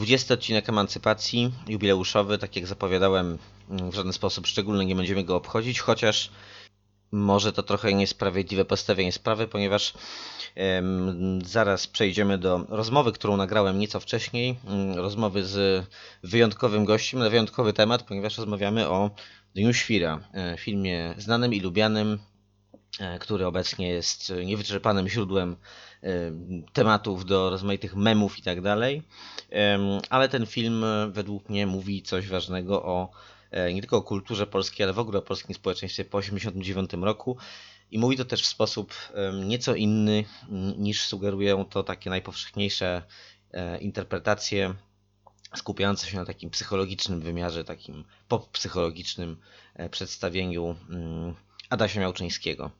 Dwudziesty 0.00 0.34
odcinek 0.34 0.68
Emancypacji, 0.68 1.52
jubileuszowy, 1.68 2.38
tak 2.38 2.56
jak 2.56 2.66
zapowiadałem, 2.66 3.38
w 3.68 3.94
żaden 3.94 4.12
sposób 4.12 4.46
szczególny 4.46 4.86
nie 4.86 4.94
będziemy 4.94 5.24
go 5.24 5.36
obchodzić, 5.36 5.80
chociaż 5.80 6.30
może 7.12 7.52
to 7.52 7.62
trochę 7.62 7.94
niesprawiedliwe 7.94 8.64
postawienie 8.64 9.12
sprawy, 9.12 9.48
ponieważ 9.48 9.94
zaraz 11.44 11.86
przejdziemy 11.86 12.38
do 12.38 12.66
rozmowy, 12.68 13.12
którą 13.12 13.36
nagrałem 13.36 13.78
nieco 13.78 14.00
wcześniej, 14.00 14.56
mm, 14.66 14.96
rozmowy 14.96 15.44
z 15.44 15.86
wyjątkowym 16.22 16.84
gościem 16.84 17.20
na 17.20 17.30
wyjątkowy 17.30 17.72
temat, 17.72 18.02
ponieważ 18.02 18.38
rozmawiamy 18.38 18.88
o 18.88 19.10
Dniu 19.54 19.72
Świra, 19.72 20.20
e, 20.34 20.56
filmie 20.58 21.14
znanym 21.18 21.54
i 21.54 21.60
lubianym, 21.60 22.18
e, 23.00 23.18
który 23.18 23.46
obecnie 23.46 23.88
jest 23.88 24.32
niewyczerpanym 24.44 25.08
źródłem 25.08 25.56
e, 26.02 26.08
tematów 26.72 27.24
do 27.24 27.50
rozmaitych 27.50 27.96
memów 27.96 28.38
i 28.38 28.42
tak 28.42 28.60
dalej. 28.60 29.02
Ale 30.10 30.28
ten 30.28 30.46
film 30.46 30.84
e, 30.84 31.10
według 31.10 31.48
mnie 31.48 31.66
mówi 31.66 32.02
coś 32.02 32.28
ważnego 32.28 32.82
o 32.82 33.10
e, 33.50 33.74
nie 33.74 33.80
tylko 33.80 33.96
o 33.96 34.02
kulturze 34.02 34.46
polskiej, 34.46 34.84
ale 34.84 34.92
w 34.92 34.98
ogóle 34.98 35.18
o 35.18 35.22
polskim 35.22 35.54
społeczeństwie 35.54 36.04
po 36.04 36.20
1989 36.20 37.04
roku. 37.04 37.36
I 37.90 37.98
mówi 37.98 38.16
to 38.16 38.24
też 38.24 38.42
w 38.42 38.46
sposób 38.46 38.94
nieco 39.44 39.74
inny 39.74 40.24
niż 40.76 41.02
sugerują 41.02 41.64
to 41.64 41.82
takie 41.82 42.10
najpowszechniejsze 42.10 43.02
e, 43.52 43.78
interpretacje 43.78 44.74
skupiające 45.56 46.06
się 46.06 46.16
na 46.16 46.24
takim 46.24 46.50
psychologicznym 46.50 47.20
wymiarze, 47.20 47.64
takim 47.64 48.04
pop-psychologicznym 48.28 49.36
przedstawieniu 49.90 50.76
mm, 50.90 51.34
Adasia 51.70 52.00
Miałczyńskiego. 52.00 52.70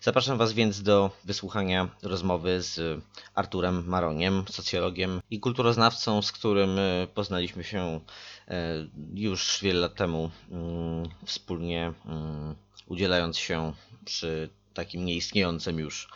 Zapraszam 0.00 0.38
Was 0.38 0.52
więc 0.52 0.82
do 0.82 1.10
wysłuchania 1.24 1.88
rozmowy 2.02 2.62
z 2.62 3.02
Arturem 3.34 3.84
Maroniem, 3.86 4.44
socjologiem 4.50 5.20
i 5.30 5.40
kulturoznawcą, 5.40 6.22
z 6.22 6.32
którym 6.32 6.78
e, 6.78 7.06
poznaliśmy 7.14 7.64
się 7.64 8.00
e, 8.48 8.86
już 9.14 9.58
wiele 9.62 9.80
lat 9.80 9.94
temu, 9.94 10.30
mm, 10.50 11.08
wspólnie 11.24 11.92
mm, 12.06 12.54
udzielając 12.86 13.38
się 13.38 13.72
przy 14.04 14.48
takim 14.74 15.04
nieistniejącym 15.04 15.78
już 15.78 16.08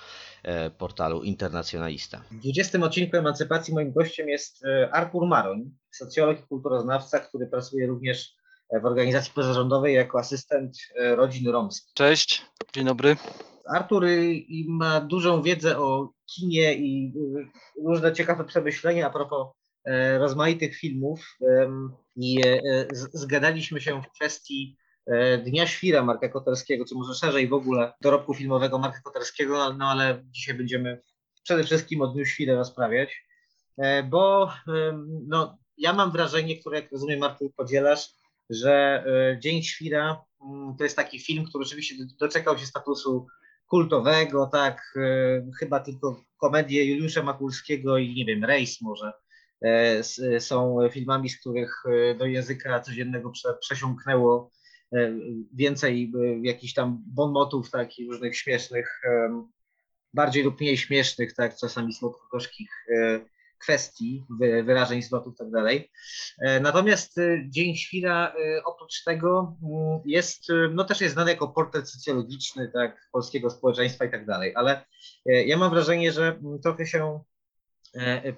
e, 0.42 0.70
portalu 0.70 1.22
Internacjonalista. 1.22 2.22
W 2.30 2.40
20 2.40 2.78
odcinku 2.78 3.16
Emancypacji 3.16 3.74
moim 3.74 3.92
gościem 3.92 4.28
jest 4.28 4.64
Artur 4.92 5.26
Maroń, 5.26 5.70
socjolog 5.90 6.40
i 6.40 6.42
kulturoznawca, 6.42 7.20
który 7.20 7.46
pracuje 7.46 7.86
również 7.86 8.37
w 8.72 8.86
organizacji 8.86 9.32
pozarządowej 9.34 9.94
jako 9.94 10.18
asystent 10.18 10.76
e, 10.96 11.16
rodzin 11.16 11.48
romskich. 11.48 11.94
Cześć, 11.94 12.46
dzień 12.74 12.84
dobry. 12.84 13.16
Artur 13.68 14.04
y, 14.04 14.44
ma 14.68 15.00
dużą 15.00 15.42
wiedzę 15.42 15.78
o 15.78 16.12
kinie 16.36 16.74
i 16.74 17.12
y, 17.16 17.84
różne 17.84 18.12
ciekawe 18.12 18.44
przemyślenia 18.44 19.06
a 19.06 19.10
propos 19.10 19.48
e, 19.84 20.18
rozmaitych 20.18 20.76
filmów. 20.76 21.38
I 22.16 22.40
e, 22.46 22.86
zgadaliśmy 23.12 23.80
się 23.80 24.02
w 24.02 24.12
kwestii 24.14 24.76
Dnia 25.44 25.66
Świra 25.66 26.02
Marka 26.02 26.28
Koterskiego, 26.28 26.84
czy 26.84 26.94
może 26.94 27.14
szerzej 27.14 27.48
w 27.48 27.52
ogóle 27.52 27.92
dorobku 28.00 28.34
filmowego 28.34 28.78
Marka 28.78 29.00
Koterskiego, 29.00 29.72
no, 29.72 29.90
ale 29.90 30.22
dzisiaj 30.24 30.54
będziemy 30.54 31.00
przede 31.42 31.64
wszystkim 31.64 32.02
o 32.02 32.06
Dniu 32.06 32.24
Świra 32.24 32.54
rozprawiać, 32.54 33.24
bo 34.10 34.50
no, 35.26 35.58
ja 35.78 35.92
mam 35.92 36.12
wrażenie, 36.12 36.60
które 36.60 36.80
jak 36.80 36.92
rozumiem 36.92 37.22
Artur 37.22 37.50
podzielasz, 37.56 38.17
że 38.50 39.04
e, 39.06 39.40
Dzień 39.40 39.62
Świra 39.62 40.24
mm, 40.42 40.76
to 40.76 40.84
jest 40.84 40.96
taki 40.96 41.20
film, 41.20 41.44
który 41.44 41.64
rzeczywiście 41.64 41.94
do- 41.98 42.26
doczekał 42.26 42.58
się 42.58 42.66
statusu 42.66 43.26
kultowego, 43.66 44.46
tak, 44.52 44.94
e, 44.96 45.50
chyba 45.58 45.80
tylko 45.80 46.24
komedie 46.36 46.84
Juliusza 46.84 47.22
Makulskiego 47.22 47.98
i 47.98 48.14
nie 48.14 48.24
wiem, 48.24 48.44
Rejs 48.44 48.80
może 48.80 49.12
e, 49.62 50.40
są 50.40 50.78
filmami, 50.92 51.28
z 51.30 51.40
których 51.40 51.82
do 52.18 52.26
języka 52.26 52.80
codziennego 52.80 53.30
prze, 53.30 53.54
przesiąknęło 53.60 54.50
więcej 55.52 56.12
jakichś 56.42 56.74
tam 56.74 57.02
bonmotów, 57.06 57.70
tak, 57.70 57.98
i 57.98 58.06
różnych 58.06 58.36
śmiesznych, 58.36 59.00
bardziej 60.14 60.42
lub 60.42 60.60
mniej 60.60 60.76
śmiesznych, 60.76 61.34
tak, 61.34 61.56
czasami 61.56 61.94
słodko-gorzkich 61.94 62.70
kwestii, 63.58 64.24
wy- 64.40 64.62
wyrażeń, 64.62 65.02
zwrotów 65.02 65.34
i 65.34 65.36
tak. 65.36 65.90
E, 66.40 66.60
Natomiast 66.60 67.18
e, 67.18 67.44
Dzień 67.48 67.76
Świra 67.76 68.32
e, 68.32 68.64
oprócz 68.64 69.04
tego 69.04 69.56
mm, 69.62 70.00
jest, 70.04 70.44
no 70.74 70.84
też 70.84 71.00
jest 71.00 71.14
znany 71.14 71.30
jako 71.30 71.48
portret 71.48 71.90
socjologiczny, 71.90 72.70
tak, 72.74 73.08
polskiego 73.12 73.50
społeczeństwa 73.50 74.04
i 74.04 74.10
tak 74.10 74.26
ale 74.54 74.84
ja 75.26 75.56
mam 75.56 75.70
wrażenie, 75.70 76.12
że 76.12 76.40
trochę 76.62 76.86
się 76.86 77.20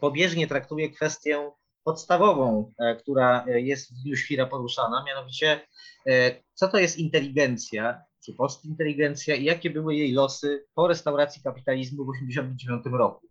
pobieżnie 0.01 0.47
traktuje 0.47 0.91
kwestię 0.91 1.51
podstawową, 1.85 2.73
która 2.99 3.45
jest 3.49 3.91
w 3.93 4.03
Dniu 4.03 4.17
Świra 4.17 4.47
poruszana, 4.47 5.05
mianowicie 5.07 5.61
co 6.55 6.69
to 6.69 6.79
jest 6.79 6.99
inteligencja, 6.99 8.03
czy 8.25 8.35
postinteligencja 8.35 9.35
i 9.35 9.45
jakie 9.45 9.71
były 9.71 9.95
jej 9.95 10.13
losy 10.13 10.67
po 10.75 10.89
restauracji 10.89 11.43
kapitalizmu 11.43 12.05
w 12.05 12.09
1989 12.29 12.99
roku. 12.99 13.29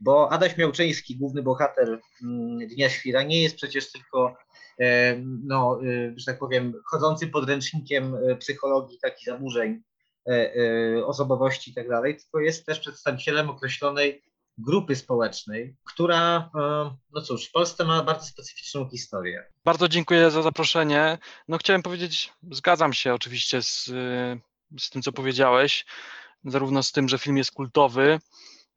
Bo 0.00 0.32
Adaś 0.32 0.56
Miałczyński, 0.56 1.16
główny 1.16 1.42
bohater 1.42 2.00
mm, 2.22 2.68
Dnia 2.68 2.90
Świra, 2.90 3.22
nie 3.22 3.42
jest 3.42 3.56
przecież 3.56 3.92
tylko 3.92 4.36
e, 4.80 5.16
no, 5.44 5.80
e, 5.82 6.12
że 6.16 6.24
tak 6.26 6.38
powiem, 6.38 6.72
chodzącym 6.90 7.30
podręcznikiem 7.30 8.14
e, 8.14 8.36
psychologii 8.36 8.98
takich 9.02 9.26
zaburzeń 9.26 9.82
osobowości 11.04 11.70
i 11.70 11.74
tak 11.74 11.88
dalej, 11.88 12.16
tylko 12.16 12.40
jest 12.40 12.66
też 12.66 12.80
przedstawicielem 12.80 13.50
określonej 13.50 14.22
grupy 14.58 14.96
społecznej, 14.96 15.76
która, 15.84 16.50
no 17.12 17.20
cóż, 17.22 17.48
w 17.48 17.52
Polsce 17.52 17.84
ma 17.84 18.02
bardzo 18.02 18.26
specyficzną 18.26 18.88
historię. 18.88 19.44
Bardzo 19.64 19.88
dziękuję 19.88 20.30
za 20.30 20.42
zaproszenie. 20.42 21.18
No 21.48 21.58
chciałem 21.58 21.82
powiedzieć, 21.82 22.32
zgadzam 22.50 22.92
się 22.92 23.14
oczywiście 23.14 23.62
z, 23.62 23.84
z 24.78 24.90
tym, 24.90 25.02
co 25.02 25.12
powiedziałeś, 25.12 25.84
zarówno 26.44 26.82
z 26.82 26.92
tym, 26.92 27.08
że 27.08 27.18
film 27.18 27.36
jest 27.36 27.50
kultowy. 27.50 28.18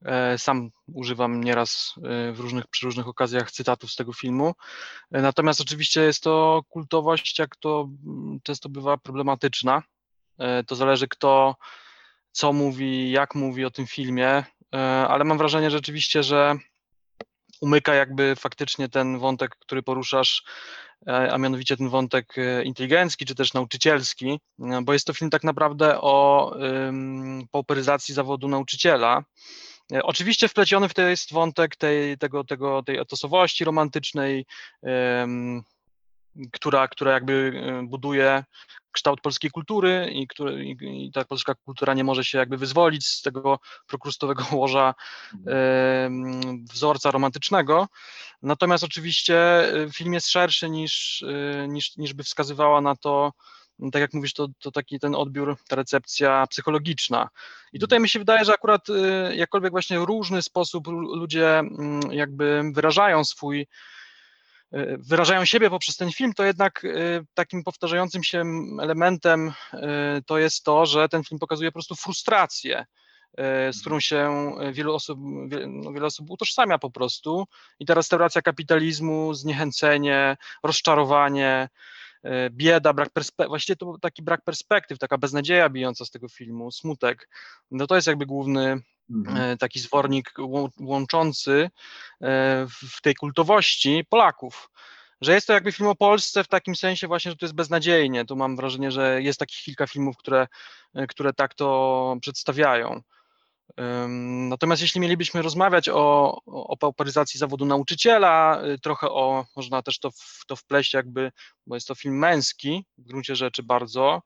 E, 0.05 0.37
Sam 0.37 0.69
używam 0.93 1.43
nieraz 1.43 1.93
y, 2.29 2.33
w 2.33 2.39
różnych, 2.39 2.67
przy 2.67 2.85
różnych 2.85 3.07
okazjach 3.07 3.51
cytatów 3.51 3.91
z 3.91 3.95
tego 3.95 4.13
filmu. 4.13 4.53
E, 5.11 5.21
Natomiast 5.21 5.61
oczywiście 5.61 6.01
jest 6.01 6.23
to 6.23 6.61
kultowość, 6.69 7.39
jak 7.39 7.55
to 7.55 7.89
mm, 8.07 8.39
często 8.43 8.69
bywa 8.69 8.97
problematyczna. 8.97 9.83
E, 10.39 10.63
To 10.63 10.75
zależy 10.75 11.07
kto 11.07 11.55
co 12.31 12.53
mówi, 12.53 13.11
jak 13.11 13.35
mówi 13.35 13.65
o 13.65 13.71
tym 13.71 13.87
filmie, 13.87 14.43
e, 14.75 14.77
ale 15.07 15.23
mam 15.23 15.37
wrażenie 15.37 15.71
rzeczywiście, 15.71 16.23
że 16.23 16.55
umyka 17.61 17.93
jakby 17.93 18.35
faktycznie 18.35 18.89
ten 18.89 19.19
wątek, 19.19 19.55
który 19.59 19.83
poruszasz, 19.83 20.43
e, 21.07 21.31
a 21.33 21.37
mianowicie 21.37 21.77
ten 21.77 21.89
wątek 21.89 22.37
e, 22.37 22.63
inteligencki 22.63 23.25
czy 23.25 23.35
też 23.35 23.53
nauczycielski, 23.53 24.39
e, 24.59 24.81
bo 24.81 24.93
jest 24.93 25.07
to 25.07 25.13
film 25.13 25.29
tak 25.29 25.43
naprawdę 25.43 26.01
o 26.01 26.53
ym, 26.87 27.47
pauperyzacji 27.51 28.13
zawodu 28.13 28.47
nauczyciela. 28.47 29.23
E, 29.93 30.03
Oczywiście 30.03 30.47
wpleciony 30.47 30.89
w 30.89 30.93
to 30.93 31.01
jest 31.01 31.33
wątek 31.33 31.75
tej, 31.75 32.17
tego, 32.17 32.43
tego, 32.43 32.83
tej 32.83 32.97
etosowości 32.97 33.63
romantycznej, 33.63 34.45
em, 34.83 35.63
która, 36.51 36.87
która 36.87 37.11
jakby 37.11 37.51
e, 37.55 37.83
buduje 37.87 38.43
kształt 38.91 39.21
polskiej 39.21 39.51
kultury 39.51 40.09
i, 40.13 40.27
który, 40.27 40.65
i, 40.65 41.11
ta 41.11 41.25
polska 41.25 41.55
kultura 41.55 41.93
nie 41.93 42.03
może 42.03 42.23
się 42.23 42.37
jakby 42.37 42.57
wyzwolić 42.57 43.07
z 43.07 43.21
tego 43.21 43.59
prokrustowego 43.87 44.45
łoża 44.57 44.93
em, 45.47 46.65
wzorca 46.65 47.11
romantycznego. 47.11 47.87
Natomiast 48.41 48.83
oczywiście 48.83 49.37
e, 49.37 49.91
film 49.91 50.13
jest 50.13 50.29
szerszy 50.29 50.69
niż, 50.69 51.23
niż, 51.67 51.97
niż 51.97 52.13
by 52.13 52.23
wskazywała 52.23 52.81
na 52.81 52.95
to, 52.95 53.33
tak 53.91 54.01
jak 54.01 54.13
mówisz, 54.13 54.33
to, 54.33 54.47
to 54.59 54.71
taki 54.71 54.99
ten 54.99 55.15
odbiór, 55.15 55.57
ta 55.67 55.75
recepcja 55.75 56.47
psychologiczna. 56.47 57.29
I 57.73 57.79
tutaj 57.79 57.99
mi 57.99 58.09
się 58.09 58.19
wydaje, 58.19 58.45
że 58.45 58.53
akurat 58.53 58.89
e, 58.89 59.35
jakkolwiek 59.35 59.71
właśnie 59.71 59.97
różny 59.97 60.41
sposób 60.41 60.87
lu- 60.87 61.15
ludzie 61.15 61.59
mm, 61.59 62.01
jakby 62.11 62.61
wyrażają 62.73 63.23
swój 63.23 63.67
e, 64.71 64.97
wyrażają 64.97 65.45
siebie 65.45 65.69
poprzez 65.69 65.97
ten 65.97 66.11
film, 66.11 66.33
to 66.33 66.43
jednak 66.43 66.85
e, 66.85 66.89
takim 67.33 67.63
powtarzającym 67.63 68.23
się 68.23 68.43
elementem 68.81 69.53
to 70.25 70.37
jest 70.37 70.63
to, 70.63 70.85
że 70.85 71.09
ten 71.09 71.23
film 71.23 71.39
pokazuje 71.39 71.71
po 71.71 71.73
prostu 71.73 71.95
frustrację 71.95 72.85
z 73.71 73.81
którą 73.81 73.99
się 73.99 74.51
wielu 74.71 74.95
osób, 74.95 75.19
no, 75.67 75.91
wiele 75.91 76.05
osób 76.05 76.29
utożsamia 76.29 76.79
po 76.79 76.91
prostu. 76.91 77.47
I 77.79 77.85
ta 77.85 77.93
restauracja 77.93 78.41
kapitalizmu, 78.41 79.33
zniechęcenie, 79.33 80.37
rozczarowanie, 80.63 81.69
bieda, 82.49 82.93
brak 82.93 83.09
perspektyw, 83.09 83.49
właściwie 83.49 83.75
to 83.75 83.97
taki 84.01 84.21
brak 84.23 84.41
perspektyw, 84.43 84.99
taka 84.99 85.17
beznadzieja 85.17 85.69
bijąca 85.69 86.05
z 86.05 86.11
tego 86.11 86.29
filmu, 86.29 86.71
smutek. 86.71 87.29
No 87.71 87.87
to 87.87 87.95
jest 87.95 88.07
jakby 88.07 88.25
główny 88.25 88.81
Mhm. 89.09 89.37
e, 89.37 89.57
taki 89.57 89.79
zwornik 89.79 90.33
łą- 90.37 90.69
łączący 90.79 91.69
e, 92.21 92.67
w 92.67 93.01
tej 93.01 93.15
kultowości 93.15 94.05
Polaków. 94.09 94.69
Że 95.21 95.33
jest 95.33 95.47
to 95.47 95.53
jakby 95.53 95.71
film 95.71 95.89
o 95.89 95.95
Polsce 95.95 96.43
w 96.43 96.47
takim 96.47 96.75
sensie 96.75 97.07
właśnie, 97.07 97.31
że 97.31 97.37
to 97.37 97.45
jest 97.45 97.55
beznadziejnie. 97.55 98.25
Tu 98.25 98.35
mam 98.35 98.55
wrażenie, 98.55 98.91
że 98.91 99.21
jest 99.21 99.39
takich 99.39 99.63
kilka 99.63 99.87
filmów, 99.87 100.17
które, 100.17 100.47
e, 100.95 101.07
które 101.07 101.33
tak 101.33 101.53
to 101.53 102.17
przedstawiają. 102.21 103.01
Natomiast 104.49 104.81
jeśli 104.81 105.01
mielibyśmy 105.01 105.41
rozmawiać 105.41 105.89
o, 105.89 106.37
o 106.45 106.77
pauperyzacji 106.77 107.37
zawodu 107.37 107.65
nauczyciela, 107.65 108.61
y, 108.65 108.79
trochę 108.79 109.09
o, 109.09 109.45
można 109.55 109.81
też 109.81 109.99
to, 109.99 110.11
w, 110.11 110.45
to 110.47 110.55
wpleść 110.55 110.93
jakby, 110.93 111.31
bo 111.67 111.75
jest 111.75 111.87
to 111.87 111.95
film 111.95 112.17
męski 112.17 112.85
w 112.97 113.07
gruncie 113.07 113.35
rzeczy 113.35 113.63
bardzo, 113.63 114.21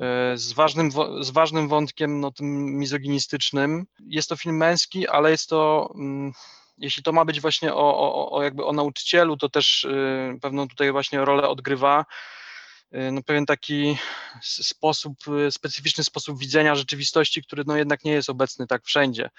E, 0.00 0.36
z 0.36 0.52
ważnym, 0.52 0.90
z 1.20 1.30
ważnym 1.30 1.68
wątkiem, 1.68 2.20
no, 2.20 2.30
tym 2.30 2.78
mizoginistycznym. 2.78 3.86
Jest 4.00 4.28
to 4.28 4.36
film 4.36 4.56
męski, 4.56 5.08
ale 5.08 5.30
jest 5.30 5.48
to, 5.48 5.92
mm, 5.94 6.32
jeśli 6.78 7.02
to 7.02 7.12
ma 7.12 7.24
być 7.24 7.40
właśnie 7.40 7.74
o, 7.74 7.98
o, 7.98 8.32
o 8.32 8.42
jakby 8.42 8.64
o 8.64 8.72
nauczycielu, 8.72 9.36
to 9.36 9.48
też 9.48 9.84
y, 9.84 10.38
pewną 10.42 10.68
tutaj 10.68 10.92
właśnie 10.92 11.24
rolę 11.24 11.48
odgrywa 11.48 12.00
y, 12.00 12.47
no, 12.92 13.22
pewien 13.22 13.46
taki 13.46 13.96
sposób, 14.42 15.14
y, 15.46 15.50
specyficzny 15.52 16.04
sposób 16.04 16.38
widzenia 16.38 16.74
rzeczywistości, 16.74 17.42
który 17.42 17.62
no 17.66 17.76
jednak 17.76 18.04
nie 18.04 18.12
jest 18.12 18.30
obecny 18.30 18.66
tak 18.66 18.84
wszędzie, 18.84 19.30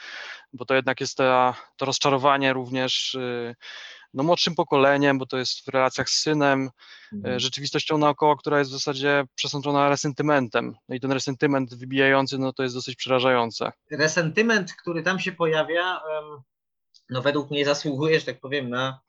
bo 0.54 0.66
to 0.66 0.76
jednak 0.76 1.02
jest 1.02 1.18
ta, 1.18 1.56
to 1.78 1.86
rozczarowanie 1.86 2.54
również 2.54 3.16
y, 3.16 3.56
no, 4.14 4.24
młodszym 4.24 4.56
pokoleniem, 4.56 5.18
bo 5.18 5.26
to 5.26 5.38
jest 5.38 5.66
w 5.66 5.68
relacjach 5.68 6.10
z 6.10 6.22
synem, 6.22 6.70
Mhm. 7.14 7.40
rzeczywistością 7.40 7.98
naokoło, 7.98 8.38
która 8.38 8.60
jest 8.60 8.72
w 8.72 8.74
zasadzie 8.74 9.24
przesączona 9.36 9.90
resentymentem. 9.90 10.76
No 10.90 10.96
i 10.96 11.00
ten 11.00 11.12
resentyment 11.12 11.76
wybijający, 11.76 12.38
no 12.38 12.54
to 12.54 12.64
jest 12.64 12.76
dosyć 12.76 12.96
przerażające. 12.96 13.72
resentyment, 13.92 14.74
który 14.74 15.04
tam 15.04 15.20
się 15.20 15.32
pojawia, 15.32 16.02
no 17.10 17.22
według 17.22 17.52
mnie 17.52 17.66
zasługuje, 17.66 18.20
że 18.20 18.26
tak 18.26 18.40
powiem, 18.40 18.70
na 18.70 19.00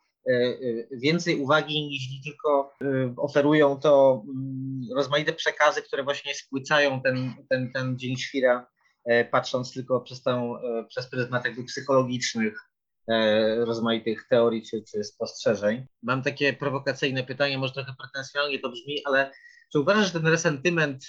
więcej 0.93 1.37
uwagi 1.37 1.87
niż 1.87 2.23
tylko 2.25 2.73
e, 2.85 3.15
oferują 3.17 3.81
to 3.81 4.23
mm, 4.25 4.81
rozmaite 4.97 5.33
przekazy, 5.33 5.83
które 5.83 6.05
właśnie 6.05 6.35
spłycają 6.35 7.03
ten, 7.03 7.35
ten, 7.49 7.73
ten 7.73 7.99
dzień 7.99 8.17
świra, 8.17 8.67
e, 9.05 9.25
patrząc 9.25 9.73
tylko 9.73 10.01
przez, 10.01 10.27
e, 10.27 10.85
przez 10.89 11.07
pryzmat 11.11 11.45
jakby 11.45 11.65
psychologicznych 11.65 12.61
e, 13.09 13.65
rozmaitych 13.65 14.27
teorii 14.31 14.63
czy, 14.63 14.83
czy 14.91 15.05
spostrzeżeń. 15.05 15.87
Mam 16.03 16.23
takie 16.23 16.53
prowokacyjne 16.53 17.25
pytanie, 17.25 17.59
może 17.59 17.73
trochę 17.73 17.93
pretensjonalnie 17.99 18.59
to 18.59 18.71
brzmi, 18.71 19.05
ale 19.05 19.33
czy 19.73 19.81
uważasz, 19.81 20.07
że 20.07 20.13
ten 20.13 20.27
resentyment, 20.27 21.05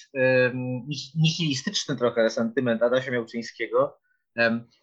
nihilistyczny 1.16 1.96
trochę 1.96 2.24
resentyment 2.24 2.84
Adasia 2.84 3.12
Miałczyńskiego 3.12 4.00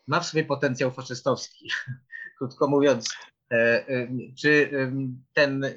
ma 0.07 0.21
w 0.21 0.27
sobie 0.27 0.45
potencjał 0.45 0.91
faszystowski? 0.91 1.71
Krótko 2.39 2.69
mówiąc, 2.69 3.09
e, 3.11 3.38
czy 4.39 4.71
em, 4.73 5.25
ten, 5.33 5.65
e, 5.65 5.73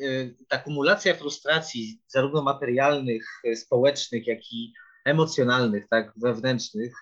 ta 0.47 0.57
kumulacja 0.57 1.15
frustracji 1.15 2.01
zarówno 2.07 2.41
materialnych, 2.41 3.25
e, 3.45 3.55
społecznych, 3.55 4.27
jak 4.27 4.39
i 4.51 4.73
emocjonalnych, 5.05 5.87
tak, 5.89 6.13
wewnętrznych, 6.17 6.93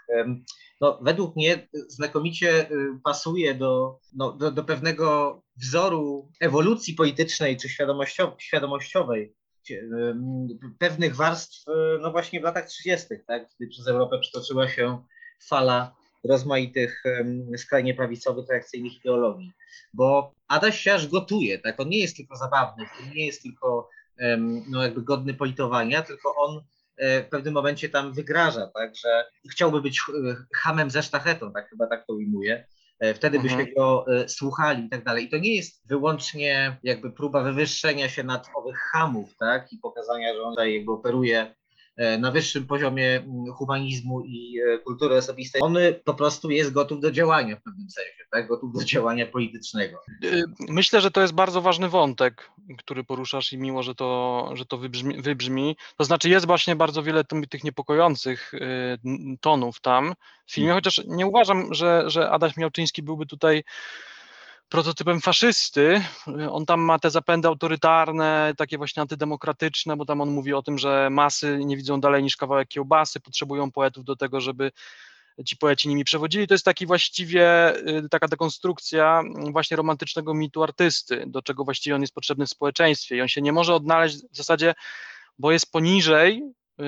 no, 0.82 1.00
według 1.02 1.36
mnie 1.36 1.68
znakomicie 1.74 2.70
e, 2.70 2.70
pasuje 3.04 3.56
do, 3.56 4.00
no, 4.14 4.32
do, 4.32 4.52
do 4.52 4.64
pewnego 4.64 5.42
wzoru 5.56 6.32
ewolucji 6.40 6.94
politycznej 6.94 7.58
czy 7.58 7.70
świadomościow- 7.70 8.36
świadomościowej 8.40 9.36
em, 9.72 10.48
pewnych 10.80 11.16
warstw, 11.16 11.68
e, 11.68 12.00
no 12.02 12.12
właśnie 12.12 12.40
w 12.40 12.44
latach 12.44 12.68
30., 12.68 13.08
tak, 13.28 13.50
kiedy 13.50 13.72
przez 13.72 13.88
Europę 13.88 14.20
przetoczyła 14.20 14.68
się 14.68 15.04
fala 15.48 15.96
rozmaitych 16.24 17.04
skrajnie 17.58 17.94
prawicowych, 17.94 18.50
reakcyjnych 18.50 18.98
ideologii. 18.98 19.52
Bo 19.94 20.34
Adaś 20.48 20.80
Siarz 20.82 21.08
gotuje, 21.08 21.60
tak, 21.60 21.80
on 21.80 21.90
nie 21.90 22.00
jest 22.00 22.18
tylko 22.18 22.36
zabawny, 22.36 22.86
on 23.04 23.14
nie 23.16 23.26
jest 23.26 23.44
tylko 23.44 23.90
no 24.70 24.84
jakby 24.84 25.02
godny 25.02 25.34
politowania, 25.34 26.02
tylko 26.02 26.36
on 26.36 26.62
e, 26.98 27.24
w 27.24 27.30
pewnym 27.30 27.54
momencie 27.54 27.90
tam 27.90 28.14
wygraża, 28.14 28.68
tak, 28.76 28.96
że 28.96 29.26
chciałby 29.52 29.82
być 29.82 30.00
e, 30.00 30.36
hamem 30.56 30.90
ze 30.92 31.04
sztachetą, 31.04 31.52
tak 31.54 31.70
chyba 31.70 31.88
tak 31.88 32.06
to 32.08 32.14
ujmuje. 32.14 32.68
Wtedy 33.16 33.40
byśmy 33.40 33.58
Mhm. 33.60 33.76
go 33.76 34.06
e, 34.08 34.30
słuchali 34.30 34.86
i 34.86 34.90
tak 34.90 35.04
dalej. 35.04 35.26
I 35.26 35.30
to 35.30 35.38
nie 35.38 35.56
jest 35.56 35.88
wyłącznie 35.88 36.78
jakby 36.84 37.12
próba 37.12 37.44
wywyższenia 37.44 38.10
się 38.10 38.24
nad 38.24 38.48
owych 38.56 38.78
hamów, 38.92 39.38
tak, 39.38 39.74
i 39.74 39.78
pokazania, 39.78 40.34
że 40.34 40.42
on 40.42 40.52
tutaj 40.52 40.74
jakby 40.76 40.92
operuje 40.92 41.56
na 42.20 42.32
wyższym 42.32 42.68
poziomie 42.68 43.16
mm, 43.16 43.54
humanizmu 43.54 44.26
i 44.26 44.60
e, 44.60 44.78
kultury 44.78 45.16
osobistej. 45.16 45.62
On 45.62 45.78
e, 45.78 45.94
po 45.94 46.14
prostu 46.14 46.50
jest 46.50 46.72
gotów 46.72 47.00
do 47.02 47.12
działania 47.12 47.56
w 47.56 47.62
pewnym 47.64 47.90
sensie, 47.90 48.24
tak, 48.32 48.48
gotów 48.48 48.74
do 48.74 48.84
działania 48.84 49.26
politycznego. 49.26 49.98
Y, 50.24 50.44
Myślę, 50.70 51.02
że 51.02 51.12
to 51.12 51.22
jest 51.22 51.34
bardzo 51.34 51.62
ważny 51.62 51.90
wątek, 51.90 52.52
który 52.78 53.04
poruszasz 53.04 53.54
i 53.54 53.58
miło, 53.58 53.84
że 53.84 53.96
to, 53.96 54.52
że 54.54 54.66
to 54.66 54.78
wybrzmi, 54.78 55.22
wybrzmi. 55.22 55.78
To 55.98 56.04
znaczy 56.04 56.30
jest 56.30 56.46
właśnie 56.46 56.76
bardzo 56.76 57.04
wiele 57.04 57.24
tych 57.50 57.64
niepokojących 57.64 58.54
y, 58.54 58.60
tonów 59.42 59.82
tam 59.82 60.14
w 60.46 60.54
filmie, 60.54 60.74
chociaż 60.74 61.02
nie 61.08 61.28
uważam, 61.28 61.74
że, 61.74 62.04
że 62.08 62.30
Adaś 62.30 62.58
Miałczyński 62.58 63.04
byłby 63.04 63.26
tutaj 63.26 63.64
prototypem 64.70 65.22
faszysty. 65.22 66.02
On 66.52 66.66
tam 66.66 66.82
ma 66.82 67.00
te 67.00 67.12
zapędy 67.12 67.48
autorytarne, 67.48 68.54
takie 68.58 68.78
właśnie 68.78 69.02
antydemokratyczne, 69.02 69.98
bo 69.98 70.06
tam 70.06 70.22
on 70.22 70.30
mówi 70.30 70.54
o 70.54 70.62
tym, 70.62 70.78
że 70.78 71.10
masy 71.12 71.60
nie 71.66 71.78
widzą 71.78 72.02
dalej 72.02 72.24
niż 72.24 72.38
kawałek 72.38 72.68
kiełbasy, 72.68 73.20
potrzebują 73.20 73.72
poetów 73.72 74.06
do 74.06 74.16
tego, 74.16 74.42
żeby 74.42 74.72
ci 75.46 75.58
poeci 75.58 75.90
nimi 75.90 76.04
przewodzili. 76.04 76.48
To 76.48 76.54
jest 76.54 76.66
taki 76.66 76.86
właściwie 76.86 77.76
y, 77.88 78.10
taka 78.10 78.28
dekonstrukcja 78.28 79.24
właśnie 79.52 79.78
romantycznego 79.78 80.34
mitu 80.34 80.64
artysty, 80.64 81.24
do 81.28 81.42
czego 81.42 81.64
właściwie 81.64 81.96
on 81.96 82.02
jest 82.02 82.14
potrzebny 82.14 82.46
w 82.46 82.50
społeczeństwie 82.50 83.16
i 83.16 83.22
on 83.22 83.28
się 83.28 83.42
nie 83.42 83.52
może 83.52 83.76
odnaleźć 83.76 84.18
w 84.18 84.38
zasadzie, 84.38 84.74
bo 85.40 85.52
jest 85.52 85.72
poniżej 85.72 86.44
y, 86.80 86.86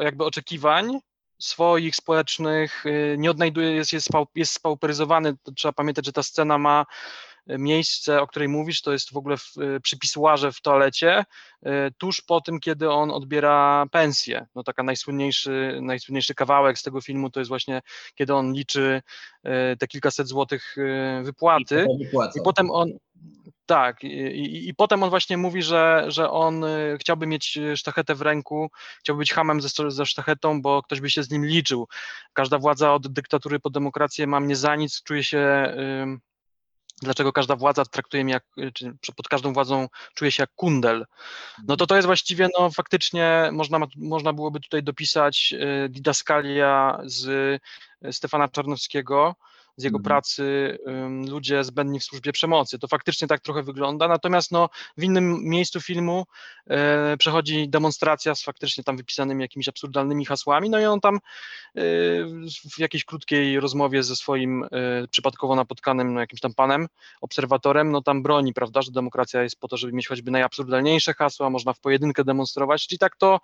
jakby 0.00 0.24
oczekiwań 0.24 0.98
swoich 1.38 1.96
społecznych, 1.96 2.86
y, 2.86 3.16
nie 3.18 3.30
odnajduje, 3.30 3.72
jest, 3.72 3.92
jest, 3.92 4.08
jest 4.34 4.52
spauperyzowany, 4.52 5.36
trzeba 5.56 5.72
pamiętać, 5.72 6.06
że 6.06 6.12
ta 6.12 6.22
scena 6.22 6.58
ma 6.58 6.86
miejsce, 7.58 8.20
o 8.20 8.26
której 8.26 8.48
mówisz, 8.48 8.82
to 8.82 8.92
jest 8.92 9.12
w 9.12 9.16
ogóle 9.16 9.36
w, 9.36 9.56
y, 9.56 9.80
przy 9.80 9.98
pisuarze 9.98 10.52
w 10.52 10.60
toalecie, 10.60 11.24
y, 11.66 11.70
tuż 11.98 12.20
po 12.20 12.40
tym, 12.40 12.60
kiedy 12.60 12.90
on 12.90 13.10
odbiera 13.10 13.86
pensję. 13.90 14.46
No 14.54 14.62
taka 14.62 14.82
najsłynniejszy, 14.82 15.78
najsłynniejszy 15.82 16.34
kawałek 16.34 16.78
z 16.78 16.82
tego 16.82 17.00
filmu 17.00 17.30
to 17.30 17.40
jest 17.40 17.48
właśnie, 17.48 17.82
kiedy 18.14 18.34
on 18.34 18.52
liczy 18.52 19.02
y, 19.46 19.76
te 19.76 19.86
kilkaset 19.86 20.28
złotych 20.28 20.76
wypłaty. 21.22 21.86
I. 22.00 22.04
I 22.38 22.42
potem 22.44 22.70
on, 22.70 22.92
tak, 23.66 24.04
i, 24.04 24.08
i, 24.08 24.68
i 24.68 24.74
potem 24.74 25.02
on 25.02 25.10
właśnie 25.10 25.36
mówi, 25.36 25.62
że, 25.62 26.04
że 26.08 26.30
on 26.30 26.64
chciałby 27.00 27.26
mieć 27.26 27.58
sztachetę 27.76 28.14
w 28.14 28.22
ręku, 28.22 28.70
chciałby 29.00 29.18
być 29.18 29.32
hamem 29.32 29.60
ze, 29.60 29.90
ze 29.90 30.06
sztachetą, 30.06 30.62
bo 30.62 30.82
ktoś 30.82 31.00
by 31.00 31.10
się 31.10 31.22
z 31.22 31.30
nim 31.30 31.46
liczył. 31.46 31.88
Każda 32.32 32.58
władza 32.58 32.94
od 32.94 33.08
dyktatury 33.08 33.60
po 33.60 33.70
demokrację 33.70 34.26
ma 34.26 34.40
mnie 34.40 34.56
za 34.56 34.76
nic, 34.76 35.02
czuje 35.02 35.24
się. 35.24 35.74
Dlaczego 37.02 37.32
każda 37.32 37.56
władza 37.56 37.84
traktuje 37.84 38.24
mnie 38.24 38.32
jak, 38.32 38.44
y, 38.58 38.72
czy 39.00 39.12
pod 39.12 39.28
każdą 39.28 39.52
władzą 39.52 39.88
czuje 40.14 40.32
się 40.32 40.42
jak 40.42 40.50
kundel? 40.54 41.06
No 41.68 41.76
to 41.76 41.86
to 41.86 41.96
jest 41.96 42.06
właściwie, 42.06 42.48
no 42.58 42.70
faktycznie 42.70 43.50
można, 43.52 43.78
można 43.96 44.32
byłoby 44.32 44.60
tutaj 44.60 44.82
dopisać 44.82 45.54
y, 45.84 45.88
didaskalia 45.88 47.00
z 47.04 47.26
y, 48.04 48.12
Stefana 48.12 48.48
Czarnowskiego, 48.48 49.34
z 49.78 49.84
jego 49.84 49.98
Mhm. 49.98 50.04
pracy 50.04 50.78
Ludzie 51.28 51.64
zbędni 51.64 52.00
w 52.00 52.04
służbie 52.04 52.32
przemocy. 52.32 52.78
To 52.78 52.88
faktycznie 52.88 53.28
tak 53.28 53.40
trochę 53.40 53.62
wygląda, 53.62 54.08
natomiast 54.08 54.52
no, 54.52 54.68
w 54.96 55.04
innym 55.04 55.44
miejscu 55.44 55.80
filmu 55.80 56.26
e, 56.66 57.16
przechodzi 57.16 57.68
demonstracja 57.68 58.34
z 58.34 58.42
faktycznie 58.42 58.84
tam 58.84 58.96
wypisanymi 58.96 59.42
jakimiś 59.42 59.68
absurdalnymi 59.68 60.24
hasłami, 60.24 60.70
no 60.70 60.80
i 60.80 60.84
on 60.84 61.00
tam 61.00 61.14
e, 61.14 61.20
w 62.74 62.78
jakiejś 62.78 63.04
krótkiej 63.04 63.60
rozmowie 63.60 64.02
ze 64.02 64.16
swoim 64.16 64.64
e, 64.64 64.68
przypadkowo 65.10 65.56
napotkanym 65.56 66.14
no, 66.14 66.20
jakimś 66.20 66.40
tam 66.40 66.54
panem, 66.54 66.88
obserwatorem, 67.20 67.90
no 67.90 68.02
tam 68.02 68.22
broni, 68.22 68.54
prawda, 68.54 68.82
że 68.82 68.90
demokracja 68.92 69.42
jest 69.42 69.60
po 69.60 69.68
to, 69.68 69.76
żeby 69.76 69.92
mieć 69.92 70.08
choćby 70.08 70.30
najabsurdalniejsze 70.30 71.14
hasła, 71.14 71.50
można 71.50 71.72
w 71.72 71.80
pojedynkę 71.80 72.24
demonstrować, 72.24 72.86
czyli 72.86 72.98
tak 72.98 73.16
to 73.16 73.40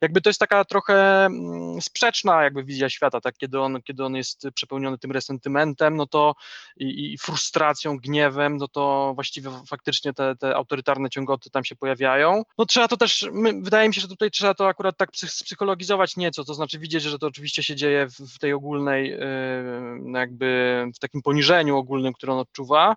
jakby 0.00 0.20
to 0.20 0.30
jest 0.30 0.40
taka 0.40 0.64
trochę 0.64 1.24
mm, 1.24 1.82
sprzeczna 1.82 2.42
jakby 2.42 2.64
wizja 2.64 2.90
świata, 2.90 3.20
tak, 3.20 3.36
kiedy 3.36 3.60
on, 3.60 3.82
kiedy 3.82 4.04
on 4.04 4.16
jest 4.16 4.46
przepełniony 4.54 4.98
tym 4.98 5.12
resentymentem, 5.12 5.96
no 5.96 6.06
to 6.06 6.34
i, 6.76 7.12
i 7.12 7.18
frustracją, 7.18 7.98
gniewem, 7.98 8.56
no 8.56 8.68
to 8.68 9.12
właściwie 9.14 9.50
faktycznie 9.66 10.12
te, 10.12 10.36
te 10.36 10.56
autorytarne 10.56 11.10
ciągoty 11.10 11.50
tam 11.50 11.64
się 11.64 11.76
pojawiają. 11.76 12.42
No 12.58 12.66
trzeba 12.66 12.88
to 12.88 12.96
też, 12.96 13.28
my, 13.32 13.62
wydaje 13.62 13.88
mi 13.88 13.94
się, 13.94 14.00
że 14.00 14.08
tutaj 14.08 14.30
trzeba 14.30 14.54
to 14.54 14.68
akurat 14.68 14.96
tak 14.96 15.10
psych, 15.10 15.30
psychologizować 15.30 16.16
nieco, 16.16 16.44
to 16.44 16.54
znaczy 16.54 16.78
widzieć, 16.78 17.02
że 17.02 17.18
to 17.18 17.26
oczywiście 17.26 17.62
się 17.62 17.76
dzieje 17.76 18.06
w, 18.06 18.34
w 18.34 18.38
tej 18.38 18.52
ogólnej, 18.52 19.10
yy, 19.10 20.12
jakby 20.14 20.84
w 20.94 20.98
takim 20.98 21.22
poniżeniu 21.22 21.76
ogólnym, 21.76 22.12
które 22.12 22.32
on 22.32 22.38
odczuwa, 22.38 22.96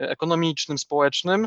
e, 0.00 0.10
ekonomicznym, 0.10 0.78
społecznym, 0.78 1.46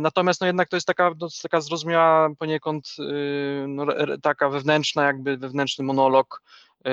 Natomiast 0.00 0.40
no 0.40 0.46
jednak 0.46 0.68
to 0.68 0.76
jest 0.76 0.86
taka, 0.86 1.12
no, 1.20 1.28
taka 1.42 1.60
zrozumiała 1.60 2.28
poniekąd 2.38 2.94
yy, 2.98 3.64
no, 3.68 3.86
taka 4.22 4.48
wewnętrzna, 4.48 5.06
jakby 5.06 5.36
wewnętrzny 5.36 5.84
monolog 5.84 6.42
yy, 6.84 6.92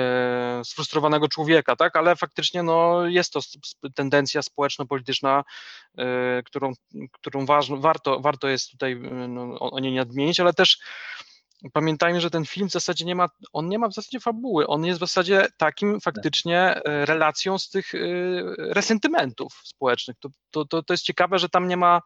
sfrustrowanego 0.64 1.28
człowieka, 1.28 1.76
tak? 1.76 1.96
Ale 1.96 2.16
faktycznie 2.16 2.62
no, 2.62 3.06
jest 3.06 3.32
to 3.32 3.40
tendencja 3.94 4.42
społeczno-polityczna, 4.42 5.44
yy, 5.96 6.04
którą, 6.44 6.72
którą 7.12 7.46
waż, 7.46 7.70
warto, 7.70 8.20
warto 8.20 8.48
jest 8.48 8.70
tutaj 8.70 8.90
yy, 8.90 9.28
no, 9.28 9.58
o, 9.58 9.80
niej 9.80 9.94
nadmienić, 9.94 10.40
ale 10.40 10.54
też 10.54 10.78
pamiętajmy, 11.72 12.20
że 12.20 12.30
ten 12.30 12.44
film 12.44 12.68
w 12.68 12.72
zasadzie 12.72 13.04
nie 13.04 13.14
ma, 13.14 13.28
on 13.52 13.68
nie 13.68 13.78
ma 13.78 13.88
w 13.88 13.94
zasadzie 13.94 14.20
fabuły, 14.20 14.66
on 14.66 14.84
jest 14.84 14.98
w 14.98 15.00
zasadzie 15.00 15.48
takim 15.56 16.00
faktycznie 16.00 16.58
e, 16.60 17.06
relacją 17.06 17.58
z 17.58 17.70
tych 17.70 17.92
yy, 17.92 18.56
resentymentów 18.58 19.60
społecznych. 19.64 20.16
To, 20.20 20.28
to, 20.50 20.64
to, 20.64 20.82
to 20.82 20.94
jest 20.94 21.04
ciekawe, 21.04 21.38
że 21.38 21.48
tam 21.48 21.68
nie 21.68 21.76
ma 21.76 22.00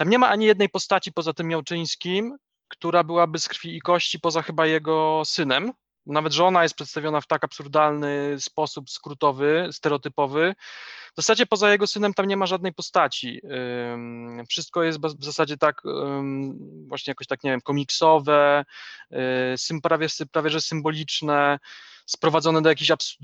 tam 0.00 0.08
nie 0.08 0.18
ma 0.18 0.28
ani 0.28 0.46
jednej 0.46 0.68
postaci 0.68 1.12
poza 1.12 1.32
tym 1.32 1.48
Miałczyńskim, 1.48 2.36
która 2.68 3.04
byłaby 3.04 3.38
z 3.38 3.48
krwi 3.48 3.76
i 3.76 3.80
kości 3.80 4.20
poza 4.20 4.42
chyba 4.42 4.66
jego 4.66 5.22
synem. 5.24 5.72
Nawet 6.06 6.32
żona 6.32 6.62
jest 6.62 6.74
przedstawiona 6.74 7.20
w 7.20 7.26
tak 7.26 7.44
absurdalny 7.44 8.36
sposób 8.38 8.90
skrótowy, 8.90 9.68
stereotypowy. 9.72 10.54
W 11.12 11.16
zasadzie 11.16 11.46
poza 11.46 11.72
jego 11.72 11.86
synem 11.86 12.14
tam 12.14 12.26
nie 12.26 12.36
ma 12.36 12.46
żadnej 12.46 12.72
postaci. 12.72 13.40
Wszystko 14.48 14.82
jest 14.82 14.98
w 15.00 15.24
zasadzie 15.24 15.56
tak 15.56 15.82
właśnie 16.86 17.10
jakoś 17.10 17.26
tak, 17.26 17.44
nie 17.44 17.50
wiem, 17.50 17.60
komiksowe, 17.60 18.64
y, 19.12 19.80
prawie, 19.82 20.06
prawie 20.32 20.50
że 20.50 20.60
symboliczne, 20.60 21.58
sprowadzone 22.06 22.62
do 22.62 22.68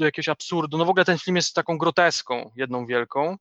jakiegoś 0.05 0.29
absurdu. 0.29 0.79
No 0.79 0.85
w 0.85 0.91
ogóle 0.91 1.05
ten 1.05 1.19
film 1.19 1.37
jest 1.37 1.55
taką 1.55 1.79
groteską, 1.79 2.51
jedną 2.57 2.87
wielką. 2.87 3.37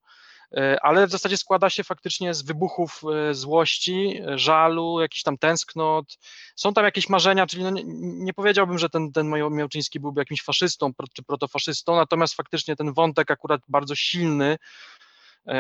E, 0.52 0.78
ale 0.82 1.08
w 1.08 1.12
zasadzie 1.12 1.38
składa 1.38 1.70
się 1.70 1.84
faktycznie 1.84 2.34
z 2.34 2.42
wybuchów 2.42 3.02
e, 3.30 3.34
złości, 3.34 4.22
e, 4.28 4.38
żalu, 4.38 5.02
jakichś 5.02 5.24
tam 5.24 5.38
tęsknot. 5.38 6.18
Są 6.56 6.74
tam 6.74 6.86
jakieś 6.86 7.10
marzenia, 7.10 7.48
czyli 7.48 7.64
no 7.64 7.70
nie, 7.70 7.84
nie 8.25 8.34
powiedziałbym, 8.34 8.78
że 8.78 8.90
ten, 8.90 9.12
ten 9.12 9.30
Miałczyński 9.30 10.00
byłby 10.00 10.22
jakimś 10.22 10.44
faszystą 10.44 10.92
czy 11.14 11.24
protofaszystą, 11.24 11.96
natomiast 11.96 12.34
faktycznie 12.34 12.75
ten 12.75 12.94
wątek 12.94 13.32
akurat 13.32 13.62
bardzo 13.68 13.96
silny, 13.96 14.58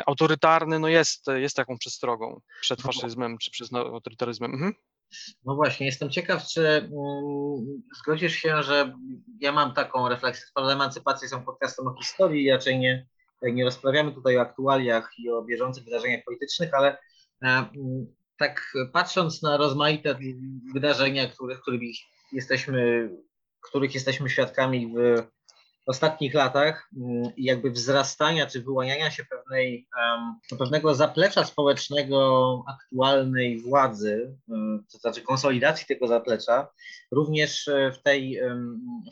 autorytarny, 0.05 0.79
no 0.79 0.87
jest, 0.87 1.25
jest 1.35 1.55
taką 1.55 1.77
przestrogą 1.77 2.41
przed 2.61 2.81
faszyzmem 2.81 3.37
czy 3.37 3.51
przed 3.51 3.71
no, 3.71 3.79
autorytaryzmem. 3.79 4.53
Mhm. 4.53 4.73
No 5.45 5.55
właśnie, 5.55 5.85
jestem 5.85 6.09
ciekaw, 6.09 6.47
czy 6.47 6.67
mm, 6.67 6.91
zgodzisz 7.99 8.35
się, 8.35 8.63
że 8.63 8.97
ja 9.39 9.51
mam 9.51 9.73
taką 9.73 10.09
refleksję. 10.09 10.47
Sprawy 10.47 10.71
emancypacji 10.71 11.27
są 11.27 11.43
podcastem 11.43 11.87
o 11.87 11.95
historii 11.97 12.45
i 12.45 12.51
raczej 12.51 12.79
nie, 12.79 13.07
nie 13.41 13.63
rozprawiamy 13.63 14.11
tutaj 14.11 14.37
o 14.37 14.41
aktualiach 14.41 15.11
i 15.17 15.29
o 15.29 15.43
bieżących 15.43 15.83
wydarzeniach 15.83 16.23
politycznych, 16.25 16.73
ale 16.73 16.97
e, 17.43 17.65
tak 18.37 18.73
patrząc 18.93 19.41
na 19.41 19.57
rozmaite 19.57 20.15
wydarzenia, 20.73 21.27
których, 21.27 21.61
których 21.61 21.81
jesteśmy, 22.31 23.09
których 23.61 23.93
jesteśmy 23.93 24.29
świadkami 24.29 24.93
w 24.97 25.23
ostatnich 25.85 26.33
latach 26.33 26.89
jakby 27.37 27.71
wzrastania 27.71 28.47
czy 28.47 28.61
wyłaniania 28.61 29.11
się 29.11 29.25
pewnej, 29.25 29.87
pewnego 30.59 30.95
zaplecza 30.95 31.43
społecznego 31.43 32.63
aktualnej 32.67 33.61
władzy, 33.61 34.37
to 34.91 34.97
znaczy 34.97 35.21
konsolidacji 35.21 35.87
tego 35.87 36.07
zaplecza, 36.07 36.67
również 37.11 37.67
e, 37.67 37.91
w, 37.91 38.03
tej, 38.03 38.39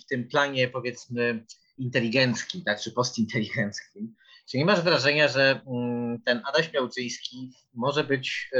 w 0.01 0.05
tym 0.09 0.27
planie 0.27 0.67
powiedzmy 0.67 1.45
inteligenckim, 1.77 2.63
tak, 2.63 2.81
czy 2.81 2.91
postinteligenckim. 2.91 4.15
Czy 4.49 4.57
nie 4.57 4.65
masz 4.65 4.81
wrażenia, 4.81 5.27
że 5.27 5.61
mm, 5.67 6.21
ten 6.21 6.41
Adaś 6.45 6.73
Miałczyński 6.73 7.51
może 7.73 8.03
być 8.03 8.51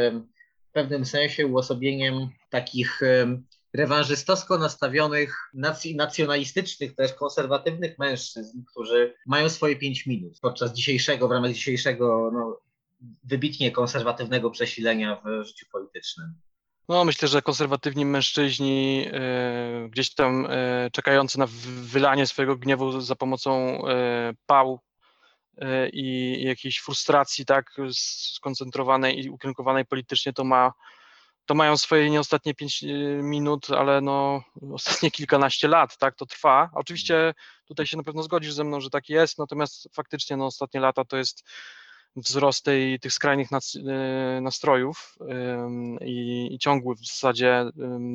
w 0.69 0.71
pewnym 0.71 1.05
sensie 1.05 1.47
uosobieniem 1.47 2.29
takich 2.49 3.01
rewanżystowsko 3.73 4.57
nastawionych, 4.57 5.51
nac- 5.55 5.95
nacjonalistycznych, 5.95 6.95
też 6.95 7.13
konserwatywnych 7.13 7.99
mężczyzn, 7.99 8.63
którzy 8.71 9.13
mają 9.25 9.49
swoje 9.49 9.75
pięć 9.75 10.05
minut 10.05 10.39
podczas 10.41 10.73
dzisiejszego, 10.73 11.27
w 11.27 11.31
ramach 11.31 11.51
dzisiejszego 11.51 12.31
no, 12.33 12.59
wybitnie 13.23 13.71
konserwatywnego 13.71 14.51
przesilenia 14.51 15.21
w 15.25 15.43
życiu 15.45 15.65
politycznym. 15.71 16.33
No, 16.89 17.05
myślę, 17.05 17.27
że 17.27 17.41
konserwatywni 17.41 18.05
mężczyźni 18.05 19.07
e, 19.11 19.89
gdzieś 19.89 20.13
tam 20.13 20.47
e, 20.49 20.89
czekający 20.91 21.39
na 21.39 21.47
wy- 21.47 21.81
wylanie 21.81 22.27
swojego 22.27 22.55
gniewu 22.55 23.01
za 23.01 23.15
pomocą 23.15 23.81
e, 23.87 24.33
pał 24.45 24.79
i 25.93 26.37
jakiejś 26.43 26.79
frustracji, 26.79 27.45
tak, 27.45 27.71
skoncentrowanej 28.35 29.25
i 29.25 29.29
ukierunkowanej 29.29 29.85
politycznie, 29.85 30.33
to 30.33 30.43
ma 30.43 30.73
to 31.45 31.55
mają 31.55 31.77
swoje 31.77 32.09
nie 32.09 32.19
ostatnie 32.19 32.53
pięć 32.53 32.83
e, 32.83 32.87
minut, 33.23 33.71
ale 33.71 34.01
no 34.01 34.43
ostatnie 34.73 35.11
kilkanaście 35.17 35.67
lat, 35.67 35.97
tak, 35.97 36.15
to 36.15 36.25
trwa. 36.25 36.69
Oczywiście 36.73 37.33
tutaj 37.65 37.85
się 37.85 37.97
na 37.97 38.03
pewno 38.03 38.23
zgodzisz 38.23 38.53
ze 38.53 38.63
mną, 38.63 38.81
że 38.81 38.89
tak 38.89 39.09
jest, 39.09 39.37
natomiast 39.37 39.89
faktycznie 39.93 40.37
no 40.37 40.45
ostatnie 40.45 40.79
lata 40.79 41.05
to 41.05 41.17
jest 41.17 41.43
wzrost 42.15 42.65
tej, 42.65 42.99
tych 42.99 43.13
skrajnych 43.13 43.49
e, 43.53 44.41
nastrojów 44.41 45.17
i, 46.01 46.49
i 46.51 46.59
ciągły 46.59 46.95
w 46.95 47.05
zasadzie 47.07 47.65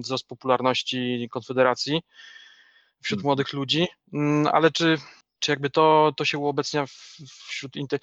wzrost 0.03 0.27
popularności 0.27 1.29
Konfederacji 1.31 2.03
wśród 3.03 3.19
Mhm. 3.19 3.27
młodych 3.27 3.53
ludzi, 3.53 3.87
Ym, 4.15 4.47
ale 4.53 4.71
czy, 4.71 4.99
czy 5.39 5.51
jakby 5.53 5.71
to, 5.71 6.13
to 6.17 6.25
się 6.25 6.39
uobecnia 6.39 6.85
wśród 7.49 7.77
inte, 7.77 7.99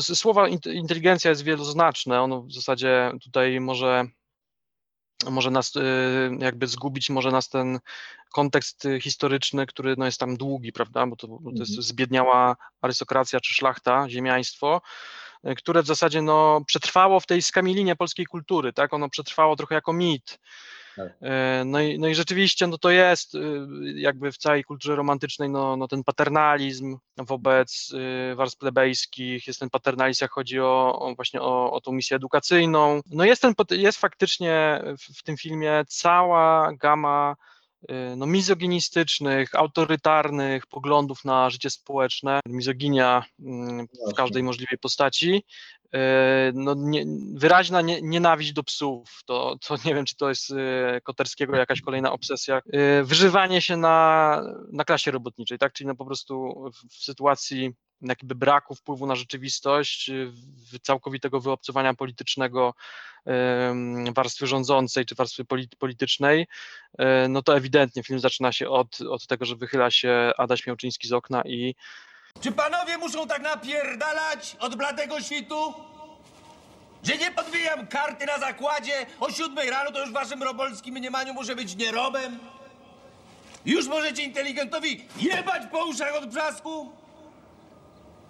słowa 0.00 0.48
int- 0.48 0.72
inteligencja 0.72 1.30
jest 1.30 1.42
wieloznaczne, 1.42 2.22
ono 2.22 2.42
w 2.42 2.52
zasadzie 2.52 3.12
tutaj 3.22 3.60
może 3.60 4.04
może 5.30 5.50
nas 5.50 5.76
y, 5.76 5.80
jakby 6.38 6.66
zgubić, 6.66 7.10
może 7.10 7.30
nas 7.30 7.48
ten 7.48 7.78
kontekst 8.32 8.86
historyczny, 9.00 9.66
który 9.66 9.94
no 9.98 10.04
jest 10.04 10.20
tam 10.20 10.36
długi, 10.36 10.72
prawda, 10.72 11.06
bo 11.06 11.16
to, 11.16 11.28
bo 11.28 11.52
to 11.52 11.58
jest 11.58 11.70
Mhm. 11.70 11.82
zbiedniała 11.82 12.56
arystokracja 12.80 13.40
czy 13.40 13.54
szlachta, 13.54 14.08
ziemiaństwo, 14.08 14.80
które 15.56 15.82
w 15.82 15.86
zasadzie 15.86 16.22
no, 16.22 16.60
przetrwało 16.66 17.20
w 17.20 17.26
tej 17.26 17.42
skamielinie 17.42 17.96
polskiej 17.96 18.26
kultury, 18.26 18.72
tak, 18.72 18.94
ono 18.94 19.08
przetrwało 19.08 19.56
trochę 19.56 19.74
jako 19.74 19.92
mit. 19.92 20.38
Tak. 20.96 21.12
E, 21.22 21.64
No 21.64 21.80
i, 21.80 21.98
no 21.98 22.08
i 22.08 22.14
rzeczywiście 22.14 22.66
no 22.66 22.78
to 22.78 22.90
jest 22.90 23.34
y, 23.34 23.38
jakby 23.94 24.32
w 24.32 24.38
całej 24.38 24.64
kulturze 24.64 24.96
romantycznej 24.96 25.50
no, 25.50 25.76
no 25.76 25.88
ten 25.88 26.04
paternalizm 26.04 26.96
wobec 27.16 27.92
y, 28.32 28.34
warstw 28.34 28.58
plebejskich, 28.58 29.46
jest 29.46 29.60
ten 29.60 29.70
paternalizm, 29.70 30.24
jak 30.24 30.30
chodzi 30.30 30.60
o, 30.60 30.98
o 30.98 31.14
właśnie 31.14 31.40
o, 31.40 31.72
o 31.72 31.80
tą 31.80 31.92
misję 31.92 32.16
edukacyjną. 32.16 33.00
No 33.10 33.24
jest, 33.24 33.42
ten, 33.42 33.54
jest 33.70 33.98
faktycznie 33.98 34.82
w, 34.98 35.18
w 35.18 35.22
tym 35.22 35.36
filmie 35.36 35.84
cała 35.88 36.72
gama 36.72 37.36
no, 38.16 38.26
mizoginistycznych, 38.26 39.54
autorytarnych 39.54 40.66
poglądów 40.66 41.24
na 41.24 41.50
życie 41.50 41.70
społeczne, 41.70 42.40
mizoginia 42.46 43.24
mm, 43.40 43.86
w 44.10 44.14
każdej 44.14 44.42
możliwej 44.42 44.78
postaci, 44.78 45.44
y, 45.94 45.98
no, 46.54 46.74
nie, 46.76 47.04
wyraźna 47.34 47.80
nie, 47.80 48.02
nienawiść 48.02 48.52
do 48.52 48.62
psów, 48.62 49.20
to, 49.26 49.56
to 49.66 49.76
nie 49.84 49.94
wiem, 49.94 50.04
czy 50.04 50.16
to 50.16 50.28
jest 50.28 50.50
y, 50.50 50.54
Koterskiego 51.02 51.56
jakaś 51.56 51.80
kolejna 51.80 52.12
obsesja, 52.12 52.58
y, 52.58 53.04
wyżywanie 53.04 53.60
się 53.62 53.76
na, 53.76 54.42
na 54.72 54.84
klasie 54.84 55.10
robotniczej, 55.10 55.58
tak, 55.58 55.72
czyli 55.72 55.88
no 55.88 55.94
po 55.94 56.04
prostu 56.04 56.54
w, 56.74 56.94
w 56.94 57.04
sytuacji 57.04 57.70
jakby 58.02 58.34
braku 58.34 58.74
wpływu 58.74 59.06
na 59.06 59.16
rzeczywistość, 59.16 60.10
y, 60.10 60.32
całkowitego 60.82 61.40
wyobcowania 61.40 61.94
politycznego 61.94 62.74
warstwy 64.14 64.46
rządzącej 64.46 65.06
czy 65.06 65.14
warstwy 65.14 65.44
polit- 65.44 65.76
politycznej, 65.78 66.46
e, 66.98 67.28
no 67.28 67.42
to 67.42 67.56
ewidentnie 67.56 68.02
film 68.02 68.20
zaczyna 68.20 68.52
się 68.52 68.68
od, 68.68 69.00
od 69.00 69.26
tego, 69.26 69.44
że 69.44 69.56
wychyla 69.56 69.90
się 69.90 70.32
Adaś 70.38 70.66
Miałczyński 70.66 71.08
z 71.08 71.12
okna 71.12 71.42
i 71.42 71.74
Czy 72.40 72.52
panowie 72.52 72.98
muszą 72.98 73.28
tak 73.28 73.42
napierdalać 73.42 74.56
od 74.60 74.76
bladego 74.76 75.20
świtu? 75.20 75.74
Że 77.02 77.16
nie 77.16 77.30
podbijam 77.30 77.86
karty 77.86 78.26
na 78.26 78.38
zakładzie 78.38 79.06
o 79.20 79.30
siódmej 79.32 79.70
rano, 79.70 79.92
to 79.92 80.00
już 80.00 80.10
w 80.10 80.12
waszym 80.12 80.42
robolskim 80.42 80.94
mniemaniu 80.94 81.34
muszę 81.34 81.56
być 81.56 81.76
nierobem? 81.76 82.38
Już 83.64 83.86
możecie 83.86 84.22
inteligentowi 84.22 85.04
jebać 85.16 85.62
po 85.72 85.84
uszach 85.84 86.14
od 86.14 86.26
brzasku? 86.30 86.92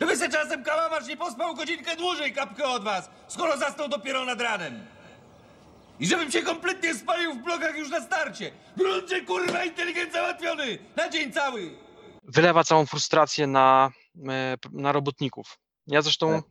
Gdyby 0.01 0.17
se 0.17 0.29
czasem 0.29 0.65
kałamarz 0.65 1.07
nie 1.07 1.17
pospał 1.17 1.55
godzinkę 1.55 1.97
dłużej 1.97 2.33
kapkę 2.33 2.65
od 2.65 2.85
was, 2.85 3.11
skoro 3.29 3.57
zasnął 3.57 3.89
dopiero 3.89 4.25
nad 4.25 4.41
ranem. 4.41 4.87
I 6.01 6.07
żebym 6.07 6.31
się 6.31 6.43
kompletnie 6.43 6.95
spalił 6.95 7.35
w 7.35 7.43
blokach 7.43 7.77
już 7.77 7.91
na 7.91 8.01
starcie. 8.01 8.51
Gruncie, 8.77 9.21
kurwa, 9.25 9.65
inteligent 9.65 10.13
załatwiony! 10.13 10.79
Na 10.97 11.09
dzień 11.09 11.33
cały! 11.33 11.71
wylewa 12.25 12.65
całą 12.65 12.87
frustrację 12.87 13.47
na, 13.47 13.91
e, 14.29 14.57
na 14.73 14.93
robotników. 14.93 15.59
Ja 15.87 16.03
zresztą 16.03 16.35
Tak. 16.35 16.51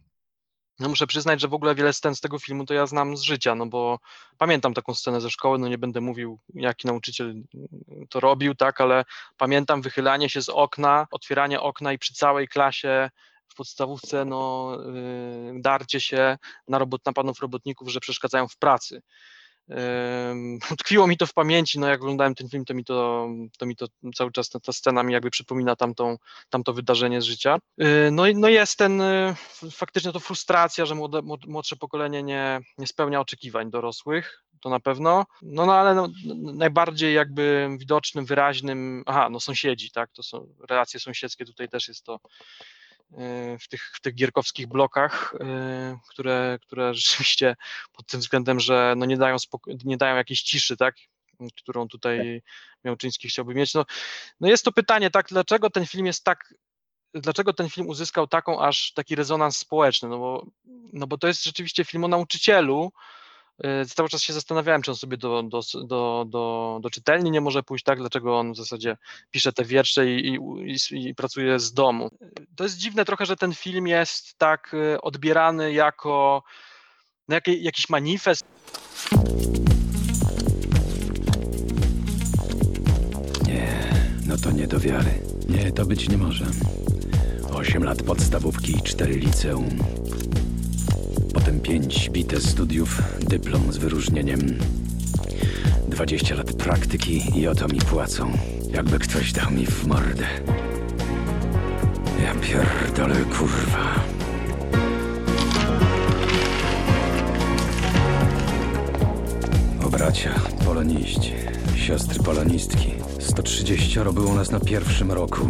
no 0.80 0.90
muszę 0.90 1.08
przyznać, 1.08 1.42
że 1.42 1.48
w 1.48 1.54
ogóle 1.54 1.76
wiele 1.76 1.94
scen 1.94 2.16
z 2.16 2.22
tego 2.22 2.40
filmu 2.40 2.66
to 2.66 2.74
ja 2.74 2.86
znam 2.86 3.18
z 3.18 3.22
życia, 3.22 3.56
no 3.56 3.66
bo 3.66 4.00
pamiętam 4.38 4.74
taką 4.74 4.94
scenę 4.94 5.22
ze 5.22 5.30
szkoły, 5.30 5.60
no 5.60 5.68
nie 5.68 5.78
będę 5.78 6.02
mówił, 6.02 6.40
jaki 6.54 6.88
nauczyciel 6.88 7.34
to 8.10 8.20
robił, 8.20 8.56
tak, 8.56 8.82
ale 8.82 9.06
pamiętam 9.38 9.82
wychylanie 9.82 10.30
się 10.30 10.42
z 10.42 10.50
okna, 10.50 11.08
otwieranie 11.12 11.62
okna 11.62 11.94
i 11.94 11.98
przy 12.00 12.14
całej 12.14 12.48
klasie 12.48 13.10
podstawówce, 13.60 14.26
no, 14.26 14.72
yy, 15.54 15.62
darcie 15.62 16.02
się 16.02 16.38
na, 16.68 16.78
robot, 16.80 17.06
na 17.06 17.14
panów 17.14 17.40
robotników, 17.40 17.90
że 17.90 18.00
przeszkadzają 18.00 18.48
w 18.48 18.58
pracy. 18.58 19.02
Utkwiło 20.72 21.08
mi 21.12 21.18
to 21.18 21.26
w 21.26 21.34
pamięci, 21.34 21.80
no 21.80 21.88
jak 21.88 22.02
oglądałem 22.02 22.36
ten 22.36 22.50
film, 22.50 22.66
to 22.66 22.74
mi 22.74 22.84
to, 22.86 23.28
to, 23.58 23.66
mi 23.66 23.76
to 23.76 23.88
cały 24.16 24.32
czas 24.32 24.50
ta, 24.50 24.74
scena 24.74 25.04
mi 25.04 25.14
jakby 25.14 25.30
przypomina 25.30 25.76
tamtą, 25.76 26.18
tamto 26.50 26.74
wydarzenie 26.74 27.22
z 27.22 27.26
życia. 27.26 27.58
Yy, 27.78 28.12
No 28.12 28.24
no 28.36 28.48
jest 28.50 28.78
ten, 28.78 29.02
f- 29.02 29.62
faktycznie 29.72 30.12
to 30.12 30.20
frustracja, 30.20 30.86
że 30.86 30.96
młode, 30.96 31.20
młod- 31.20 31.48
młodsze 31.48 31.76
pokolenie 31.76 32.24
nie, 32.24 32.60
nie 32.78 32.88
spełnia 32.88 33.20
oczekiwań 33.20 33.70
dorosłych, 33.72 34.44
to 34.62 34.70
na 34.70 34.80
pewno, 34.80 35.26
no, 35.42 35.66
no 35.66 35.74
ale 35.74 35.96
no, 35.96 36.08
najbardziej 36.54 37.14
jakby 37.14 37.70
widocznym, 37.80 38.26
wyraźnym, 38.26 39.04
aha, 39.06 39.30
no 39.32 39.40
sąsiedzi, 39.40 39.92
tak, 39.92 40.12
to 40.12 40.24
są 40.24 40.48
relacje 40.70 41.00
sąsiedzkie, 41.00 41.46
tutaj 41.46 41.70
też 41.70 41.88
jest 41.88 42.04
to 42.04 42.20
w 43.60 43.68
tych, 43.70 43.92
w 43.96 44.02
tych 44.02 44.16
gierkowskich 44.16 44.68
blokach, 44.68 45.36
yy, 45.40 45.98
które, 46.10 46.60
które 46.62 46.94
rzeczywiście 46.96 47.56
pod 47.94 48.06
tym 48.06 48.20
względem, 48.20 48.60
że 48.60 48.94
no 48.98 49.06
nie 49.06 49.18
dają, 49.18 49.36
nie 49.84 49.98
dają 49.98 50.16
jakiejś 50.16 50.42
ciszy, 50.42 50.78
tak, 50.78 50.96
którą 51.58 51.88
tutaj 51.88 52.42
Miałczyński 52.84 53.28
chciałby 53.28 53.54
mieć. 53.54 53.74
No, 53.74 53.86
no 54.40 54.48
jest 54.48 54.66
to 54.66 54.72
pytanie, 54.72 55.10
tak, 55.10 55.28
dlaczego 55.30 55.70
ten 55.70 55.86
film 55.86 56.06
jest 56.06 56.24
tak, 56.24 56.54
dlaczego 57.14 57.54
ten 57.54 57.70
film 57.70 57.88
uzyskał 57.88 58.28
taką 58.28 58.62
aż 58.62 58.94
taki 58.94 59.16
rezonans 59.16 59.58
społeczny, 59.58 60.10
no 60.10 60.18
bo, 60.18 60.46
no 60.94 61.08
bo 61.08 61.18
to 61.18 61.28
jest 61.28 61.44
rzeczywiście 61.44 61.86
film 61.86 62.04
o 62.04 62.08
nauczycielu, 62.08 62.92
Cały 63.96 64.10
czas 64.10 64.22
się 64.22 64.34
zastanawiałem, 64.34 64.82
czy 64.82 64.92
on 64.92 64.98
sobie 64.98 65.18
do, 65.18 65.44
do, 65.44 65.62
do, 65.84 66.26
do, 66.30 66.80
do 66.82 66.90
czytelni 66.90 67.32
nie 67.32 67.42
może 67.42 67.64
pójść, 67.64 67.84
tak? 67.84 68.00
Dlaczego 68.00 68.40
on 68.40 68.54
w 68.54 68.58
zasadzie 68.58 68.98
pisze 69.32 69.54
te 69.54 69.64
wiersze 69.66 70.08
i, 70.08 70.40
i, 70.66 70.78
i, 70.92 71.16
pracuje 71.16 71.60
z 71.60 71.74
domu. 71.74 72.10
To 72.56 72.64
jest 72.64 72.78
dziwne 72.78 73.06
trochę, 73.06 73.26
że 73.26 73.36
ten 73.36 73.54
film 73.54 73.88
jest 73.88 74.38
tak 74.38 74.74
y, 74.74 75.02
odbierany 75.02 75.74
jako 75.74 76.44
no, 77.28 77.36
jaki, 77.36 77.64
jakiś 77.64 77.90
manifest. 77.90 78.46
Nie, 83.48 83.68
no 84.26 84.38
to 84.38 84.52
nie 84.52 84.68
do 84.68 84.80
wiary. 84.80 85.22
Nie, 85.50 85.72
to 85.72 85.86
być 85.86 86.10
nie 86.10 86.18
może. 86.18 86.46
Osiem 87.54 87.84
lat 87.84 88.04
podstawówki 88.04 88.72
i 88.72 88.82
cztery 88.82 89.14
liceum. 89.14 89.70
Potem 91.40 91.60
pięć 91.60 92.10
bite 92.10 92.42
studiów, 92.42 93.02
dyplom 93.20 93.74
z 93.74 93.78
wyróżnieniem. 93.78 94.40
Dwadzieścia 95.88 96.36
lat 96.36 96.54
praktyki 96.54 97.40
i 97.40 97.48
oto 97.48 97.68
mi 97.68 97.80
płacą. 97.80 98.32
Jakby 98.74 99.00
ktoś 99.00 99.34
dał 99.34 99.52
mi 99.52 99.66
w 99.66 99.88
mordę. 99.88 100.28
Ja 102.24 102.36
pierdolę, 102.36 103.16
kurwa. 103.16 103.96
O 109.86 109.90
bracia, 109.90 110.40
poloniści, 110.66 111.34
siostry 111.76 112.24
polonistki. 112.24 112.92
130 113.20 114.00
było 114.14 114.34
nas 114.34 114.52
na 114.52 114.60
pierwszym 114.60 115.12
roku. 115.12 115.50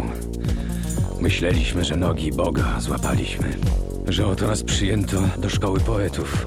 Myśleliśmy, 1.20 1.84
że 1.84 1.96
nogi 1.96 2.32
Boga 2.32 2.80
złapaliśmy. 2.80 3.56
Że 4.10 4.26
oto 4.26 4.46
nas 4.46 4.62
przyjęto 4.62 5.22
do 5.38 5.48
szkoły 5.48 5.80
poetów. 5.80 6.46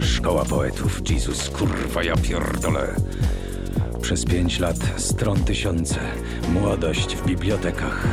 Szkoła 0.00 0.44
poetów, 0.44 1.10
Jezus, 1.10 1.50
kurwa, 1.50 2.02
ja 2.02 2.16
pierdolę. 2.16 2.94
Przez 4.02 4.24
pięć 4.24 4.58
lat 4.58 4.76
stron 4.96 5.44
tysiące, 5.44 6.00
młodość 6.48 7.16
w 7.16 7.26
bibliotekach. 7.26 8.08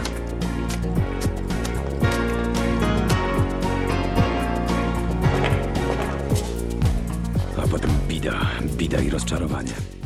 A 7.57 7.67
potem 7.67 7.91
bida, 8.07 8.39
bida 8.77 9.01
i 9.01 9.09
rozczarowanie. 9.09 10.00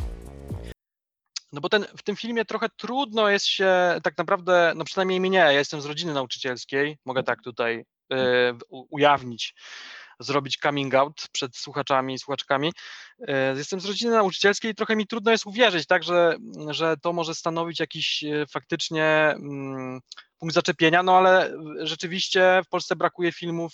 Tym 2.05 2.15
filmie 2.15 2.45
trochę 2.45 2.69
trudno 2.77 3.29
jest 3.29 3.45
się 3.45 3.99
tak 4.03 4.17
naprawdę, 4.17 4.73
no 4.75 4.85
przynajmniej 4.85 5.19
mnie, 5.19 5.37
ja 5.37 5.51
jestem 5.51 5.81
z 5.81 5.85
rodziny 5.85 6.13
nauczycielskiej, 6.13 6.97
mogę 7.05 7.23
tak 7.23 7.41
tutaj 7.41 7.85
y, 8.13 8.17
ujawnić, 8.69 9.55
zrobić 10.19 10.57
coming 10.57 10.95
out 10.95 11.27
przed 11.31 11.57
słuchaczami 11.57 12.13
i 12.13 12.19
słuchaczkami. 12.19 12.73
Y, 13.19 13.25
jestem 13.57 13.79
z 13.79 13.85
rodziny 13.85 14.11
nauczycielskiej 14.11 14.71
i 14.71 14.75
trochę 14.75 14.95
mi 14.95 15.07
trudno 15.07 15.31
jest 15.31 15.45
uwierzyć, 15.45 15.87
tak, 15.87 16.03
że, 16.03 16.35
że 16.69 16.97
to 16.97 17.13
może 17.13 17.35
stanowić 17.35 17.79
jakiś 17.79 18.23
y, 18.23 18.45
faktycznie 18.51 19.05
mm, 19.05 19.99
punkt 20.39 20.55
zaczepienia, 20.55 21.03
no 21.03 21.17
ale 21.17 21.53
rzeczywiście 21.79 22.61
w 22.65 22.69
Polsce 22.69 22.95
brakuje 22.95 23.31
filmów 23.31 23.73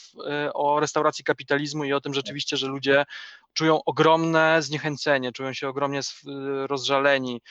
o 0.54 0.80
restauracji 0.80 1.24
kapitalizmu 1.24 1.84
i 1.84 1.94
o 1.94 2.02
tym 2.02 2.14
rzeczywiście, 2.14 2.58
że 2.58 2.68
ludzie 2.68 3.06
czują 3.54 3.84
ogromne 3.84 4.62
zniechęcenie, 4.62 5.32
czują 5.32 5.54
się 5.54 5.70
ogromnie 5.70 6.00
rozżaleni, 6.68 7.42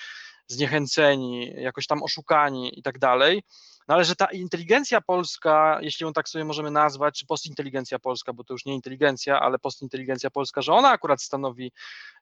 zniechęceni, 0.51 1.53
jakoś 1.57 1.87
tam 1.87 2.03
oszukani 2.03 2.79
i 2.79 2.83
tak 2.83 2.99
dalej. 2.99 3.43
No 3.89 3.95
ale 3.95 4.05
że 4.05 4.17
ta 4.17 4.27
inteligencja 4.27 5.01
polska, 5.01 5.79
jeśli 5.83 6.05
ją 6.05 6.13
tak 6.13 6.29
sobie 6.29 6.45
możemy 6.45 6.71
nazwać, 6.71 7.19
czy 7.19 7.27
postinteligencja 7.27 7.99
polska, 7.99 8.33
bo 8.33 8.45
to 8.45 8.55
już 8.55 8.65
nie 8.65 8.75
inteligencja, 8.75 9.41
ale 9.41 9.59
postinteligencja 9.59 10.31
polska, 10.31 10.63
że 10.63 10.73
ona 10.73 10.91
akurat 10.91 11.23
stanowi 11.23 11.73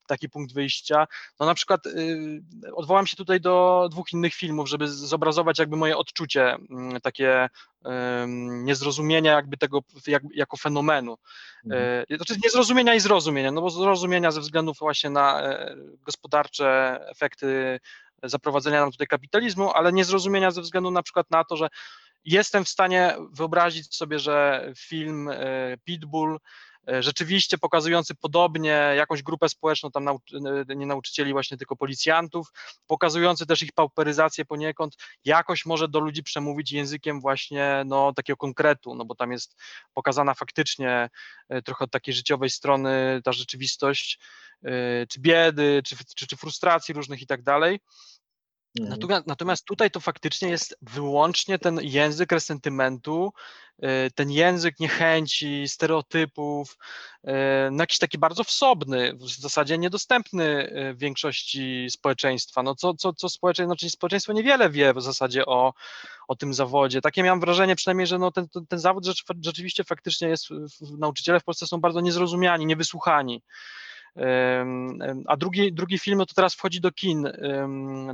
taki 0.06 0.28
punkt 0.28 0.54
wyjścia. 0.54 1.06
No 1.40 1.46
na 1.46 1.54
przykład 1.54 1.86
y, 1.86 2.42
odwołam 2.74 3.06
się 3.06 3.16
tutaj 3.16 3.40
do 3.40 3.88
dwóch 3.90 4.12
innych 4.12 4.34
filmów, 4.34 4.68
żeby 4.68 4.88
zobrazować 4.88 5.58
jakby 5.58 5.76
moje 5.76 5.96
odczucie, 5.96 6.54
mm, 6.70 7.00
takie 7.00 7.48
ym, 8.22 8.64
niezrozumienia 8.64 9.32
jakby 9.32 9.56
tego 9.56 9.80
jak, 10.06 10.22
jako 10.34 10.56
fenomenu. 10.56 11.16
Mhm. 11.64 12.04
E, 12.10 12.16
Znaczy 12.16 12.36
niezrozumienia 12.44 12.94
i 12.94 13.00
zrozumienia, 13.00 13.52
no 13.52 13.60
bo 13.60 13.70
zrozumienia 13.70 14.30
ze 14.30 14.40
względu 14.40 14.72
właśnie 14.78 15.10
na 15.10 15.42
e, 15.42 15.76
gospodarcze 16.02 17.00
efekty 17.10 17.80
zaprowadzenia 18.22 18.80
nam 18.80 18.92
tutaj 18.92 19.06
kapitalizmu, 19.06 19.72
ale 19.72 19.92
niezrozumienia 19.92 20.50
ze 20.50 20.62
względu 20.62 20.90
na 20.90 21.02
przykład 21.02 21.30
na 21.30 21.44
to, 21.44 21.56
że 21.56 21.68
jestem 22.24 22.64
w 22.64 22.68
stanie 22.68 23.16
wyobrazić 23.32 23.96
sobie, 23.96 24.18
że 24.18 24.68
film 24.76 25.28
e, 25.28 25.76
Pitbull 25.84 26.38
rzeczywiście 27.00 27.58
pokazujący 27.58 28.14
podobnie 28.14 28.70
jakąś 28.96 29.22
grupę 29.22 29.48
społeczną, 29.48 29.90
tam 29.90 30.04
nau- 30.04 30.64
e, 30.70 30.76
nie 30.76 30.86
nauczycieli 30.86 31.32
właśnie, 31.32 31.56
tylko 31.56 31.76
policjantów, 31.76 32.52
pokazujący 32.86 33.46
też 33.46 33.62
ich 33.62 33.72
pauperyzację 33.72 34.44
poniekąd, 34.44 34.96
jakoś 35.24 35.66
może 35.66 35.88
do 35.88 36.00
ludzi 36.00 36.22
przemówić 36.22 36.72
językiem 36.72 37.20
właśnie 37.20 37.82
no, 37.86 38.12
takiego 38.12 38.36
konkretu, 38.36 38.94
no 38.94 39.04
bo 39.04 39.14
tam 39.14 39.32
jest 39.32 39.56
pokazana 39.94 40.34
faktycznie 40.34 41.10
e, 41.48 41.62
trochę 41.62 41.84
od 41.84 41.90
takiej 41.90 42.14
życiowej 42.14 42.50
strony 42.50 43.20
ta 43.24 43.32
rzeczywistość, 43.32 44.18
e, 44.64 45.06
czy 45.06 45.20
biedy, 45.20 45.82
czy, 45.84 45.96
czy, 46.16 46.26
czy 46.26 46.36
frustracji 46.36 46.94
różnych 46.94 47.22
i 47.22 47.26
tak 47.26 47.42
dalej. 47.42 47.80
Mhm. 48.80 48.90
Natomiast, 48.90 49.26
natomiast 49.26 49.64
tutaj 49.64 49.90
to 49.90 50.00
faktycznie 50.00 50.48
jest 50.48 50.76
wyłącznie 50.82 51.58
ten 51.58 51.80
język 51.82 52.32
resentymentu, 52.32 53.32
y, 53.78 54.10
ten 54.14 54.30
język 54.30 54.80
niechęci, 54.80 55.68
stereotypów, 55.68 56.78
y, 57.24 57.30
no 57.70 57.82
jakiś 57.82 57.98
taki 57.98 58.18
bardzo 58.18 58.44
wsobny, 58.44 59.14
w 59.14 59.28
zasadzie 59.28 59.78
niedostępny 59.78 60.44
y, 60.44 60.94
większości 60.94 61.86
społeczeństwa. 61.90 62.62
No 62.62 62.74
co, 62.74 62.94
co, 62.94 63.12
co 63.12 63.28
społeczeństwo, 63.28 63.68
znaczy 63.68 63.90
społeczeństwo 63.90 64.32
niewiele 64.32 64.70
wie 64.70 64.94
w 64.94 65.02
zasadzie 65.02 65.46
o, 65.46 65.74
o 66.28 66.36
tym 66.36 66.54
zawodzie. 66.54 67.00
Takie 67.00 67.22
miałem 67.22 67.40
wrażenie 67.40 67.76
przynajmniej, 67.76 68.06
że 68.06 68.18
no 68.18 68.30
ten, 68.30 68.48
ten, 68.48 68.66
ten 68.66 68.78
zawód 68.78 69.04
rzecz, 69.04 69.24
rzeczywiście 69.44 69.84
faktycznie 69.84 70.28
jest, 70.28 70.46
nauczyciele 70.98 71.40
w 71.40 71.44
Polsce 71.44 71.66
są 71.66 71.80
bardzo 71.80 72.00
niezrozumiani, 72.00 72.66
niewysłuchani. 72.66 73.42
A 75.26 75.36
drugi, 75.36 75.72
drugi 75.72 75.98
film 75.98 76.18
no 76.18 76.26
to 76.26 76.34
teraz 76.34 76.54
wchodzi 76.54 76.80
do 76.80 76.92
kin 76.92 77.28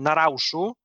na 0.00 0.14
Rauszu. 0.14 0.76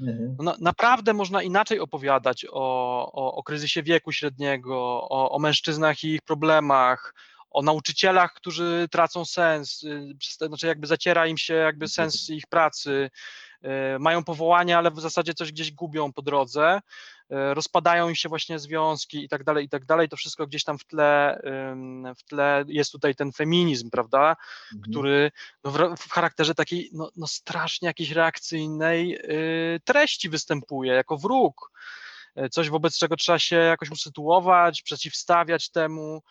Mhm. 0.00 0.36
No, 0.38 0.44
na- 0.44 0.56
naprawdę 0.60 1.12
można 1.12 1.42
inaczej 1.42 1.80
opowiadać 1.80 2.46
o, 2.50 3.12
o, 3.12 3.34
o 3.34 3.42
kryzysie 3.42 3.82
wieku 3.82 4.12
średniego, 4.12 4.76
o, 5.08 5.30
o 5.30 5.38
mężczyznach 5.38 6.04
i 6.04 6.08
ich 6.08 6.22
problemach, 6.22 7.14
o 7.50 7.62
nauczycielach, 7.62 8.34
którzy 8.34 8.88
tracą 8.90 9.24
sens, 9.24 9.82
y, 9.82 10.46
znaczy 10.46 10.66
jakby 10.66 10.86
zaciera 10.86 11.26
im 11.26 11.38
się 11.38 11.54
jakby 11.54 11.88
sens 11.88 12.30
ich 12.30 12.46
pracy, 12.46 13.10
mają 14.00 14.24
powołanie, 14.24 14.78
ale 14.78 14.90
w 14.90 15.00
zasadzie 15.00 15.34
coś 15.34 15.52
gdzieś 15.52 15.72
gubią 15.72 16.12
po 16.12 16.22
drodze, 16.22 16.80
e, 17.30 17.54
rozpadają 17.54 18.08
im 18.08 18.14
się 18.14 18.28
właśnie 18.28 18.58
związki 18.58 19.24
i 19.24 19.28
tak 19.28 19.44
dalej, 19.44 19.64
i 19.64 19.68
tak 19.68 19.84
dalej. 19.84 20.08
To 20.08 20.16
wszystko 20.16 20.46
gdzieś 20.46 20.64
tam 20.64 20.78
w 20.78 20.84
tle, 20.84 21.40
w 22.18 22.22
tle 22.24 22.64
jest 22.68 22.92
tutaj 22.92 23.14
ten 23.14 23.32
feminizm, 23.32 23.90
prawda, 23.90 24.36
Mhm. 24.72 24.90
który 24.90 25.30
no, 25.64 25.96
w, 25.96 26.10
charakterze 26.10 26.54
takiej 26.54 26.90
no, 26.92 27.10
no 27.16 27.26
strasznie 27.26 27.86
jakiejś 27.86 28.10
reakcyjnej 28.10 29.18
y, 29.76 29.80
treści 29.84 30.28
występuje, 30.28 30.92
jako 30.92 31.16
wróg. 31.18 31.72
Y, 32.44 32.48
Coś, 32.48 32.70
wobec 32.70 32.98
czego 32.98 33.16
trzeba 33.16 33.38
się 33.38 33.56
jakoś 33.56 33.90
usytuować, 33.90 34.82
przeciwstawiać 34.82 35.70
temu. 35.70 36.22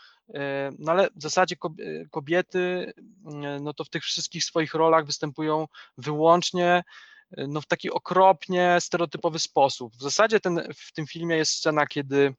No 0.80 0.92
ale 0.92 1.08
w 1.16 1.22
zasadzie 1.22 1.56
kob- 1.56 2.10
kobiety, 2.12 2.94
y, 2.98 3.60
no 3.62 3.74
to 3.74 3.84
w 3.84 3.90
tych 3.90 4.04
wszystkich 4.04 4.44
swoich 4.44 4.74
rolach 4.74 5.06
występują 5.06 5.68
wyłącznie 5.98 6.84
no, 7.32 7.62
w 7.62 7.66
taki 7.66 7.92
okropnie 7.92 8.78
stereotypowy 8.80 9.40
sposób. 9.40 9.94
W 9.94 10.02
zasadzie 10.02 10.40
ten, 10.40 10.74
w 10.76 10.94
tym 10.94 11.08
filmie 11.08 11.38
jest 11.38 11.52
scena, 11.52 11.88
kiedy 11.88 12.34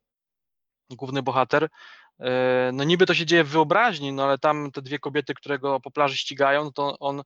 główny 0.90 1.22
bohater 1.22 1.68
E, 2.20 2.70
No 2.72 2.84
niby 2.84 3.06
to 3.06 3.14
się 3.14 3.26
dzieje 3.26 3.44
w 3.44 3.48
wyobraźni, 3.48 4.12
no 4.12 4.24
ale 4.24 4.38
tam 4.38 4.70
te 4.72 4.82
dwie 4.82 4.98
kobiety, 4.98 5.34
które 5.34 5.58
go 5.58 5.80
po 5.80 5.90
plaży 5.90 6.16
ścigają, 6.16 6.64
no 6.64 6.72
to 6.72 6.98
on, 6.98 7.22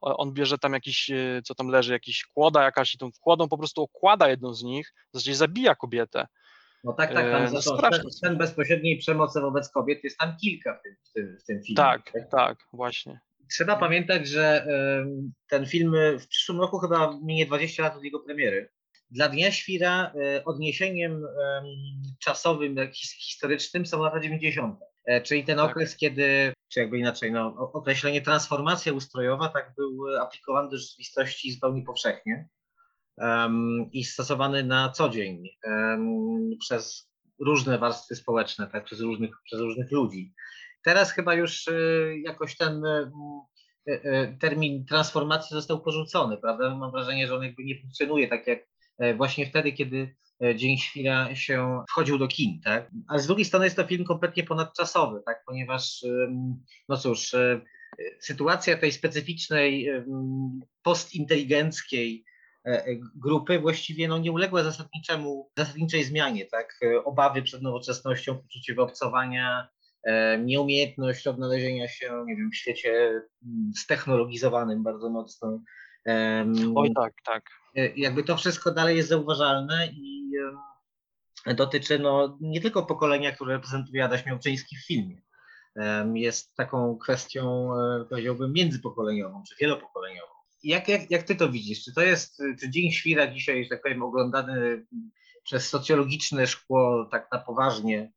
on 0.00 0.32
bierze 0.32 0.58
tam 0.58 0.72
jakiś, 0.72 1.10
e, 1.10 1.40
co 1.44 1.54
tam 1.54 1.68
leży, 1.68 1.92
jakiś 1.92 2.24
kłoda 2.24 2.62
jakaś 2.62 2.94
i 2.94 2.98
tą 2.98 3.10
kłodą 3.20 3.48
po 3.48 3.58
prostu 3.58 3.82
okłada 3.82 4.28
jedną 4.28 4.54
z 4.54 4.62
nich, 4.62 4.94
w 5.10 5.12
zasadzie 5.12 5.34
zabija 5.34 5.74
kobietę. 5.74 6.26
No 6.84 6.92
tak, 6.92 7.14
tak, 7.14 7.26
E, 7.26 7.30
tam 7.30 7.54
no 7.54 7.62
scen, 7.62 8.10
scen 8.10 8.38
bezpośredniej 8.38 8.98
przemocy 8.98 9.40
wobec 9.40 9.70
kobiet 9.70 10.04
jest 10.04 10.18
tam 10.18 10.36
kilka 10.36 10.78
w 10.78 10.82
tym, 10.82 10.96
w 11.04 11.12
tym, 11.12 11.38
w 11.40 11.44
tym 11.44 11.62
filmie. 11.62 11.76
Tak, 11.76 12.12
tak, 12.30 12.58
właśnie. 12.72 13.20
Trzeba 13.52 13.76
pamiętać, 13.76 14.28
że 14.28 14.66
ten 15.48 15.66
film 15.66 15.94
e, 15.94 16.18
w 16.18 16.28
przyszłym 16.28 16.60
roku 16.60 16.78
chyba 16.78 17.18
minie 17.24 17.46
20 17.46 17.82
lat 17.82 17.96
od 17.96 18.04
jego 18.04 18.20
premiery. 18.20 18.70
Dla 19.10 19.28
Dnia 19.28 19.52
Świra 19.52 20.12
e, 20.14 20.44
odniesieniem 20.44 21.12
em, 21.12 21.64
czasowym, 22.24 22.76
historycznym 22.92 23.86
są 23.86 24.02
lata 24.02 24.20
90. 24.20 24.78
E, 25.04 25.20
Czyli 25.20 25.44
ten 25.44 25.56
Tak. 25.56 25.70
okres, 25.70 25.96
kiedy, 25.96 26.52
czy 26.68 26.80
jakby 26.80 26.98
inaczej, 26.98 27.32
no, 27.32 27.70
określenie 27.72 28.22
transformacja 28.22 28.92
ustrojowa 28.92 29.48
tak 29.48 29.72
był 29.76 30.16
aplikowany 30.20 30.70
do 30.70 30.78
rzeczywistości 30.78 31.52
zupełnie 31.52 31.82
powszechnie 31.82 32.48
em, 33.18 33.88
i 33.92 34.04
stosowany 34.04 34.64
na 34.64 34.88
co 34.90 35.08
dzień 35.08 35.48
em, 35.64 36.50
przez 36.60 37.12
różne 37.40 37.78
warstwy 37.78 38.16
społeczne, 38.16 38.66
tak, 38.66 38.84
przez, 38.84 39.00
różnych, 39.00 39.30
przez 39.44 39.60
różnych 39.60 39.90
ludzi. 39.90 40.34
Teraz 40.84 41.12
chyba 41.12 41.34
już 41.34 41.68
e, 41.68 41.72
jakoś 42.18 42.56
ten 42.56 42.84
e, 42.84 43.10
e, 43.86 44.36
termin 44.40 44.84
transformacji 44.84 45.54
został 45.54 45.80
porzucony, 45.80 46.36
prawda? 46.36 46.76
Mam 46.76 46.90
wrażenie, 46.90 47.26
że 47.26 47.36
on 47.36 47.42
jakby 47.42 47.64
nie 47.64 47.80
funkcjonuje 47.80 48.28
tak 48.28 48.46
jak 48.46 48.58
e, 48.98 49.14
właśnie 49.14 49.46
wtedy, 49.46 49.72
kiedy 49.72 50.14
e, 50.44 50.56
Dzień 50.56 50.78
Świra 50.78 51.34
się 51.34 51.84
wchodził 51.90 52.18
do 52.18 52.28
kin, 52.28 52.60
tak? 52.60 52.90
Ale 53.08 53.20
z 53.20 53.26
drugiej 53.26 53.44
strony 53.44 53.66
jest 53.66 53.76
to 53.76 53.84
film 53.84 54.04
kompletnie 54.04 54.44
ponadczasowy, 54.44 55.22
tak? 55.26 55.42
Ponieważ, 55.46 56.04
no 56.88 56.96
cóż, 56.96 57.34
e, 57.34 57.60
sytuacja 58.20 58.78
tej 58.78 58.92
specyficznej, 58.92 59.88
postinteligenckiej 60.82 62.24
grupy 63.14 63.58
właściwie 63.58 64.08
no, 64.08 64.18
nie 64.18 64.32
uległa 64.32 64.62
zasadniczemu, 64.62 65.50
zasadniczej 65.58 66.04
zmianie, 66.04 66.46
tak? 66.46 66.80
Obawy 67.04 67.42
przed 67.42 67.62
nowoczesnością, 67.62 68.38
poczucie 68.38 68.74
wyobcowania, 68.74 69.68
nieumiejętność 70.38 71.26
odnalezienia 71.26 71.88
się, 71.88 72.24
nie 72.26 72.36
wiem, 72.36 72.50
w 72.50 72.56
świecie 72.56 72.92
mm, 73.46 73.72
ztechnologizowanym 73.76 74.82
bardzo 74.82 75.10
mocno. 75.10 75.60
Oj 76.74 76.92
tak, 76.94 77.12
tak. 77.24 77.42
e, 77.76 77.88
jakby 77.96 78.24
to 78.24 78.36
wszystko 78.36 78.70
dalej 78.70 78.96
jest 78.96 79.08
zauważalne 79.08 79.88
i 79.92 80.22
dotyczy 81.46 81.98
no, 81.98 82.38
nie 82.40 82.60
tylko 82.60 82.82
pokolenia, 82.82 83.32
które 83.32 83.54
reprezentuje 83.54 84.04
Adaś 84.04 84.26
Miałczyński 84.26 84.76
w 84.76 84.86
filmie. 84.86 85.22
Jest 86.14 86.54
taką 86.54 86.98
kwestią, 86.98 87.72
e, 87.74 88.04
powiedziałbym, 88.04 88.52
międzypokoleniową, 88.52 89.42
czy 89.48 89.54
wielopokoleniową. 89.60 90.32
Jak, 90.64 90.88
jak, 90.88 91.10
jak 91.10 91.22
ty 91.22 91.34
to 91.34 91.48
widzisz? 91.48 91.84
Czy 91.84 91.94
to 91.94 92.02
jest, 92.02 92.40
e, 92.40 92.56
czy 92.60 92.70
Dzień 92.70 92.90
Świra 92.90 93.26
dzisiaj, 93.26 93.64
że 93.64 93.70
tak 93.70 93.82
powiem, 93.82 94.02
oglądany 94.02 94.86
przez 95.44 95.68
socjologiczne 95.68 96.46
szkło 96.46 97.08
tak 97.10 97.28
na 97.32 97.38
poważnie, 97.38 98.00
e, 98.00 98.12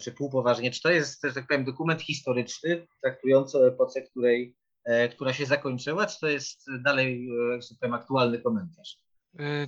czy 0.00 0.12
półpoważnie, 0.12 0.70
czy 0.70 0.82
to 0.82 0.90
jest, 0.90 1.22
że 1.22 1.32
tak 1.32 1.46
powiem, 1.46 1.64
dokument 1.64 2.02
historyczny 2.02 2.86
traktujący 3.02 3.58
o 3.58 3.68
epoce, 3.68 4.02
której, 4.02 4.56
e, 4.84 5.08
która 5.08 5.32
się 5.32 5.46
zakończyła, 5.46 6.06
czy 6.06 6.20
to 6.20 6.28
jest 6.28 6.66
dalej, 6.84 7.28
e, 7.54 7.58
tak 7.68 7.78
powiem, 7.80 7.94
aktualny 7.94 8.38
komentarz? 8.38 8.96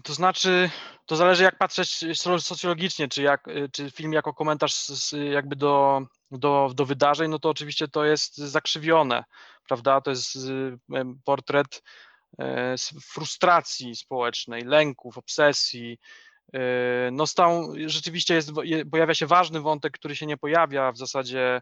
To 0.05 0.15
znaczy, 0.15 0.71
to 1.07 1.17
zależy 1.17 1.43
jak 1.43 1.59
patrzeć 1.59 2.05
so- 2.15 2.41
socjologicznie, 2.41 3.09
czy, 3.09 3.23
jak, 3.23 3.45
czy 3.73 3.91
film 3.91 4.13
jako 4.13 4.35
komentarz 4.35 4.75
jakby 5.33 5.57
do, 5.57 6.03
do, 6.31 6.71
do 6.75 6.85
wydarzeń, 6.85 7.31
no 7.31 7.39
to 7.39 7.49
oczywiście 7.49 7.89
to 7.89 8.05
jest 8.05 8.37
zakrzywione, 8.37 9.25
prawda? 9.69 10.01
To 10.01 10.11
jest 10.11 10.39
portret 11.25 11.83
e, 12.39 12.75
frustracji 13.13 13.97
społecznej, 13.97 14.65
lęków, 14.65 15.19
obsesji. 15.19 15.99
Y, 16.55 16.59
No 17.13 17.27
stał, 17.27 17.73
rzeczywiście 17.87 18.35
jest, 18.35 18.51
pojawia 18.91 19.15
się 19.15 19.27
ważny 19.27 19.61
wątek, 19.61 19.93
który 19.93 20.17
się 20.17 20.27
nie 20.27 20.37
pojawia 20.37 20.93
w 20.93 20.99
zasadzie 20.99 21.61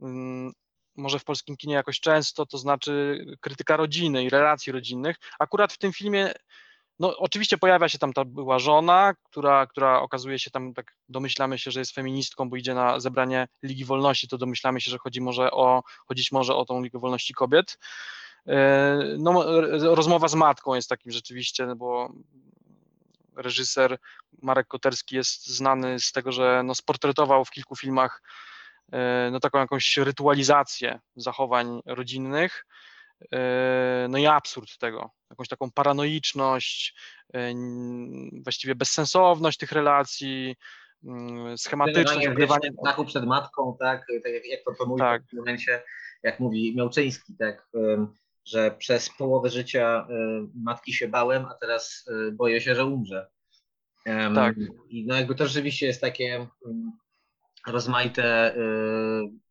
mm, 0.00 0.52
może 0.96 1.18
w 1.18 1.24
polskim 1.24 1.56
kinie 1.56 1.74
jakoś 1.74 2.00
często, 2.00 2.46
to 2.46 2.58
znaczy 2.58 3.24
krytyka 3.40 3.76
rodziny 3.76 4.24
i 4.24 4.30
relacji 4.30 4.72
rodzinnych. 4.72 5.16
Akurat 5.38 5.72
w 5.72 5.78
tym 5.78 5.92
filmie 5.92 6.32
no, 6.98 7.16
oczywiście 7.16 7.58
pojawia 7.58 7.88
się 7.88 7.98
tam 7.98 8.12
ta 8.12 8.24
była 8.24 8.58
żona, 8.58 9.14
która, 9.22 9.66
która 9.66 10.00
okazuje 10.00 10.38
się 10.38 10.50
tam, 10.50 10.74
tak 10.74 10.96
domyślamy 11.08 11.58
się, 11.58 11.70
że 11.70 11.80
jest 11.80 11.94
feministką, 11.94 12.50
bo 12.50 12.56
idzie 12.56 12.74
na 12.74 13.00
zebranie 13.00 13.48
Ligi 13.62 13.84
Wolności, 13.84 14.28
to 14.28 14.38
domyślamy 14.38 14.80
się, 14.80 14.90
że 14.90 14.98
chodzi 14.98 15.20
może 15.20 15.50
o, 15.50 15.82
chodzić 16.06 16.32
może 16.32 16.54
o 16.54 16.64
tą 16.64 16.82
Ligę 16.82 16.98
Wolności 16.98 17.34
Kobiet. 17.34 17.78
E, 18.46 18.98
No, 19.18 19.44
rozmowa 19.94 20.28
z 20.28 20.34
matką 20.34 20.74
jest 20.74 20.88
takim 20.88 21.12
rzeczywiście, 21.12 21.66
no 21.66 21.76
bo 21.76 22.12
reżyser 23.36 23.98
Marek 24.42 24.66
Koterski 24.66 25.16
jest 25.16 25.46
znany 25.46 26.00
z 26.00 26.12
tego, 26.12 26.32
że 26.32 26.62
no, 26.64 26.74
sportretował 26.74 27.44
w 27.44 27.50
kilku 27.50 27.76
filmach 27.76 28.22
e, 28.92 29.28
no, 29.32 29.40
taką 29.40 29.58
jakąś 29.58 29.96
rytualizację 29.96 31.00
zachowań 31.16 31.80
rodzinnych. 31.86 32.66
E, 33.32 34.06
No 34.08 34.18
i 34.18 34.26
absurd 34.26 34.78
tego, 34.78 35.10
jakąś 35.30 35.48
taką 35.48 35.70
paranoiczność, 35.70 36.94
e, 37.34 37.54
właściwie 38.42 38.74
bezsensowność 38.74 39.58
tych 39.58 39.72
relacji, 39.72 40.56
schematyczność, 41.56 42.26
odgrywanie. 42.26 42.70
strachu 42.80 43.04
przed 43.04 43.26
matką, 43.26 43.76
tak, 43.80 44.06
tak 44.22 44.32
jak, 44.32 44.46
jak 44.46 44.64
to, 44.64 44.74
to 44.78 44.86
mówi 44.86 45.00
Tak. 45.00 45.22
w 45.22 45.30
tym 45.30 45.38
momencie, 45.38 45.82
jak 46.22 46.40
mówi 46.40 46.74
Miałczyński, 46.76 47.34
tak, 47.38 47.68
że 48.44 48.70
przez 48.78 49.10
połowę 49.18 49.50
życia 49.50 50.06
em, 50.10 50.52
matki 50.54 50.92
się 50.92 51.08
bałem, 51.08 51.46
a 51.46 51.54
teraz 51.54 52.04
e, 52.28 52.32
boję 52.32 52.60
się, 52.60 52.74
że 52.74 52.84
umrze. 52.86 53.26
Tak. 54.34 54.54
I 54.88 55.06
no 55.06 55.14
jakby 55.16 55.34
to 55.34 55.46
rzeczywiście 55.46 55.86
jest 55.86 56.00
takie 56.00 56.34
em, 56.66 56.92
rozmaite, 57.66 58.56
e, 58.56 58.60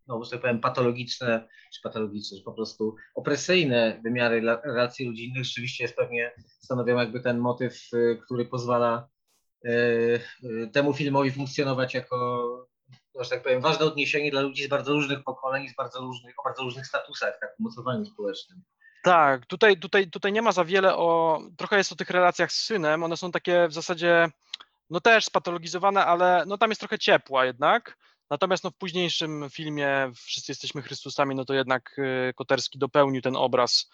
no 0.08 0.24
że 0.24 0.32
tak 0.32 0.42
powiem, 0.42 0.60
patologiczne, 0.60 1.48
czy 1.74 1.82
patologiczne, 1.84 2.38
czy 2.38 2.44
po 2.44 2.54
prostu 2.54 2.96
opresyjne 3.16 4.02
wymiary 4.04 4.38
la- 4.38 4.62
relacji 4.66 5.08
rodzinnych 5.08 5.46
rzeczywiście 5.46 5.84
jest 5.84 5.96
pewnie 5.96 6.32
stanowią 6.60 6.98
jakby 6.98 7.20
ten 7.20 7.38
motyw, 7.38 7.90
który 8.26 8.46
pozwala 8.46 9.08
temu 10.74 10.94
filmowi 10.94 11.32
funkcjonować 11.32 11.94
jako, 11.94 12.48
że 13.20 13.30
tak 13.30 13.44
powiem, 13.44 13.62
ważne 13.62 13.86
odniesienie 13.86 14.32
dla 14.32 14.42
ludzi 14.42 14.64
z 14.64 14.68
bardzo 14.68 14.94
różnych 14.94 15.24
pokoleń, 15.24 15.70
z 15.70 15.76
bardzo 15.76 16.00
różnych, 16.00 16.40
o 16.40 16.44
bardzo 16.44 16.64
różnych 16.64 16.88
statusach, 16.88 17.40
tak, 17.42 17.56
umocowaniu 17.60 18.06
społecznym. 18.06 18.62
Tak, 19.04 19.46
tutaj, 19.46 19.80
tutaj, 19.80 20.10
tutaj 20.10 20.32
nie 20.32 20.42
ma 20.42 20.52
za 20.52 20.66
wiele 20.66 20.96
o, 20.96 21.42
trochę 21.58 21.78
jest 21.78 21.92
o 21.92 21.96
tych 21.96 22.10
relacjach 22.10 22.52
z 22.52 22.66
synem, 22.66 23.04
one 23.04 23.18
są 23.18 23.32
takie 23.32 23.68
w 23.68 23.74
zasadzie, 23.74 24.28
no 24.90 25.02
też 25.02 25.26
spatologizowane, 25.26 26.06
ale 26.06 26.44
no 26.48 26.58
tam 26.58 26.72
jest 26.72 26.80
trochę 26.82 27.00
ciepła 27.00 27.46
jednak, 27.46 27.98
natomiast 28.30 28.64
no 28.64 28.72
w 28.72 28.76
późniejszym 28.76 29.50
filmie 29.50 30.12
Wszyscy 30.16 30.52
jesteśmy 30.52 30.82
Chrystusami, 30.82 31.36
no 31.36 31.46
to 31.46 31.54
jednak 31.54 31.96
y, 32.00 32.34
Koterski 32.36 32.80
dopełnił 32.80 33.22
ten 33.22 33.36
obraz 33.36 33.90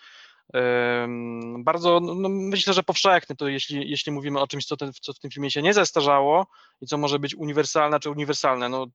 bardzo, 1.60 2.00
no, 2.00 2.16
no 2.16 2.30
myślę, 2.30 2.74
że 2.74 2.84
powszechny, 2.84 3.36
to 3.36 3.48
jeśli, 3.48 3.90
jeśli 3.90 4.12
mówimy 4.12 4.40
o 4.40 4.48
czymś, 4.48 4.66
co, 4.66 4.78
ten, 4.78 4.92
co 5.02 5.14
w 5.14 5.20
tym 5.20 5.32
filmie 5.32 5.52
się 5.52 5.62
nie 5.62 5.74
zestarzało 5.74 6.48
i 6.82 6.86
co 6.86 6.98
może 6.98 7.20
być 7.20 7.36
uniwersalne, 7.36 8.00
czy 8.00 8.10
uniwersalne, 8.10 8.70
no 8.70 8.88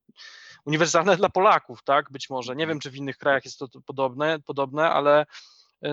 uniwersalne 0.64 1.16
dla 1.16 1.28
Polaków, 1.28 1.82
tak, 1.84 2.10
być 2.10 2.30
może, 2.30 2.56
nie 2.56 2.66
wiem, 2.66 2.80
czy 2.80 2.90
w 2.90 2.96
innych 2.96 3.18
krajach 3.18 3.44
jest 3.44 3.58
to 3.58 3.68
podobne, 3.86 4.38
podobne, 4.46 4.90
ale 4.90 5.26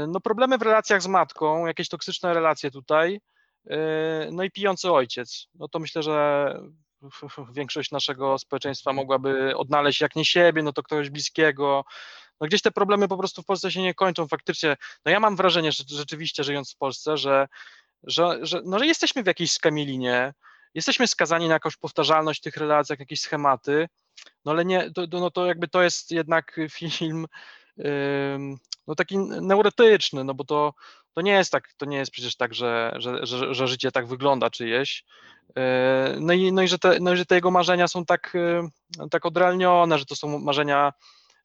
No 0.07 0.19
problemy 0.19 0.57
w 0.57 0.61
relacjach 0.61 1.01
z 1.01 1.07
matką, 1.07 1.65
jakieś 1.65 1.89
toksyczne 1.89 2.33
relacje 2.33 2.71
tutaj, 2.71 3.21
e, 3.69 4.29
no 4.31 4.43
i 4.43 4.51
pijący 4.51 4.91
ojciec. 4.91 5.47
No 5.55 5.67
to 5.67 5.79
myślę, 5.79 6.03
że 6.03 6.55
większość 7.53 7.91
naszego 7.91 8.37
społeczeństwa 8.37 8.93
mogłaby 8.93 9.57
odnaleźć 9.57 10.01
jak 10.01 10.15
nie 10.15 10.25
siebie, 10.25 10.63
no 10.63 10.73
to 10.73 10.83
kogoś 10.83 11.09
bliskiego. 11.09 11.85
No 12.41 12.47
gdzieś 12.47 12.61
te 12.61 12.71
problemy 12.71 13.07
po 13.07 13.17
prostu 13.17 13.41
w 13.41 13.45
Polsce 13.45 13.71
się 13.71 13.81
nie 13.81 13.93
kończą 13.93 14.27
faktycznie. 14.27 14.77
No 15.05 15.11
ja 15.11 15.19
mam 15.19 15.35
wrażenie, 15.35 15.71
że 15.71 15.83
rzeczywiście 15.87 16.43
żyjąc 16.43 16.73
w 16.73 16.77
Polsce, 16.77 17.17
że 17.17 17.47
że, 18.03 18.39
że, 18.41 18.61
no, 18.65 18.79
że 18.79 18.85
jesteśmy 18.85 19.23
w 19.23 19.27
jakiejś 19.27 19.51
skamielinie, 19.51 20.33
jesteśmy 20.73 21.07
skazani 21.07 21.47
na 21.47 21.53
jakąś 21.53 21.77
powtarzalność 21.77 22.41
tych 22.41 22.57
relacji, 22.57 22.95
jakieś 22.99 23.21
schematy, 23.21 23.87
no 24.45 24.51
ale 24.51 24.65
nie, 24.65 24.91
to, 24.91 25.05
no 25.11 25.31
to 25.31 25.45
jakby 25.45 25.67
to 25.67 25.83
jest 25.83 26.11
jednak 26.11 26.59
film 26.69 27.25
no 28.87 28.95
taki 28.95 29.17
neurotyczny, 29.17 30.23
no 30.23 30.33
bo 30.33 30.43
to, 30.43 30.73
to 31.13 31.21
nie 31.21 31.31
jest 31.31 31.51
tak, 31.51 31.73
to 31.77 31.85
nie 31.85 31.97
jest 31.97 32.11
przecież 32.11 32.35
tak, 32.35 32.53
że, 32.53 32.95
że, 32.97 33.25
że, 33.25 33.53
że 33.53 33.67
życie 33.67 33.91
tak 33.91 34.07
wygląda 34.07 34.49
czyjeś. 34.49 35.05
Yy, 35.55 35.63
no 36.19 36.33
i, 36.33 36.51
no, 36.53 36.61
i 36.61 36.67
że 36.67 36.79
te, 36.79 36.99
no 36.99 37.13
i 37.13 37.17
że 37.17 37.25
te 37.25 37.35
jego 37.35 37.51
marzenia 37.51 37.87
są 37.87 38.05
tak, 38.05 38.31
yy, 38.99 39.09
tak 39.09 39.25
odrealnione, 39.25 39.97
że 39.99 40.05
to 40.05 40.15
są 40.15 40.39
marzenia 40.39 40.93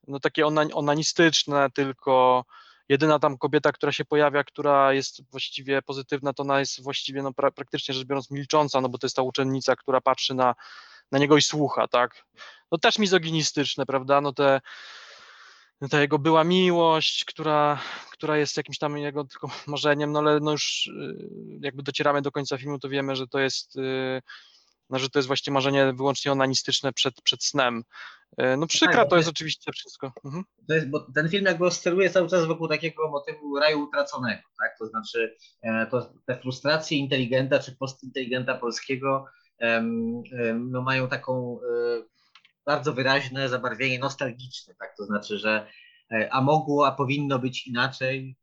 no 0.08 0.20
takie 0.20 0.46
onanistyczne, 0.74 1.70
tylko 1.70 2.44
jedyna 2.88 3.18
tam 3.18 3.38
kobieta, 3.38 3.72
która 3.72 3.92
się 3.92 4.04
pojawia, 4.04 4.44
która 4.44 4.92
jest 4.92 5.30
właściwie 5.30 5.82
pozytywna, 5.82 6.32
to 6.32 6.42
ona 6.42 6.60
jest 6.60 6.82
właściwie 6.82 7.22
no, 7.22 7.32
pra, 7.32 7.50
praktycznie 7.50 7.94
rzecz 7.94 8.04
biorąc 8.06 8.30
milcząca, 8.30 8.80
no 8.80 8.88
bo 8.88 8.98
to 8.98 9.06
jest 9.06 9.16
ta 9.16 9.22
uczennica, 9.22 9.76
która 9.76 10.00
patrzy 10.00 10.34
na, 10.34 10.54
na 11.12 11.18
niego 11.18 11.36
i 11.36 11.42
słucha, 11.42 11.88
tak. 11.88 12.26
No 12.72 12.78
też 12.78 12.98
mizoginistyczne, 12.98 13.86
prawda, 13.86 14.20
no 14.20 14.32
te 14.32 14.60
ta 15.90 16.00
jego 16.00 16.18
była 16.18 16.44
miłość, 16.44 17.24
która, 17.24 17.80
która 18.12 18.36
jest 18.36 18.56
jakimś 18.56 18.78
tam 18.78 18.98
jego 18.98 19.24
tylko 19.24 19.48
marzeniem, 19.66 20.12
no 20.12 20.18
ale 20.18 20.40
no 20.40 20.52
już 20.52 20.86
y, 20.86 21.28
jakby 21.60 21.82
docieramy 21.82 22.22
do 22.22 22.32
końca 22.32 22.58
filmu, 22.58 22.78
to 22.78 22.88
wiemy, 22.88 23.16
że 23.16 23.26
to 23.26 23.38
jest 23.38 23.76
y, 23.76 24.22
no, 24.90 24.98
że 24.98 25.10
to 25.10 25.18
jest 25.18 25.26
właśnie 25.26 25.52
marzenie 25.52 25.92
wyłącznie 25.92 26.32
onanistyczne 26.32 26.92
przed, 26.92 27.22
przed 27.22 27.44
snem. 27.44 27.84
Y, 28.40 28.56
no 28.56 28.66
przykra 28.66 28.96
tak, 28.96 29.10
to 29.10 29.16
jest 29.16 29.28
oczywiście 29.28 29.72
wszystko. 29.72 30.12
Mhm. 30.24 30.44
To 30.68 30.74
jest, 30.74 30.90
bo 30.90 31.00
ten 31.14 31.28
film 31.28 31.44
jakby 31.44 31.66
oscyluje 31.66 32.10
cały 32.10 32.28
czas 32.28 32.46
wokół 32.46 32.68
takiego 32.68 33.10
motywu 33.10 33.58
raju 33.58 33.80
utraconego, 33.80 34.42
tak? 34.60 34.78
To 34.78 34.86
znaczy 34.86 35.36
e, 35.62 35.86
to, 35.86 36.12
te 36.26 36.40
frustracje 36.40 36.98
inteligenta 36.98 37.58
czy 37.58 37.76
postinteligenta 37.76 38.54
polskiego 38.54 39.24
no 40.54 40.82
mają 40.82 41.08
taką 41.08 41.58
bardzo 42.66 42.92
wyraźne 42.92 43.48
zabarwienie 43.48 43.98
nostalgiczne, 43.98 44.74
tak? 44.74 44.94
To 44.96 45.04
znaczy, 45.04 45.38
że 45.38 45.66
e, 46.12 46.28
a 46.32 46.40
mogło, 46.40 46.86
a 46.86 46.92
powinno 46.92 47.38
być 47.38 47.66
inaczej. 47.66 48.36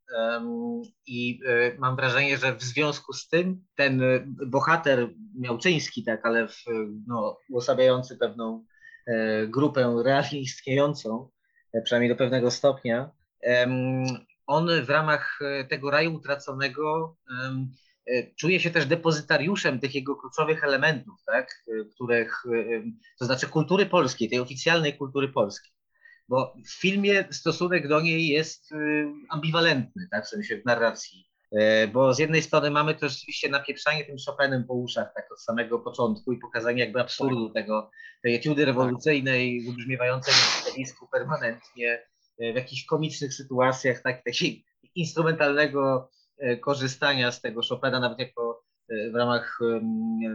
I 1.05 1.39
e, 1.47 1.77
mam 1.77 1.95
wrażenie, 1.95 2.37
że 2.37 2.55
w 2.55 2.63
związku 2.63 3.13
z 3.13 3.27
tym 3.27 3.65
ten 3.75 4.01
bohater 4.47 5.09
miałczyński, 5.39 6.03
tak, 6.03 6.25
ale 6.25 6.47
w, 6.47 6.63
no, 7.07 7.37
uosabiający 7.49 8.17
pewną 8.17 8.65
e, 9.07 9.47
grupę 9.47 10.01
realnie 10.05 10.39
istniejącą, 10.39 11.29
przynajmniej 11.83 12.09
do 12.09 12.17
pewnego 12.17 12.51
stopnia, 12.51 13.11
on 14.47 14.67
w 14.85 14.89
ramach 14.89 15.39
tego 15.69 15.91
raju 15.91 16.13
utraconego 16.13 17.17
E, 17.29 17.67
czuje 18.39 18.59
się 18.59 18.69
też 18.69 18.85
depozytariuszem 18.85 19.79
tych 19.79 19.95
jego 19.95 20.15
kluczowych 20.15 20.63
elementów, 20.63 21.15
tak, 21.25 21.63
e, 21.67 21.85
których, 21.85 22.43
e, 22.45 22.83
to 23.19 23.25
znaczy 23.25 23.47
kultury 23.47 23.85
polskiej, 23.85 24.29
tej 24.29 24.39
oficjalnej 24.39 24.97
kultury 24.97 25.29
polskiej. 25.29 25.73
Bo 26.29 26.53
w 26.65 26.81
filmie 26.81 27.27
stosunek 27.31 27.87
do 27.87 28.01
niej 28.01 28.27
jest 28.27 28.69
ambiwalentny, 29.29 30.07
tak, 30.11 30.25
w 30.25 30.29
sensie 30.29 30.61
w 30.61 30.65
narracji. 30.65 31.27
Bo 31.93 32.13
z 32.13 32.19
jednej 32.19 32.41
strony 32.41 32.71
mamy 32.71 32.95
to 32.95 33.09
rzeczywiście 33.09 33.49
napieprzanie 33.49 34.05
tym 34.05 34.15
Chopinem 34.25 34.63
po 34.63 34.73
uszach 34.73 35.13
tak 35.15 35.31
od 35.31 35.41
samego 35.41 35.79
początku 35.79 36.31
i 36.33 36.37
pokazanie 36.37 36.79
jakby 36.79 37.01
absurdu 37.01 37.49
tego, 37.49 37.91
tej 38.23 38.35
etiudy 38.35 38.65
rewolucyjnej, 38.65 39.65
wybrzmiewającej 39.65 40.33
w 40.33 40.63
zjawisku 40.63 41.07
permanentnie, 41.07 42.03
w 42.39 42.55
jakichś 42.55 42.85
komicznych 42.85 43.33
sytuacjach, 43.33 44.01
tak, 44.01 44.23
takiej 44.23 44.65
instrumentalnego 44.95 46.09
E, 46.13 46.22
korzystania 46.61 47.31
z 47.31 47.41
tego 47.41 47.61
Chopina 47.69 47.99
nawet 47.99 48.19
jako 48.19 48.63
e, 48.89 49.11
w 49.11 49.15
ramach 49.15 49.59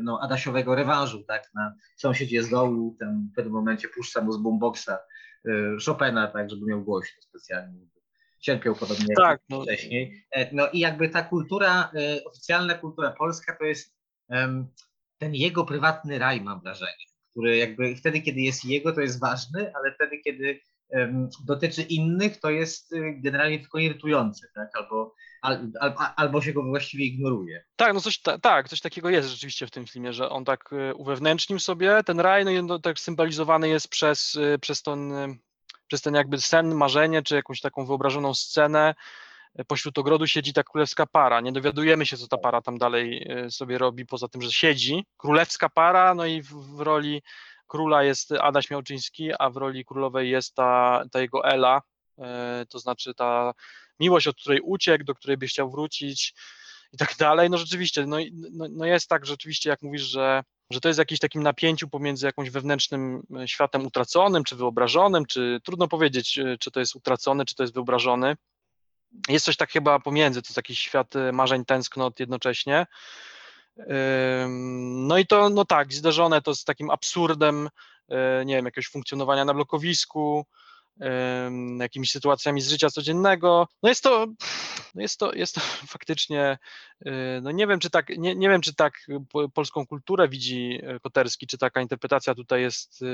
no, 0.03 0.21
Adasiowego 0.23 0.75
rewanżu, 0.75 1.25
tak, 1.25 1.51
na 1.55 1.75
sąsiedzie 1.97 2.43
z 2.43 2.51
dołu, 2.51 2.97
ten 2.99 3.29
w 3.33 3.35
pewnym 3.35 3.55
momencie 3.55 3.89
puszcza 3.89 4.21
mu 4.21 4.33
z 4.33 4.43
boomboxa 4.43 4.89
e, 4.89 4.99
Chopina, 5.87 6.27
tak, 6.27 6.51
żeby 6.51 6.67
miał 6.67 6.85
głośno 6.85 7.23
specjalnie. 7.23 7.81
Cierpiał 8.41 8.75
podobnie 8.75 9.15
tak, 9.17 9.31
jak 9.31 9.41
no. 9.49 9.63
wcześniej. 9.63 10.25
No 10.53 10.69
i 10.69 10.79
jakby 10.79 11.09
ta 11.09 11.23
kultura, 11.23 11.91
oficjalna 12.25 12.75
kultura 12.75 13.11
polska 13.11 13.57
to 13.57 13.65
jest 13.65 13.95
ten 15.19 15.35
jego 15.35 15.65
prywatny 15.65 16.19
raj, 16.19 16.41
mam 16.41 16.61
wrażenie, 16.61 17.05
który 17.31 17.57
jakby 17.57 17.97
wtedy, 17.97 18.21
kiedy 18.21 18.41
jest 18.41 18.65
jego, 18.65 18.93
to 18.93 19.01
jest 19.01 19.21
ważny, 19.21 19.73
ale 19.75 19.95
wtedy, 19.95 20.19
kiedy 20.19 20.61
dotyczy 21.47 21.83
innych, 21.83 22.41
to 22.41 22.51
jest 22.51 22.95
generalnie 23.17 23.59
tylko 23.59 23.79
irytujące, 23.79 24.49
tak? 24.55 24.69
albo 24.75 25.15
al, 25.43 25.71
al, 25.81 25.95
albo 26.17 26.43
się 26.43 26.53
go 26.53 26.63
właściwie 26.63 27.05
ignoruje. 27.05 27.65
Tak, 27.77 27.95
no 27.95 28.01
coś, 28.01 28.19
ta, 28.19 28.39
tak, 28.39 28.69
coś 28.69 28.81
takiego 28.81 29.11
jest 29.11 29.29
rzeczywiście 29.29 29.67
w 29.67 29.71
tym 29.71 29.87
filmie, 29.87 30.13
że 30.13 30.31
on 30.31 30.45
tak 30.45 30.73
y, 30.73 30.95
uwewnętrznił 30.95 31.59
sobie 31.59 32.03
ten 32.07 32.21
raj, 32.21 32.45
no 32.45 32.51
i 32.51 32.59
on 32.59 32.83
tak 32.83 32.99
symbolizowany 32.99 33.69
jest 33.69 33.89
przez, 33.89 34.35
y, 34.35 34.59
przez, 34.61 34.83
ten, 34.83 35.13
y, 35.13 35.39
przez 35.87 36.03
ten 36.03 36.15
jakby 36.15 36.41
sen, 36.41 36.75
marzenie, 36.75 37.23
czy 37.23 37.35
jakąś 37.35 37.61
taką 37.61 37.87
wyobrażoną 37.87 38.35
scenę. 38.35 38.95
Pośród 39.67 39.99
ogrodu 39.99 40.27
siedzi 40.27 40.53
ta 40.53 40.63
królewska 40.63 41.07
para. 41.07 41.41
Nie 41.41 41.53
dowiadujemy 41.53 42.07
się, 42.07 42.17
co 42.17 42.29
ta 42.29 42.39
para 42.39 42.63
tam 42.63 42.79
dalej 42.79 43.29
sobie 43.51 43.79
robi, 43.79 44.07
poza 44.07 44.29
tym, 44.29 44.43
że 44.43 44.53
siedzi. 44.53 45.07
Królewska 45.17 45.69
para, 45.69 46.15
no 46.15 46.27
i 46.27 46.43
w, 46.43 46.49
w 46.49 46.81
roli 46.81 47.23
króla 47.67 48.03
jest 48.03 48.33
Adaś 48.33 48.71
Miałczyński, 48.71 49.31
a 49.39 49.51
w 49.51 49.57
roli 49.57 49.85
królowej 49.85 50.31
jest 50.31 50.55
ta, 50.55 51.05
ta 51.13 51.21
jego 51.21 51.45
Ela, 51.45 51.83
to 52.69 52.79
znaczy 52.79 53.15
ta 53.15 53.55
miłość, 54.01 54.27
od 54.27 54.37
której 54.37 54.61
uciekł, 54.61 55.05
do 55.05 55.15
której 55.15 55.37
by 55.37 55.47
chciał 55.47 55.71
wrócić 55.71 56.35
i 56.93 56.97
tak 56.97 57.17
dalej. 57.19 57.51
No 57.51 57.59
rzeczywiście, 57.59 58.07
no, 58.07 58.17
no, 58.53 58.67
no 58.71 58.87
jest 58.87 59.09
tak 59.09 59.27
rzeczywiście, 59.27 59.71
jak 59.71 59.83
mówisz, 59.83 60.03
że, 60.03 60.43
że 60.71 60.81
to 60.81 60.89
jest 60.89 60.99
jakimś 60.99 61.21
takim 61.21 61.43
napięciu 61.43 61.89
pomiędzy 61.89 62.27
jakimś 62.27 62.51
wewnętrznym 62.51 63.23
e, 63.41 63.49
światem 63.49 63.87
utraconym, 63.87 64.45
czy 64.45 64.57
wyobrażonym, 64.57 65.27
czy 65.27 65.61
trudno 65.65 65.89
powiedzieć, 65.89 66.39
e, 66.39 66.57
czy 66.61 66.71
to 66.71 66.81
jest 66.81 66.97
utracony, 66.97 67.45
czy 67.45 67.55
to 67.55 67.63
jest 67.63 67.75
wyobrażony. 67.75 68.37
Jest 69.29 69.45
coś 69.45 69.57
tak 69.57 69.71
chyba 69.71 69.99
pomiędzy, 69.99 70.43
to 70.43 70.47
jest 70.47 70.57
jakiś 70.57 70.79
świat 70.79 71.17
e, 71.17 71.33
marzeń, 71.33 71.65
tęsknot 71.65 72.21
jednocześnie. 72.21 72.87
No 74.89 75.19
i 75.19 75.27
to, 75.27 75.51
no 75.51 75.65
tak, 75.65 75.93
zderzone 75.93 76.43
to 76.43 76.55
z 76.55 76.65
takim 76.65 76.91
absurdem, 76.91 77.69
nie 78.45 78.55
wiem, 78.57 78.65
jakiegoś 78.65 78.89
funkcjonowania 78.89 79.45
na 79.45 79.55
blokowisku, 79.55 80.47
jakimiś 81.79 82.11
sytuacjami 82.11 82.61
z 82.61 82.69
życia 82.69 82.91
codziennego. 82.91 83.69
No 83.83 83.89
jest 83.89 84.03
to, 84.03 84.27
no 84.95 85.03
jest 85.03 85.19
to, 85.19 85.33
jest 85.33 85.55
to 85.55 85.61
faktycznie, 85.95 86.59
y, 87.07 87.11
no 87.43 87.51
nie 87.51 87.67
wiem, 87.67 87.81
czy 87.81 87.91
tak, 87.91 88.09
nie, 88.09 88.35
nie 88.35 88.49
wiem, 88.49 88.61
czy 88.61 88.75
tak 88.75 89.07
polską 89.55 89.87
kulturę 89.87 90.29
widzi 90.29 90.81
e, 90.83 91.01
Koterski, 91.01 91.47
czy 91.47 91.59
taka 91.59 91.81
interpretacja 91.81 92.35
tutaj 92.35 92.63
jest 92.63 93.03
y, 93.03 93.07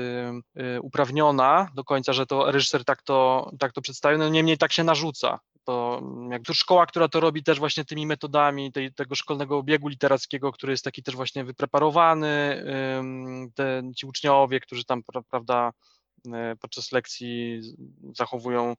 y, 0.61 0.81
uprawniona 0.81 1.69
do 1.75 1.83
końca, 1.83 2.13
że 2.13 2.25
to 2.25 2.51
reżyser 2.51 2.85
tak 2.85 3.01
to, 3.01 3.51
tak 3.59 3.73
to 3.73 3.81
przedstawił, 3.81 4.19
no 4.19 4.29
niemniej 4.29 4.57
tak 4.57 4.73
się 4.73 4.83
narzuca. 4.83 5.39
To 5.63 6.01
jak 6.31 6.43
to 6.43 6.53
szkoła, 6.53 6.85
która 6.85 7.07
to 7.07 7.19
robi 7.19 7.43
też 7.43 7.59
właśnie 7.59 7.85
tymi 7.85 8.05
metodami 8.07 8.71
tej, 8.71 8.93
tego 8.93 9.15
szkolnego 9.15 9.57
obiegu 9.57 9.87
literackiego, 9.87 10.51
który 10.51 10.73
jest 10.73 10.83
taki 10.83 11.03
też 11.03 11.15
właśnie 11.15 11.43
wypreparowany, 11.43 12.63
te, 13.55 13.83
ci 13.97 14.05
uczniowie, 14.05 14.59
którzy 14.59 14.85
tam, 14.85 15.01
prawda, 15.29 15.71
podczas 16.61 16.91
lekcji 16.91 17.61
zachowują, 18.13 18.75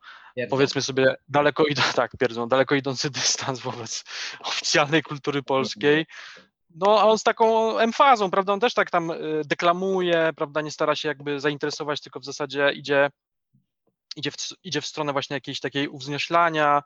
powiedzmy 0.51 0.83
sobie, 0.83 1.15
daleko, 1.29 1.65
tak, 1.97 2.13
pierdzą, 2.19 2.49
daleko 2.49 2.75
idący 2.75 3.11
dystans 3.21 3.61
wobec 3.61 4.05
oficjalnej 4.41 5.03
kultury 5.03 5.43
polskiej. 5.43 6.07
No, 6.75 7.01
a 7.01 7.05
on 7.05 7.19
z 7.19 7.23
taką 7.23 7.79
emfazą, 7.79 8.31
prawda, 8.31 8.53
on 8.53 8.61
też 8.61 8.75
tak 8.75 8.91
tam 8.91 9.11
e, 9.11 9.17
deklamuje, 9.45 10.31
prawda, 10.37 10.61
nie 10.61 10.71
stara 10.71 10.95
się 10.97 11.09
jakby 11.09 11.41
zainteresować, 11.41 12.01
tylko 12.01 12.21
w 12.21 12.25
zasadzie 12.25 12.73
idzie, 12.75 13.11
idzie, 14.17 14.31
w, 14.31 14.37
idzie 14.65 14.81
w 14.81 14.87
stronę 14.87 15.13
właśnie 15.13 15.35
jakiejś 15.35 15.61
takiej 15.61 15.89
uwznieślania, 15.89 16.83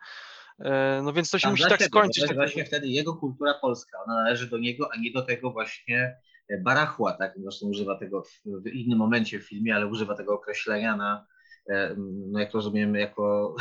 e, 0.58 1.00
no 1.04 1.12
więc 1.12 1.30
to 1.30 1.38
się 1.38 1.50
musi 1.50 1.64
tak 1.68 1.82
skończyć. 1.82 2.22
Jest 2.22 2.34
właśnie 2.34 2.64
wtedy 2.64 2.88
jego 2.88 3.14
kultura 3.14 3.54
polska, 3.54 3.98
ona 4.06 4.14
należy 4.14 4.46
do 4.46 4.58
niego, 4.58 4.88
a 4.92 4.96
nie 4.96 5.12
do 5.12 5.22
tego 5.22 5.50
właśnie 5.50 6.16
barachła, 6.58 7.12
tak? 7.12 7.34
Zresztą 7.36 7.66
używa 7.66 7.98
tego 7.98 8.22
w, 8.44 8.66
innym 8.66 8.98
momencie 8.98 9.40
w 9.40 9.48
filmie, 9.48 9.74
ale 9.74 9.86
używa 9.86 10.14
tego 10.14 10.34
określenia 10.34 10.96
na, 10.96 11.26
e, 11.68 11.94
no 12.30 12.40
jak 12.40 12.54
rozumiem, 12.54 12.94
jako 12.94 13.56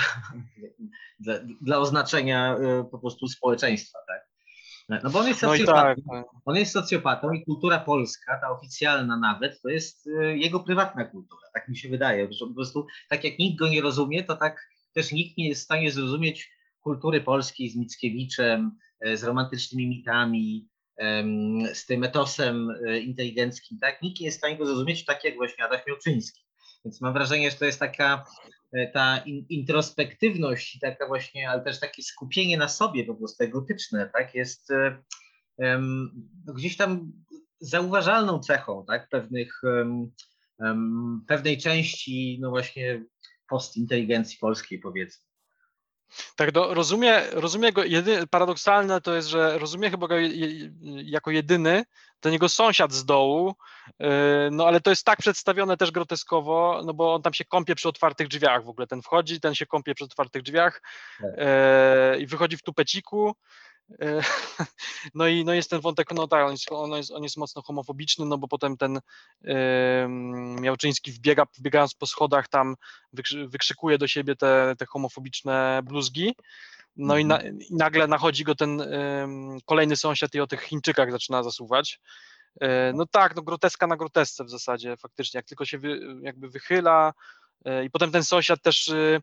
dla, 1.19 1.35
dla, 1.61 1.77
oznaczenia 1.77 2.57
e, 2.57 2.83
po 2.91 2.99
prostu 2.99 3.27
społeczeństwa, 3.27 3.99
tak? 4.07 4.29
No 5.03 5.09
bo 5.09 5.19
on 5.19 5.27
jest 5.27 5.39
socjopatą, 5.39 6.01
no 6.05 6.13
tak. 6.13 6.25
on 6.45 6.55
jest 6.55 6.71
socjopatą 6.71 7.31
i 7.31 7.45
kultura 7.45 7.79
polska, 7.79 8.39
ta 8.41 8.49
oficjalna 8.49 9.17
nawet, 9.17 9.61
to 9.61 9.69
jest 9.69 10.07
e, 10.07 10.37
jego 10.37 10.59
prywatna 10.59 11.05
kultura, 11.05 11.47
tak 11.53 11.67
mi 11.67 11.77
się 11.77 11.89
wydaje, 11.89 12.33
że 12.33 12.47
po 12.47 12.53
prostu 12.53 12.87
tak 13.09 13.23
jak 13.23 13.39
nikt 13.39 13.59
go 13.59 13.67
nie 13.67 13.81
rozumie, 13.81 14.23
to 14.23 14.35
tak 14.35 14.69
też 14.93 15.11
nikt 15.11 15.37
nie 15.37 15.49
jest 15.49 15.61
w 15.61 15.65
stanie 15.65 15.91
zrozumieć 15.91 16.51
kultury 16.81 17.21
polskiej 17.21 17.69
z 17.69 17.75
Mickiewiczem, 17.75 18.71
z 19.13 19.23
romantycznymi 19.23 19.87
mitami, 19.87 20.69
z 21.73 21.85
tym 21.85 22.03
etosem 22.03 22.69
e, 22.87 22.99
inteligenckim, 22.99 23.79
tak? 23.79 24.01
Nikt 24.01 24.19
nie 24.19 24.25
jest 24.25 24.37
w 24.37 24.39
stanie 24.39 24.57
go 24.57 24.65
zrozumieć 24.65 25.05
tak 25.05 25.23
jak 25.23 25.35
właśnie 25.35 25.65
Adaś 25.65 25.81
Miałczyński. 25.87 26.41
Więc 26.85 27.01
mam 27.01 27.13
wrażenie, 27.13 27.51
że 27.51 27.57
to 27.57 27.65
jest 27.65 27.79
taka 27.79 28.25
e, 28.73 28.87
ta 28.87 29.23
introspektywność 29.49 30.75
i 30.75 30.79
taka 30.79 31.07
właśnie, 31.07 31.49
ale 31.49 31.61
też 31.61 31.79
takie 31.79 32.03
skupienie 32.03 32.57
na 32.57 32.67
sobie 32.67 33.05
po 33.05 33.15
prostu 33.15 33.43
egotyczne, 33.43 34.09
tak? 34.13 34.35
Jest, 34.35 34.71
em, 35.57 36.11
gdzieś 36.55 36.77
tam 36.77 37.11
zauważalną 37.59 38.39
cechą, 38.39 38.85
tak, 38.87 39.09
pewnych, 39.09 39.61
em, 39.63 40.11
em, 40.59 41.23
pewnej 41.27 41.57
części, 41.57 42.37
no 42.41 42.49
właśnie 42.49 43.05
postinteligencji 43.49 44.37
polskiej, 44.37 44.79
powiedzmy. 44.79 45.28
Tak, 46.35 46.51
do, 46.51 46.73
rozumie, 46.73 47.21
rozumie 47.31 47.71
go, 47.71 47.83
jedy, 47.83 48.27
paradoksalne 48.27 49.01
to 49.01 49.15
jest, 49.15 49.27
że 49.27 49.57
rozumie 49.57 49.89
chyba 49.89 50.07
go 50.07 50.15
je, 50.15 50.71
jako 51.03 51.31
jedyny 51.31 51.85
ten 52.19 52.33
jego 52.33 52.49
sąsiad 52.49 52.91
z 52.93 53.05
dołu, 53.05 53.55
yy, 53.99 54.07
no 54.51 54.67
ale 54.67 54.81
to 54.81 54.89
jest 54.89 55.05
tak 55.05 55.19
przedstawione 55.19 55.77
też 55.77 55.91
groteskowo, 55.91 56.81
no 56.85 56.93
bo 56.93 57.13
on 57.13 57.21
tam 57.21 57.33
się 57.33 57.45
kąpie 57.45 57.75
przy 57.75 57.89
otwartych 57.89 58.27
drzwiach 58.27 58.63
w 58.63 58.69
ogóle, 58.69 58.87
ten 58.87 59.01
wchodzi, 59.01 59.39
ten 59.39 59.55
się 59.55 59.65
kąpie 59.65 59.95
przy 59.95 60.03
otwartych 60.03 60.41
drzwiach 60.41 60.81
Tak. 61.21 61.31
yy, 61.37 62.19
i 62.19 62.25
wychodzi 62.25 62.57
w 62.57 62.61
tupeciku, 62.61 63.35
no 65.15 65.27
i 65.27 65.45
no 65.45 65.53
jest 65.53 65.69
ten 65.69 65.81
wątek, 65.81 66.11
no 66.15 66.27
tak, 66.27 66.45
on 66.45 66.51
jest, 66.51 66.71
on 66.71 66.91
jest, 66.91 67.11
on 67.11 67.23
jest 67.23 67.37
mocno 67.37 67.61
homofobiczny, 67.61 68.25
no 68.25 68.37
bo 68.37 68.47
potem 68.47 68.77
ten 68.77 68.99
yy, 69.41 69.53
Miałczyński 70.61 71.11
wbiega, 71.11 71.45
wbiegając 71.57 71.93
po 71.93 72.07
schodach 72.07 72.47
tam 72.47 72.75
wykrzy, 73.13 73.47
wykrzykuje 73.47 73.97
do 73.97 74.07
siebie 74.07 74.35
te, 74.35 74.75
te 74.77 74.85
homofobiczne 74.85 75.81
bluzgi, 75.83 76.35
no 76.95 77.17
i, 77.17 77.25
na, 77.25 77.41
i 77.41 77.75
nagle 77.75 78.07
nachodzi 78.07 78.43
go 78.43 78.55
ten 78.55 78.81
ym, 78.81 79.57
kolejny 79.65 79.95
sąsiad 79.95 80.35
i 80.35 80.39
o 80.39 80.47
tych 80.47 80.61
Chińczykach 80.61 81.11
zaczyna 81.11 81.43
zasuwać. 81.43 81.99
Yy, 82.61 82.67
no 82.95 83.05
tak, 83.05 83.35
no 83.35 83.41
groteska 83.41 83.87
na 83.87 83.97
grotesce 83.97 84.43
w 84.43 84.49
zasadzie 84.49 84.97
faktycznie, 84.97 85.37
jak 85.37 85.45
tylko 85.45 85.65
się 85.65 85.77
wy, 85.77 85.99
jakby 86.21 86.49
wychyla 86.49 87.13
yy, 87.65 87.85
i 87.85 87.89
potem 87.89 88.11
ten 88.11 88.23
sąsiad 88.23 88.61
też 88.61 88.87
yy, 88.87 88.95
yy, 88.97 89.21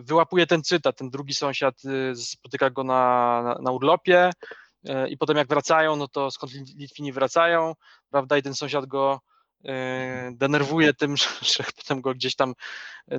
wyłapuje 0.00 0.46
ten 0.46 0.62
cytat, 0.62 0.96
ten 0.96 1.10
drugi 1.10 1.34
sąsiad 1.34 1.84
yy, 1.84 2.16
spotyka 2.16 2.70
go 2.70 2.84
na, 2.84 3.42
na, 3.42 3.58
na 3.62 3.70
urlopie 3.70 4.30
yy, 4.84 5.08
i 5.08 5.16
potem 5.16 5.36
jak 5.36 5.48
wracają, 5.48 5.96
no 5.96 6.08
to 6.08 6.30
skąd 6.30 6.52
Lit- 6.52 6.76
Litwini 6.76 7.12
wracają, 7.12 7.74
prawda, 8.10 8.38
i 8.38 8.42
ten 8.42 8.54
sąsiad 8.54 8.86
go 8.86 9.20
yy, 9.64 9.72
denerwuje 10.32 10.94
tym, 10.94 11.16
że, 11.56 11.64
potem 11.76 12.00
go 12.00 12.14
gdzieś 12.14 12.36
tam 12.36 12.54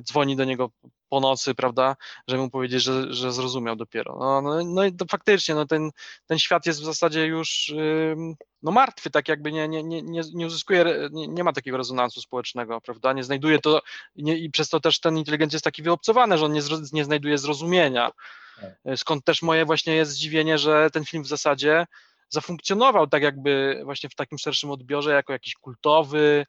dzwoni 0.02 0.36
do 0.36 0.44
niego 0.44 0.70
po 1.10 1.20
nocy, 1.20 1.54
prawda, 1.54 1.96
żeby 2.28 2.42
mu 2.42 2.50
powiedzieć, 2.50 2.82
że, 2.82 3.14
że 3.14 3.32
zrozumiał 3.32 3.76
dopiero. 3.76 4.16
No, 4.20 4.42
no, 4.42 4.64
no 4.64 4.84
i 4.84 4.92
to 4.92 5.04
faktycznie, 5.10 5.54
no 5.54 5.66
ten, 5.66 5.90
ten 6.26 6.38
świat 6.38 6.66
jest 6.66 6.80
w 6.80 6.84
zasadzie 6.84 7.26
już 7.26 7.74
no 8.62 8.70
martwy, 8.72 9.10
tak 9.10 9.28
jakby 9.28 9.52
nie, 9.52 9.68
nie, 9.68 9.82
nie, 9.82 10.22
nie 10.34 10.46
uzyskuje, 10.46 11.08
nie, 11.12 11.28
nie 11.28 11.44
ma 11.44 11.52
takiego 11.52 11.76
rezonansu 11.76 12.20
społecznego, 12.20 12.80
prawda, 12.80 13.12
nie 13.12 13.24
znajduje 13.24 13.58
to 13.58 13.80
nie, 14.16 14.38
i 14.38 14.50
przez 14.50 14.68
to 14.68 14.80
też 14.80 15.00
ten 15.00 15.18
inteligencja 15.18 15.56
jest 15.56 15.64
taki 15.64 15.82
wyobcowany, 15.82 16.38
że 16.38 16.44
on 16.44 16.52
nie, 16.52 16.60
nie 16.92 17.04
znajduje 17.04 17.38
zrozumienia. 17.38 18.10
Tak. 18.60 18.98
Skąd 18.98 19.24
też 19.24 19.42
moje 19.42 19.64
właśnie 19.64 19.94
jest 19.94 20.12
zdziwienie, 20.12 20.58
że 20.58 20.90
ten 20.90 21.04
film 21.04 21.22
w 21.22 21.28
zasadzie 21.28 21.86
zafunkcjonował 22.28 23.06
tak 23.06 23.22
jakby 23.22 23.80
właśnie 23.84 24.08
w 24.10 24.14
takim 24.14 24.38
szerszym 24.38 24.70
odbiorze 24.70 25.12
jako 25.12 25.32
jakiś 25.32 25.54
kultowy, 25.54 26.46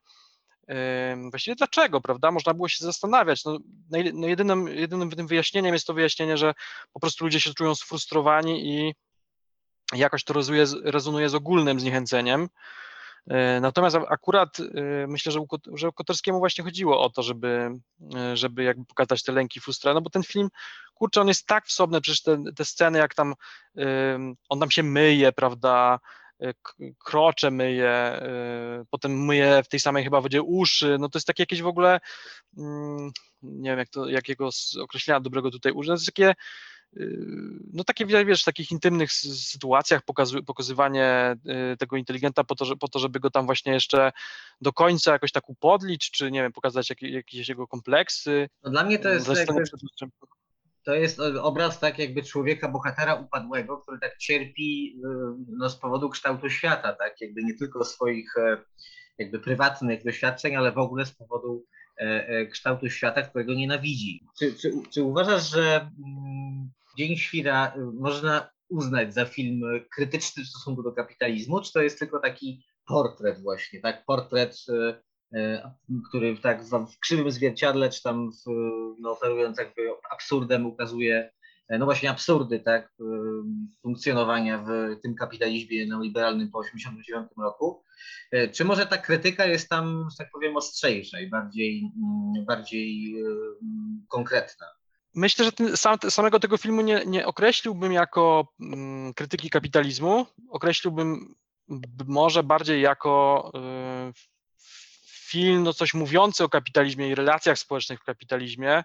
Właściwie 1.30 1.56
dlaczego, 1.56 2.02
prawda? 2.02 2.32
Można 2.32 2.54
było 2.54 2.70
się 2.70 2.86
zastanawiać. 2.86 3.46
No, 3.46 3.58
najle- 3.92 4.12
no 4.14 4.28
jedynym, 4.28 4.68
jedynym 4.68 5.12
tym 5.12 5.28
wyjaśnieniem 5.28 5.74
jest 5.74 5.88
to 5.88 5.94
wyjaśnienie, 5.94 6.38
że 6.38 6.54
po 6.94 7.00
prostu 7.00 7.24
ludzie 7.24 7.40
się 7.40 7.54
czują 7.54 7.76
sfrustrowani 7.76 8.68
i 8.68 8.94
jakoś 9.94 10.24
to 10.24 10.34
rezonuje, 10.34 10.66
rezonuje 10.84 11.30
z 11.30 11.36
ogólnym 11.36 11.80
zniechęceniem. 11.80 12.50
Yy, 13.28 13.62
Natomiast 13.62 13.96
akurat 14.10 14.60
yy, 14.60 15.06
myślę, 15.08 15.32
że, 15.32 15.40
że 15.74 15.92
Kotorskiemu 15.96 16.40
właśnie 16.40 16.64
chodziło 16.64 17.02
o 17.02 17.10
to, 17.10 17.24
żeby, 17.24 17.72
yy, 18.00 18.38
żeby 18.38 18.64
jakby 18.64 18.86
pokazać 18.86 19.24
te 19.24 19.32
lęki 19.32 19.60
frustracji, 19.60 19.96
no 19.96 20.02
bo 20.02 20.10
ten 20.10 20.24
film, 20.24 20.50
kurczę, 20.94 21.22
on 21.22 21.28
jest 21.28 21.48
tak 21.48 21.66
wsobny, 21.66 22.02
przecież 22.02 22.22
te, 22.22 22.44
te 22.56 22.66
sceny, 22.66 23.00
jak 23.00 23.16
tam 23.16 23.34
on 24.50 24.60
tam 24.60 24.72
się 24.72 24.84
myje, 24.84 25.32
prawda, 25.32 26.00
krocze 27.00 27.52
myje, 27.52 28.22
y, 28.82 28.86
potem 28.90 29.26
myje 29.26 29.64
w 29.64 29.68
tej 29.68 29.80
samej 29.80 30.04
chyba 30.04 30.22
wodzie 30.22 30.42
uszy, 30.42 30.98
no 31.00 31.10
to 31.10 31.18
jest 31.18 31.28
takie 31.28 31.44
jakieś 31.44 31.62
w 31.62 31.68
ogóle, 31.68 32.00
mm, 32.58 33.12
nie 33.42 33.70
wiem 33.70 33.80
jak 33.80 33.90
to, 33.90 34.10
jakiego 34.10 34.50
określenia 34.82 35.20
dobrego 35.20 35.52
tutaj 35.52 35.72
użyć, 35.72 35.88
to 35.88 35.94
jest 35.94 36.06
takie, 36.06 36.34
y, 36.98 37.18
no 37.74 37.84
takie 37.84 38.06
wiesz, 38.06 38.42
w 38.42 38.46
takich 38.46 38.72
intymnych 38.72 39.12
sytuacjach 39.14 40.02
pokazu, 40.02 40.44
pokazywanie 40.44 41.36
tego 41.80 41.98
inteligenta 41.98 42.44
po 42.44 42.56
to, 42.56 42.66
że, 42.66 42.76
po 42.76 42.88
to, 42.88 43.00
żeby 43.00 43.20
go 43.20 43.32
tam 43.32 43.46
właśnie 43.46 43.74
jeszcze 43.74 44.12
do 44.62 44.74
końca 44.74 45.12
jakoś 45.12 45.32
tak 45.32 45.50
upodlić, 45.50 46.12
czy 46.12 46.32
nie 46.32 46.42
wiem, 46.42 46.52
pokazać 46.52 46.90
jakie, 46.90 47.10
jakieś 47.10 47.50
jego 47.50 47.68
kompleksy. 47.68 48.50
No 48.64 48.72
dla 48.72 48.84
mnie 48.84 49.00
to 49.00 49.10
jest, 49.10 49.28
to 50.84 50.96
jest 50.96 51.20
obraz 51.42 51.80
tak 51.80 52.00
jakby 52.00 52.24
człowieka, 52.24 52.70
bohatera 52.70 53.16
upadłego, 53.16 53.78
który 53.78 54.00
tak 54.00 54.18
cierpi 54.18 55.00
y, 55.06 55.08
no, 55.58 55.70
z 55.70 55.76
powodu 55.76 56.10
kształtu 56.10 56.50
świata, 56.50 56.94
tak 56.94 57.22
jakby 57.22 57.44
nie 57.44 57.54
tylko 57.54 57.86
swoich 57.86 58.38
e, 58.38 58.58
jakby 59.18 59.40
prywatnych 59.40 60.04
doświadczeń, 60.04 60.56
ale 60.56 60.72
w 60.72 60.78
ogóle 60.78 61.06
z 61.06 61.12
powodu 61.12 61.66
e, 61.98 62.28
e, 62.28 62.46
kształtu 62.46 62.90
świata, 62.90 63.22
którego 63.22 63.54
nienawidzi. 63.54 64.26
Czy, 64.40 64.54
czy, 64.54 64.74
czy 64.90 65.04
uważasz, 65.04 65.50
że 65.50 65.76
mm, 65.76 66.72
Dzień 66.98 67.18
Świra 67.18 67.74
można 67.94 68.50
uznać 68.70 69.14
za 69.14 69.26
film 69.26 69.62
krytyczny 69.96 70.44
w 70.44 70.48
stosunku 70.48 70.84
do 70.84 70.92
kapitalizmu, 70.92 71.62
czy 71.62 71.74
to 71.74 71.82
jest 71.82 72.00
tylko 72.00 72.20
taki 72.20 72.66
portret 72.88 73.42
właśnie, 73.42 73.82
tak? 73.82 74.06
Portret, 74.06 74.58
który 76.10 76.38
tak 76.38 76.64
w, 76.64 77.00
krzywym 77.00 77.32
zwierciadle, 77.32 77.90
czy 77.90 78.04
tam 78.04 78.32
w, 78.32 78.52
no, 79.00 79.12
oferując 79.12 79.58
jakby 79.58 79.82
absurdem 80.12 80.66
ukazuje 80.66 81.32
e, 81.68 81.78
no 81.78 81.86
właśnie 81.86 82.10
absurdy, 82.10 82.60
tak, 82.60 82.94
y, 83.00 83.04
funkcjonowania 83.82 84.58
w 84.58 85.02
tym 85.02 85.16
kapitalizmie 85.16 85.86
neoliberalnym 85.86 86.52
po 86.52 86.64
1989 86.64 87.32
roku. 87.38 87.84
E, 88.32 88.48
Czy 88.48 88.66
może 88.66 88.86
ta 88.86 88.98
krytyka 88.98 89.46
jest 89.46 89.70
tam, 89.70 90.08
że 90.12 90.18
tak 90.18 90.32
powiem, 90.32 90.58
ostrzejsza 90.58 91.20
i 91.20 91.30
bardziej, 91.30 91.92
mm, 91.98 92.46
bardziej 92.46 93.16
konkretna? 94.10 94.66
Myślę, 95.16 95.46
że 95.46 95.52
ten, 95.52 95.78
sam, 95.78 95.98
samego 96.10 96.40
tego 96.40 96.58
filmu 96.58 96.82
nie, 96.82 97.04
nie 97.06 97.26
określiłbym 97.26 97.92
jako 97.92 98.54
mm, 98.62 99.14
krytyki 99.14 99.50
kapitalizmu. 99.50 100.26
Określiłbym 100.50 101.36
może 102.08 102.44
bardziej 102.44 102.82
jako 102.82 103.52
y, 104.10 104.41
film, 105.32 105.64
no 105.64 105.74
coś 105.74 105.94
mówiący 105.94 106.44
o 106.44 106.50
kapitalizmie 106.50 107.10
i 107.10 107.16
relacjach 107.16 107.60
społecznych 107.60 108.00
w 108.00 108.04
kapitalizmie. 108.04 108.84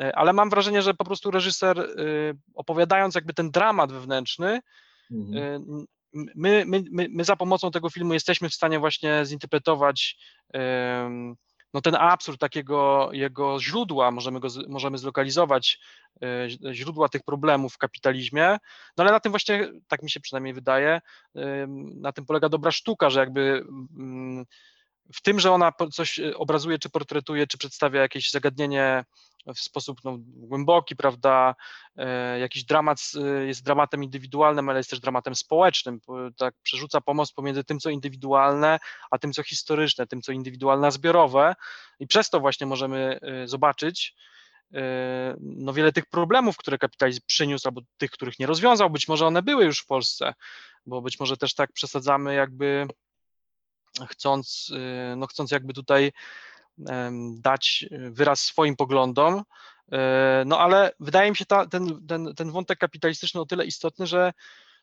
Y, 0.00 0.14
Ale 0.14 0.32
mam 0.32 0.50
wrażenie, 0.50 0.82
że 0.82 0.94
po 0.94 1.04
prostu 1.04 1.30
reżyser, 1.30 1.78
y, 1.78 2.34
opowiadając 2.54 3.14
jakby 3.14 3.34
ten 3.34 3.50
dramat 3.50 3.92
wewnętrzny, 3.92 4.60
Mhm. 5.10 5.36
Y, 5.44 5.54
m- 5.54 5.86
my, 6.34 6.64
my, 6.66 6.84
my, 6.90 7.06
my 7.10 7.24
za 7.24 7.36
pomocą 7.36 7.70
tego 7.70 7.90
filmu 7.90 8.14
jesteśmy 8.14 8.48
w 8.48 8.54
stanie 8.54 8.78
właśnie 8.78 9.22
zinterpretować 9.24 10.16
no 11.74 11.80
ten 11.80 11.94
absurd 11.94 12.40
takiego 12.40 13.08
jego 13.12 13.60
źródła, 13.60 14.10
możemy, 14.10 14.40
go, 14.40 14.48
możemy 14.68 14.98
zlokalizować 14.98 15.80
źródła 16.72 17.08
tych 17.08 17.22
problemów 17.22 17.74
w 17.74 17.78
kapitalizmie, 17.78 18.58
no 18.96 19.04
ale 19.04 19.10
na 19.12 19.20
tym 19.20 19.32
właśnie, 19.32 19.68
tak 19.88 20.02
mi 20.02 20.10
się 20.10 20.20
przynajmniej 20.20 20.54
wydaje, 20.54 21.00
na 21.94 22.12
tym 22.12 22.26
polega 22.26 22.48
dobra 22.48 22.70
sztuka, 22.70 23.10
że 23.10 23.20
jakby 23.20 23.64
w 25.14 25.22
tym, 25.22 25.40
że 25.40 25.52
ona 25.52 25.72
coś 25.92 26.18
y, 26.18 26.36
obrazuje, 26.36 26.78
czy 26.78 26.90
portretuje, 26.90 27.46
czy 27.46 27.58
przedstawia 27.58 28.00
jakieś 28.00 28.30
zagadnienie 28.30 29.04
w 29.46 29.60
sposób 29.60 29.98
no, 30.04 30.16
głęboki, 30.18 30.96
prawda, 30.96 31.54
e, 31.96 32.38
jakiś 32.38 32.64
dramat 32.64 32.98
e, 33.14 33.46
jest 33.46 33.64
dramatem 33.64 34.04
indywidualnym, 34.04 34.68
ale 34.68 34.78
jest 34.78 34.90
też 34.90 35.00
dramatem 35.00 35.34
społecznym, 35.34 36.00
po- 36.00 36.30
tak 36.36 36.54
przerzuca 36.62 37.00
pomoc 37.00 37.32
pomiędzy 37.32 37.64
tym, 37.64 37.78
co 37.78 37.90
indywidualne, 37.90 38.78
a 39.10 39.18
tym, 39.18 39.32
co 39.32 39.42
historyczne, 39.42 40.06
tym, 40.06 40.22
co 40.22 40.32
indywidualne, 40.32 40.86
a 40.86 40.90
zbiorowe. 40.90 41.54
I 41.98 42.06
przez 42.06 42.30
to 42.30 42.40
właśnie 42.40 42.66
możemy 42.66 43.18
e, 43.22 43.48
zobaczyć 43.48 44.14
e, 44.74 45.36
no 45.40 45.72
wiele 45.72 45.92
tych 45.92 46.06
problemów, 46.06 46.56
które 46.56 46.78
kapitalizm 46.78 47.20
przyniósł, 47.26 47.68
albo 47.68 47.80
tych, 47.96 48.10
których 48.10 48.38
nie 48.38 48.46
rozwiązał, 48.46 48.90
być 48.90 49.08
może 49.08 49.26
one 49.26 49.42
były 49.42 49.64
już 49.64 49.80
w 49.80 49.86
Polsce, 49.86 50.34
bo 50.86 51.02
być 51.02 51.20
może 51.20 51.36
też 51.36 51.54
tak 51.54 51.72
przesadzamy 51.72 52.34
jakby 52.34 52.86
chcąc, 54.08 54.72
e, 55.12 55.16
no 55.16 55.26
chcąc 55.26 55.50
jakby 55.50 55.72
tutaj 55.72 56.12
dać 57.34 57.84
e, 57.90 58.10
wyraz 58.10 58.40
swoim 58.40 58.76
poglądom. 58.76 59.42
E, 59.92 60.42
No 60.46 60.58
ale 60.58 60.92
wydaje 61.00 61.30
mi 61.30 61.36
się 61.36 61.44
ta, 61.44 61.66
ten, 61.66 62.06
ten, 62.06 62.34
ten 62.34 62.50
wątek 62.50 62.78
kapitalistyczny 62.78 63.40
o 63.40 63.46
tyle 63.46 63.64
istotny, 63.66 64.06
że 64.06 64.32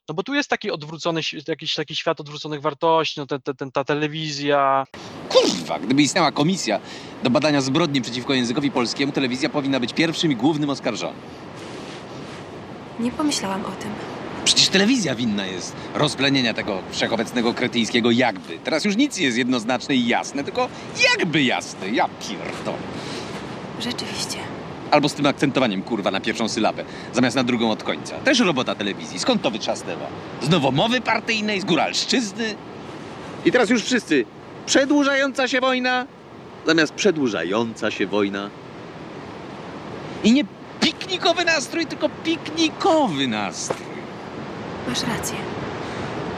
no 0.10 0.16
bo 0.16 0.24
tu 0.24 0.34
jest 0.34 0.50
taki 0.50 0.72
odwrócony, 0.72 1.22
jakiś 1.48 1.76
taki 1.76 1.96
świat 1.96 2.20
odwróconych 2.20 2.62
wartości, 2.62 3.20
no 3.20 3.26
ten, 3.26 3.42
ten, 3.42 3.56
ten, 3.56 3.72
ta 3.72 3.84
telewizja, 3.84 4.86
Kurwa, 5.30 5.80
gdyby 5.80 6.02
istniała 6.02 6.32
komisja 6.32 6.80
do 7.24 7.30
badania 7.30 7.62
zbrodni 7.62 8.02
przeciwko 8.02 8.34
językowi 8.34 8.72
polskiemu, 8.72 9.12
telewizja 9.12 9.50
powinna 9.50 9.80
być 9.80 9.94
pierwszym 9.94 10.32
i 10.32 10.36
głównym 10.36 10.70
oskarżonym. 10.70 11.22
Nie 13.00 13.12
pomyślałam 13.12 13.66
o 13.66 13.72
tym. 13.72 14.09
Przecież 14.50 14.70
telewizja 14.70 15.16
winna 15.16 15.46
jest 15.46 15.76
rozplenienia 15.94 16.54
tego 16.54 16.82
wszechobecnego 16.92 17.54
kretyńskiego 17.54 18.12
jakby. 18.12 18.60
Teraz 18.64 18.86
już 18.86 18.96
nic 18.96 19.18
nie 19.18 19.26
jest 19.26 19.38
jednoznaczne 19.38 19.96
i 19.96 20.08
jasne, 20.08 20.44
tylko 20.44 20.70
jakby 21.18 21.44
jasne. 21.44 21.90
Ja 21.90 22.10
pierdolę. 22.30 22.78
Rzeczywiście. 23.80 24.38
Albo 24.92 25.10
z 25.10 25.14
tym 25.14 25.26
akcentowaniem, 25.26 25.84
kurwa, 25.84 26.12
na 26.12 26.22
pierwszą 26.22 26.50
sylabę, 26.50 26.84
zamiast 27.14 27.36
na 27.36 27.44
drugą 27.44 27.72
od 27.72 27.84
końca. 27.84 28.16
Też 28.16 28.40
robota 28.40 28.76
telewizji. 28.76 29.20
Skąd 29.20 29.42
to 29.42 29.52
wytrzasnęła? 29.52 30.08
Z 30.42 30.50
nowomowy 30.50 31.02
partyjnej, 31.02 31.62
z 31.62 31.66
góralszczyzny? 31.66 32.56
I 33.46 33.52
teraz 33.52 33.70
już 33.70 33.84
wszyscy. 33.84 34.26
Przedłużająca 34.66 35.48
się 35.48 35.62
wojna 35.62 36.06
zamiast 36.66 36.94
przedłużająca 36.94 37.92
się 37.92 38.08
wojna. 38.08 38.50
I 40.24 40.32
nie 40.32 40.44
piknikowy 40.80 41.46
nastrój, 41.46 41.86
tylko 41.86 42.10
piknikowy 42.24 43.28
nastrój. 43.28 43.89
Masz 44.90 45.04
rację. 45.04 45.38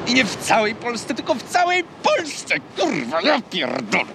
I 0.07 0.13
nie 0.13 0.25
w 0.25 0.35
całej 0.35 0.75
Polsce, 0.75 1.13
tylko 1.13 1.35
w 1.35 1.43
całej 1.43 1.83
Polsce! 1.83 2.55
Kurwa, 2.79 3.21
ja 3.21 3.41
pierdolę! 3.41 4.13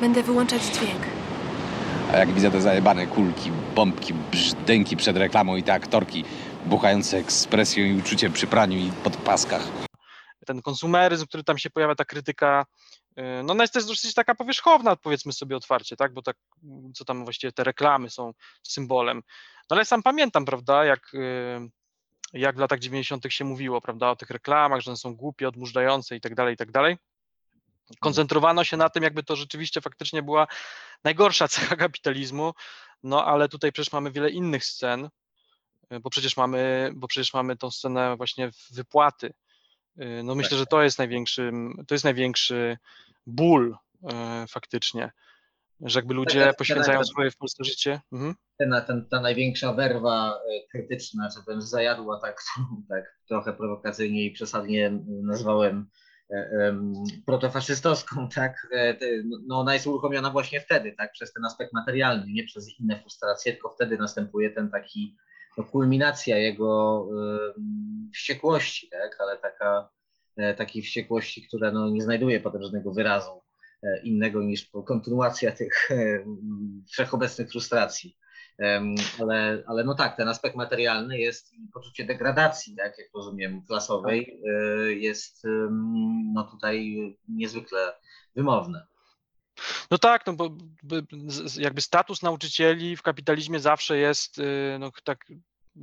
Będę 0.00 0.22
wyłączać 0.22 0.62
dźwięk. 0.62 1.02
A 2.12 2.16
jak 2.16 2.32
widzę 2.32 2.50
te 2.50 2.60
zajebane 2.60 3.06
kulki, 3.06 3.50
bombki, 3.74 4.14
brzdęki 4.14 4.96
przed 4.96 5.16
reklamą 5.16 5.56
i 5.56 5.62
te 5.62 5.72
aktorki 5.72 6.24
buchające 6.66 7.18
ekspresją 7.18 7.84
i 7.84 7.98
uczuciem 7.98 8.32
przy 8.32 8.46
praniu 8.46 8.78
i 8.78 8.90
podpaskach. 9.04 9.68
ten 10.46 10.62
konsumeryzm, 10.62 11.26
który 11.26 11.44
tam 11.44 11.58
się 11.58 11.70
pojawia, 11.70 11.94
ta 11.94 12.04
krytyka, 12.04 12.66
y, 13.18 13.22
no 13.44 13.52
ona 13.52 13.64
jest 13.64 13.74
też 13.74 13.84
dosyć 13.84 14.14
taka 14.14 14.34
powierzchowna, 14.34 14.96
powiedzmy 14.96 15.32
sobie 15.32 15.56
otwarcie, 15.56 15.96
tak, 15.96 16.12
bo 16.14 16.22
tak, 16.22 16.36
co 16.94 17.04
tam 17.04 17.24
właściwie 17.24 17.52
te 17.52 17.64
reklamy 17.64 18.10
są 18.10 18.32
symbolem. 18.62 19.22
No 19.70 19.76
ale 19.76 19.84
sam 19.84 20.02
pamiętam, 20.02 20.44
prawda, 20.44 20.84
jak, 20.84 21.14
y, 21.14 21.70
jak 22.32 22.56
w 22.56 22.58
latach 22.58 22.78
90. 22.78 23.24
się 23.28 23.44
mówiło, 23.44 23.80
prawda, 23.80 24.10
o 24.10 24.16
tych 24.16 24.30
reklamach, 24.30 24.80
że 24.80 24.90
one 24.90 24.96
są 24.96 25.16
głupie, 25.16 25.48
odmurzające 25.48 26.16
i 26.16 26.20
tak 26.20 26.34
dalej, 26.34 26.54
i 26.54 26.56
tak 26.56 26.70
dalej. 26.70 26.96
Koncentrowano 28.00 28.64
się 28.64 28.76
na 28.76 28.88
tym, 28.88 29.02
jakby 29.02 29.22
to 29.22 29.36
rzeczywiście 29.36 29.80
faktycznie 29.80 30.22
była 30.22 30.46
najgorsza 31.04 31.48
cecha 31.54 31.76
kapitalizmu, 31.76 32.52
no 33.02 33.24
ale 33.24 33.48
tutaj 33.48 33.72
przecież 33.72 33.92
mamy 33.92 34.10
wiele 34.10 34.30
innych 34.30 34.64
scen, 34.64 35.08
y, 35.92 36.00
bo 36.00 36.10
przecież 36.10 36.36
mamy, 36.36 36.90
bo 36.94 37.08
przecież 37.08 37.34
mamy 37.34 37.56
tą 37.56 37.70
scenę 37.70 38.16
właśnie 38.16 38.50
wypłaty, 38.70 39.32
Y, 40.00 40.22
No 40.22 40.34
myślę, 40.34 40.58
że 40.58 40.66
to 40.66 40.82
jest 40.82 40.98
największy, 40.98 41.52
to 41.86 41.94
jest 41.94 42.04
największy 42.04 42.78
ból 43.26 43.76
e, 44.12 44.46
faktycznie, 44.48 45.12
że 45.82 45.98
jakby 45.98 46.14
ludzie 46.14 46.38
jest 46.38 46.58
poświęcają 46.58 46.98
ten- 46.98 47.04
swoje 47.06 47.30
w 47.30 47.36
Polsce 47.36 47.64
życie. 47.64 48.00
Mhm. 48.12 48.34
ten, 48.58 48.74
ten, 48.86 49.06
ta 49.08 49.20
największa 49.20 49.72
werwa 49.72 50.34
e, 50.34 50.68
krytyczna, 50.70 51.28
czy 51.34 51.42
wręcz 51.46 51.62
zajadła, 51.64 52.20
tak, 52.20 52.42
tak 52.88 53.18
trochę 53.28 53.52
prowokacyjnie 53.52 54.24
i 54.24 54.30
przesadnie 54.30 54.98
nazwałem 55.06 55.86
e, 56.30 56.76
protofaszystowską, 57.26 58.28
tak, 58.34 58.68
e, 58.72 58.94
te- 58.94 59.22
no 59.46 59.60
ona 59.60 59.74
jest 59.74 59.86
uruchomiona 59.86 60.30
właśnie 60.30 60.60
wtedy, 60.60 60.94
tak, 60.98 61.12
przez 61.12 61.32
ten 61.32 61.44
aspekt 61.44 61.72
materialny, 61.72 62.26
nie 62.32 62.44
przez 62.44 62.80
inne 62.80 63.00
frustracje, 63.00 63.52
tylko 63.52 63.70
wtedy 63.70 63.98
następuje 63.98 64.50
ten 64.50 64.70
taki, 64.70 65.16
no, 65.58 65.64
kulminacja 65.64 66.38
jego 66.38 67.08
wściekłości, 68.14 68.88
tak, 68.90 69.16
ale 69.20 69.38
taka, 69.38 69.88
e, 70.36 70.54
takiej 70.54 70.82
wściekłości, 70.82 71.46
która 71.48 71.70
no, 71.70 71.90
nie 71.90 72.02
znajduje 72.02 72.40
potem 72.40 72.62
żadnego 72.62 72.92
wyrazu 72.92 73.42
innego 74.04 74.42
niż 74.42 74.70
kontynuacja 74.86 75.52
tych 75.52 75.90
e, 75.90 76.24
wszechobecnych 76.92 77.50
frustracji. 77.50 78.16
Ale, 79.20 79.62
ale 79.66 79.84
no 79.84 79.94
tak, 79.94 80.16
ten 80.16 80.28
aspekt 80.28 80.56
materialny 80.56 81.18
jest 81.18 81.54
i 81.54 81.68
poczucie 81.74 82.04
degradacji, 82.04 82.76
tak, 82.76 82.98
jak 82.98 83.08
rozumiem, 83.14 83.62
klasowej, 83.66 84.40
e, 84.48 84.92
jest 84.92 85.42
no 86.34 86.44
tutaj 86.44 86.96
niezwykle 87.28 87.92
wymowne. 88.36 88.86
No 89.90 89.98
tak, 89.98 90.26
no 90.26 90.32
bo 90.32 90.56
jakby 91.58 91.80
status 91.80 92.22
nauczycieli 92.22 92.96
w 92.96 93.02
kapitalizmie 93.02 93.60
zawsze 93.60 93.96
jest 93.98 94.38
y, 94.38 94.76
no, 94.80 94.90
tak 95.04 95.26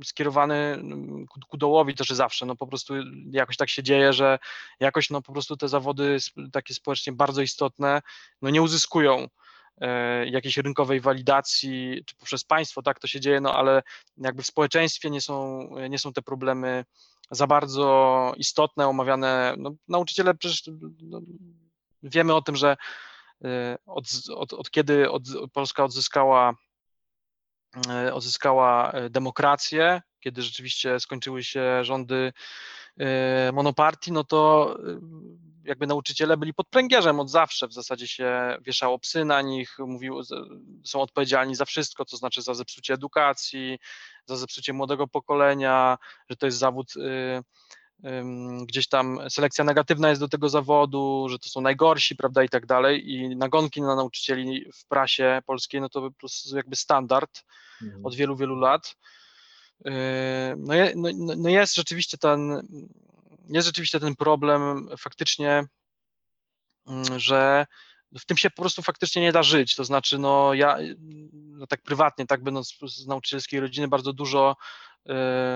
skierowany 0.04 0.54
mm, 0.54 1.26
ku, 1.26 1.40
ku 1.48 1.56
dołowi 1.56 1.94
też 1.94 2.08
zawsze, 2.08 2.46
no 2.46 2.56
po 2.56 2.66
prostu 2.66 2.94
jakoś 3.30 3.56
tak 3.56 3.68
się 3.68 3.82
dzieje, 3.82 4.12
że 4.12 4.38
jakoś 4.80 5.10
no 5.10 5.22
po 5.22 5.32
prostu 5.32 5.56
te 5.56 5.68
zawody 5.68 6.16
takie 6.52 6.74
społecznie 6.74 7.12
bardzo 7.12 7.42
istotne, 7.42 8.02
no 8.42 8.50
nie 8.50 8.62
uzyskują 8.62 9.26
e, 9.80 10.26
jakiejś 10.26 10.56
rynkowej 10.56 11.00
walidacji, 11.00 12.02
czy 12.06 12.16
poprzez 12.16 12.44
państwo, 12.44 12.82
tak 12.82 12.98
to 12.98 13.06
się 13.06 13.20
dzieje, 13.20 13.40
no 13.40 13.54
ale 13.54 13.82
jakby 14.16 14.42
w 14.42 14.46
społeczeństwie 14.46 15.10
nie 15.10 15.20
są, 15.20 15.68
nie 15.90 15.98
są 15.98 16.12
te 16.12 16.22
problemy 16.22 16.84
za 17.30 17.46
bardzo 17.46 18.32
istotne, 18.36 18.88
omawiane, 18.88 19.54
no 19.58 19.74
nauczyciele 19.88 20.34
przecież 20.34 20.70
no, 21.02 21.20
wiemy 22.02 22.34
o 22.34 22.42
tym, 22.42 22.56
że 22.56 22.76
y, 23.44 23.48
od, 23.86 24.04
od, 24.34 24.52
od 24.52 24.70
kiedy 24.70 25.10
od, 25.10 25.22
Polska 25.52 25.84
odzyskała, 25.84 26.54
odzyskała 28.12 28.92
y, 28.98 29.10
demokrację, 29.10 30.02
kiedy 30.20 30.42
rzeczywiście 30.42 31.00
skończyły 31.00 31.44
się 31.44 31.84
rządy 31.84 32.32
y, 33.00 33.52
monopartii, 33.52 34.12
no 34.12 34.24
to 34.24 34.76
jakby 35.64 35.86
nauczyciele 35.86 36.36
byli 36.36 36.54
pod 36.54 36.68
pręgierzem 36.68 37.20
od 37.20 37.30
zawsze. 37.30 37.68
W 37.68 37.72
zasadzie 37.72 38.08
się 38.08 38.56
wieszało 38.62 38.98
psy 38.98 39.24
na 39.24 39.42
nich, 39.42 39.76
mówiło, 39.78 40.22
z- 40.22 40.48
są 40.84 41.00
odpowiedzialni 41.00 41.54
za 41.54 41.64
wszystko, 41.64 42.04
to 42.04 42.16
znaczy 42.16 42.42
za 42.42 42.54
zepsucie 42.54 42.94
edukacji, 42.94 43.78
za 44.26 44.36
zepsucie 44.36 44.72
młodego 44.72 45.06
pokolenia, 45.08 45.98
że 46.30 46.36
to 46.36 46.46
jest 46.46 46.58
zawód 46.58 46.92
gdzieś 48.66 48.88
tam 48.88 49.18
selekcja 49.30 49.64
negatywna 49.64 50.08
jest 50.08 50.20
do 50.20 50.28
tego 50.28 50.48
zawodu, 50.48 51.26
że 51.30 51.38
to 51.38 51.48
są 51.48 51.60
najgorsi, 51.60 52.16
prawda, 52.16 52.42
i 52.44 52.48
tak 52.48 52.66
dalej. 52.66 53.10
I 53.12 53.36
nagonki 53.36 53.80
na 53.82 53.96
nauczycieli 53.96 54.64
w 54.74 54.86
prasie 54.86 55.42
polskiej, 55.46 55.80
no 55.80 55.88
to 55.88 56.00
po 56.00 56.10
prostu 56.10 56.56
jakby 56.56 56.76
standard 56.76 57.44
od 58.04 58.14
wielu, 58.14 58.36
wielu 58.36 58.56
lat. 58.56 58.96
Yy, 59.84 59.92
No, 60.56 60.74
je- 60.74 60.92
no, 60.96 61.08
no- 61.14 61.34
no 61.36 61.48
jest 61.48 61.74
rzeczywiście 61.74 62.18
ten, 62.18 62.68
jest 63.48 63.66
rzeczywiście 63.66 64.00
ten 64.00 64.16
problem 64.16 64.88
faktycznie, 64.98 65.64
mm, 66.86 67.18
że 67.20 67.66
w 68.18 68.26
tym 68.26 68.36
się 68.36 68.50
po 68.50 68.62
prostu 68.62 68.82
faktycznie 68.82 69.22
nie 69.22 69.32
da 69.32 69.42
żyć. 69.42 69.74
To 69.74 69.84
znaczy, 69.84 70.18
no 70.18 70.54
ja 70.54 70.78
no 71.32 71.66
tak 71.66 71.82
prywatnie, 71.82 72.26
tak 72.26 72.42
będąc 72.42 72.78
z 72.86 73.06
nauczycielskiej 73.06 73.60
rodziny, 73.60 73.88
bardzo 73.88 74.12
dużo, 74.12 74.56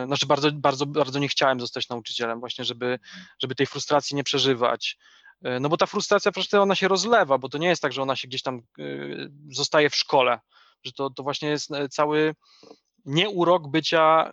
znaczy 0.07 0.27
bardzo, 0.27 0.53
bardzo, 0.53 0.87
bardzo 0.87 1.19
nie 1.19 1.29
chciałem 1.29 1.61
zostać 1.61 1.89
nauczycielem, 1.89 2.41
właśnie, 2.41 2.65
żeby, 2.65 2.99
żeby 3.43 3.55
tej 3.55 3.67
frustracji 3.67 4.17
nie 4.17 4.25
przeżywać. 4.25 4.99
Yy, 5.43 5.61
No 5.61 5.69
bo 5.69 5.77
ta 5.77 5.87
frustracja 5.87 6.33
przecież 6.33 6.55
ona 6.55 6.75
się 6.75 6.89
rozlewa, 6.89 7.39
bo 7.39 7.49
to 7.49 7.59
nie 7.59 7.69
jest 7.69 7.83
tak, 7.83 7.93
że 7.93 8.03
ona 8.03 8.17
się 8.17 8.29
gdzieś 8.29 8.43
tam 8.43 8.63
yy, 8.79 9.31
zostaje 9.51 9.91
w 9.91 9.97
szkole, 9.97 10.41
że 10.85 10.93
to, 10.93 11.11
to 11.11 11.23
właśnie 11.23 11.49
jest 11.49 11.71
e, 11.71 11.89
cały 11.89 12.35
nie 13.05 13.31
urok 13.31 13.69
bycia 13.69 14.33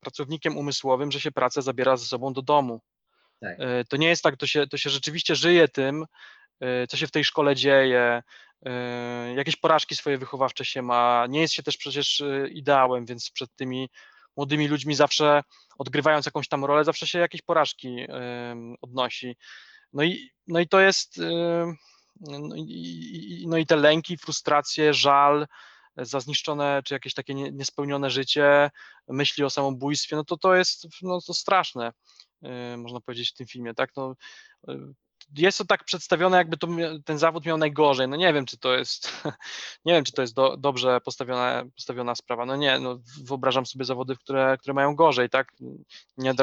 pracownikiem 0.00 0.56
umysłowym, 0.56 1.12
że 1.12 1.20
się 1.20 1.32
pracę 1.32 1.62
zabiera 1.62 1.96
ze 1.96 2.06
sobą 2.06 2.32
do 2.32 2.42
domu. 2.42 2.80
Tak. 3.40 3.58
To 3.88 3.96
nie 3.96 4.08
jest 4.08 4.22
tak, 4.22 4.36
to 4.36 4.46
się, 4.46 4.66
to 4.66 4.76
się 4.76 4.90
rzeczywiście 4.90 5.36
żyje 5.36 5.68
tym, 5.68 6.04
co 6.88 6.96
się 6.96 7.06
w 7.06 7.10
tej 7.10 7.24
szkole 7.24 7.54
dzieje, 7.56 8.22
jakieś 9.36 9.56
porażki 9.56 9.96
swoje 9.96 10.18
wychowawcze 10.18 10.64
się 10.64 10.82
ma, 10.82 11.26
nie 11.28 11.40
jest 11.40 11.54
się 11.54 11.62
też 11.62 11.76
przecież 11.76 12.20
y, 12.20 12.50
ideałem, 12.52 13.06
więc 13.06 13.30
przed 13.30 13.56
tymi 13.56 13.90
młodymi 14.36 14.68
ludźmi 14.68 14.94
zawsze 14.94 15.42
odgrywając 15.78 16.26
jakąś 16.26 16.48
tam 16.48 16.64
rolę, 16.64 16.84
zawsze 16.84 17.06
się 17.06 17.18
jakieś 17.18 17.42
porażki 17.42 17.96
odnosi. 18.80 19.36
No 19.92 20.02
i, 20.02 20.30
no 20.46 20.60
i 20.60 20.68
to 20.68 20.80
jest, 20.80 21.18
y, 21.18 21.74
no 22.20 22.56
i, 22.56 23.44
no 23.48 23.56
i 23.56 23.66
te 23.66 23.76
lęki, 23.76 24.16
frustracje, 24.16 24.94
żal, 24.94 25.46
za 25.96 26.20
zniszczone 26.20 26.82
czy 26.84 26.94
jakieś 26.94 27.14
takie 27.14 27.34
nie- 27.34 27.52
niespełnione 27.52 28.10
życie, 28.10 28.70
myśli 29.08 29.44
o 29.44 29.50
samobójstwie, 29.50 30.16
no 30.16 30.24
to 30.24 30.36
to 30.36 30.54
jest 30.54 30.86
no, 31.02 31.20
to 31.20 31.34
straszne, 31.34 31.92
można 32.76 33.00
powiedzieć 33.00 33.30
w 33.30 33.34
tym 33.34 33.46
filmie, 33.46 33.74
tak? 33.74 33.90
No, 33.96 34.14
jest 35.36 35.58
to 35.58 35.64
tak 35.64 35.84
przedstawione, 35.84 36.36
jakby 36.36 36.56
to, 36.56 36.68
ten 37.04 37.18
zawód 37.18 37.46
miał 37.46 37.58
najgorzej. 37.58 38.08
No 38.08 38.16
nie 38.16 38.32
wiem, 38.32 38.46
czy 38.46 38.58
to 38.58 38.74
jest, 38.74 39.24
nie 39.84 39.92
wiem, 39.92 40.04
czy 40.04 40.12
to 40.12 40.22
jest 40.22 40.34
do, 40.34 40.56
dobrze 40.56 41.00
postawiona, 41.00 41.64
postawiona 41.74 42.14
sprawa. 42.14 42.46
No 42.46 42.56
nie, 42.56 42.78
no 42.78 42.98
wyobrażam 43.24 43.66
sobie 43.66 43.84
zawody, 43.84 44.16
które, 44.16 44.56
które 44.60 44.74
mają 44.74 44.94
gorzej, 44.94 45.30
tak? 45.30 45.52
Nie, 46.16 46.34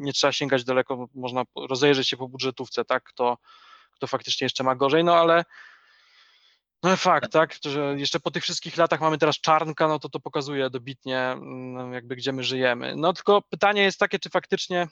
nie 0.00 0.12
trzeba 0.12 0.32
sięgać 0.32 0.64
daleko, 0.64 1.08
można 1.14 1.42
rozejrzeć 1.56 2.08
się 2.08 2.16
po 2.16 2.28
budżetówce, 2.28 2.84
tak? 2.84 3.04
Kto, 3.04 3.38
kto 3.92 4.06
faktycznie 4.06 4.44
jeszcze 4.44 4.64
ma 4.64 4.74
gorzej, 4.74 5.04
no 5.04 5.14
ale 5.16 5.44
no 6.82 6.96
fakt, 6.96 7.32
tak, 7.32 7.54
że 7.64 7.94
jeszcze 7.98 8.20
po 8.20 8.30
tych 8.30 8.42
wszystkich 8.42 8.76
latach 8.76 9.00
mamy 9.00 9.18
teraz 9.18 9.40
czarnka, 9.40 9.88
no 9.88 9.98
to 9.98 10.08
to 10.08 10.20
pokazuje 10.20 10.70
dobitnie 10.70 11.18
mm, 11.18 11.92
jakby 11.92 12.16
gdzie 12.16 12.32
my 12.32 12.44
żyjemy. 12.44 12.96
No 12.96 13.12
tylko 13.12 13.42
pytanie 13.42 13.82
jest 13.82 13.98
takie, 13.98 14.18
czy 14.18 14.30
faktycznie, 14.30 14.88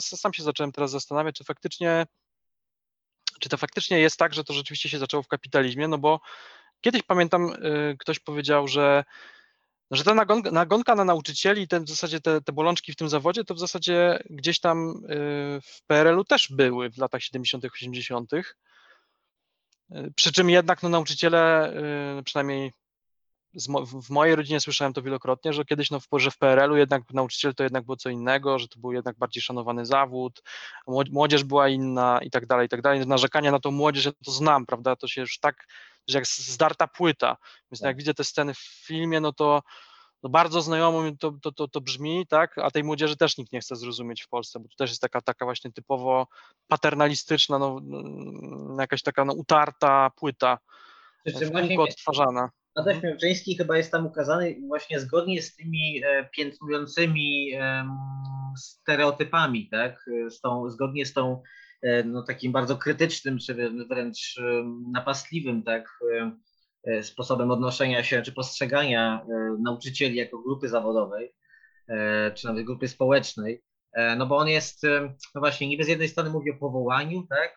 sam 0.00 0.32
się 0.32 0.42
zacząłem 0.42 0.72
teraz 0.72 0.90
zastanawiać, 0.90 1.36
czy 1.36 1.44
faktycznie, 1.44 2.06
czy 3.40 3.48
to 3.48 3.56
faktycznie 3.56 3.98
jest 3.98 4.16
tak, 4.16 4.34
że 4.34 4.44
to 4.44 4.52
rzeczywiście 4.52 4.88
się 4.88 4.98
zaczęło 4.98 5.22
w 5.22 5.28
kapitalizmie, 5.28 5.88
no 5.88 5.98
bo 5.98 6.20
kiedyś 6.80 7.02
pamiętam, 7.02 7.52
y, 7.52 7.96
ktoś 7.98 8.18
powiedział, 8.18 8.68
że 8.68 9.04
że 9.90 10.04
ta 10.04 10.14
nagonka, 10.52 10.94
na 10.94 11.04
nauczycieli, 11.04 11.68
ten, 11.68 11.84
w 11.84 11.88
zasadzie 11.88 12.20
te, 12.20 12.40
te 12.40 12.52
bolączki 12.52 12.92
w 12.92 12.96
tym 12.96 13.08
zawodzie, 13.08 13.44
to 13.44 13.54
w 13.54 13.58
zasadzie 13.58 14.18
gdzieś 14.30 14.60
tam 14.60 14.90
y, 14.90 15.60
w 15.62 15.82
PRL-u 15.86 16.24
też 16.24 16.48
były 16.50 16.90
w 16.90 16.98
latach 16.98 17.22
70., 17.22 17.64
80. 17.64 18.32
Y, 18.32 18.42
Przy 20.16 20.32
czym 20.32 20.50
jednak 20.50 20.82
no, 20.82 20.88
nauczyciele, 20.88 21.72
przynajmniej 22.24 22.72
mo- 23.68 23.86
w 23.86 24.10
mojej 24.10 24.36
rodzinie 24.36 24.60
słyszałem 24.60 24.92
to 24.92 25.02
wielokrotnie, 25.02 25.52
że 25.52 25.64
kiedyś 25.64 25.90
no, 25.90 26.00
w, 26.00 26.06
że 26.16 26.30
w 26.30 26.38
PRL-u 26.38 26.76
jednak 26.76 27.02
nauczyciel 27.10 27.54
to 27.54 27.62
jednak 27.62 27.84
było 27.84 27.96
co 27.96 28.10
innego, 28.10 28.58
że 28.58 28.68
to 28.68 28.80
był 28.80 28.92
jednak 28.92 29.18
bardziej 29.18 29.42
szanowany 29.42 29.86
zawód, 29.86 30.42
mło- 30.86 31.10
młodzież 31.10 31.44
była 31.44 31.68
inna 31.68 32.20
i 32.22 32.30
tak 32.30 32.46
dalej, 32.46 32.66
i 32.66 32.68
tak 32.68 32.82
dalej. 32.82 33.06
Narzekania 33.06 33.52
na 33.52 33.60
tą 33.60 33.70
młodzież 33.70 34.04
ja 34.04 34.12
to 34.24 34.30
znam, 34.30 34.66
prawda, 34.66 34.96
to 34.96 35.08
się 35.08 35.20
już 35.20 35.38
tak, 35.38 35.66
że 36.08 36.18
jak 36.18 36.26
zdarta 36.26 36.88
płyta, 36.88 37.36
więc 37.70 37.82
no, 37.82 37.88
jak 37.88 37.96
widzę 37.96 38.14
te 38.14 38.24
sceny 38.24 38.54
w 38.54 38.58
filmie, 38.58 39.20
no 39.20 39.32
to 39.32 39.62
no 40.22 40.30
bardzo 40.30 40.62
znajomo 40.62 41.02
mi 41.02 41.18
to, 41.18 41.32
to, 41.42 41.52
to, 41.52 41.68
to 41.68 41.80
brzmi, 41.80 42.26
tak, 42.26 42.58
a 42.58 42.70
tej 42.70 42.84
młodzieży 42.84 43.16
też 43.16 43.38
nikt 43.38 43.52
nie 43.52 43.60
chce 43.60 43.76
zrozumieć 43.76 44.22
w 44.22 44.28
Polsce, 44.28 44.60
bo 44.60 44.68
to 44.68 44.74
też 44.76 44.90
jest 44.90 45.02
taka, 45.02 45.20
taka 45.20 45.44
właśnie 45.44 45.72
typowo 45.72 46.26
paternalistyczna, 46.68 47.58
no, 47.58 47.78
mm, 47.78 48.76
jakaś 48.80 49.02
taka 49.02 49.24
no, 49.24 49.32
utarta 49.32 50.10
płyta, 50.10 50.58
kółko 51.50 51.82
odtwarzana. 51.82 52.50
Adaś 52.74 53.02
Miałczyński 53.02 53.56
chyba 53.56 53.76
jest 53.76 53.92
tam 53.92 54.06
ukazany 54.06 54.56
właśnie 54.68 55.00
zgodnie 55.00 55.42
z 55.42 55.56
tymi 55.56 56.02
e, 56.04 56.28
piętnującymi 56.36 57.52
stereotypami, 58.58 59.68
tak? 59.68 60.04
Z 60.30 60.40
tą, 60.40 60.70
zgodnie 60.70 61.06
z 61.06 61.12
tą 61.12 61.42
e, 61.82 62.04
no, 62.04 62.22
takim 62.22 62.52
bardzo 62.52 62.76
krytycznym, 62.76 63.38
czy 63.38 63.54
wrę- 63.54 63.88
wręcz 63.88 64.40
napastliwym, 64.92 65.62
tak? 65.62 65.88
e, 66.86 67.02
sposobem 67.02 67.50
odnoszenia 67.50 68.04
się, 68.04 68.22
czy 68.22 68.32
postrzegania 68.32 69.26
nauczycieli 69.58 70.16
jako 70.16 70.38
grupy 70.38 70.68
zawodowej, 70.68 71.34
czy 72.34 72.46
nawet 72.46 72.64
grupy 72.64 72.88
społecznej. 72.88 73.62
No 74.16 74.26
bo 74.26 74.36
on 74.36 74.48
jest, 74.48 74.82
no 75.34 75.40
właśnie, 75.40 75.68
niby 75.68 75.84
z 75.84 75.88
jednej 75.88 76.08
strony 76.08 76.30
mówi 76.30 76.50
o 76.50 76.58
powołaniu, 76.58 77.26
tak? 77.30 77.56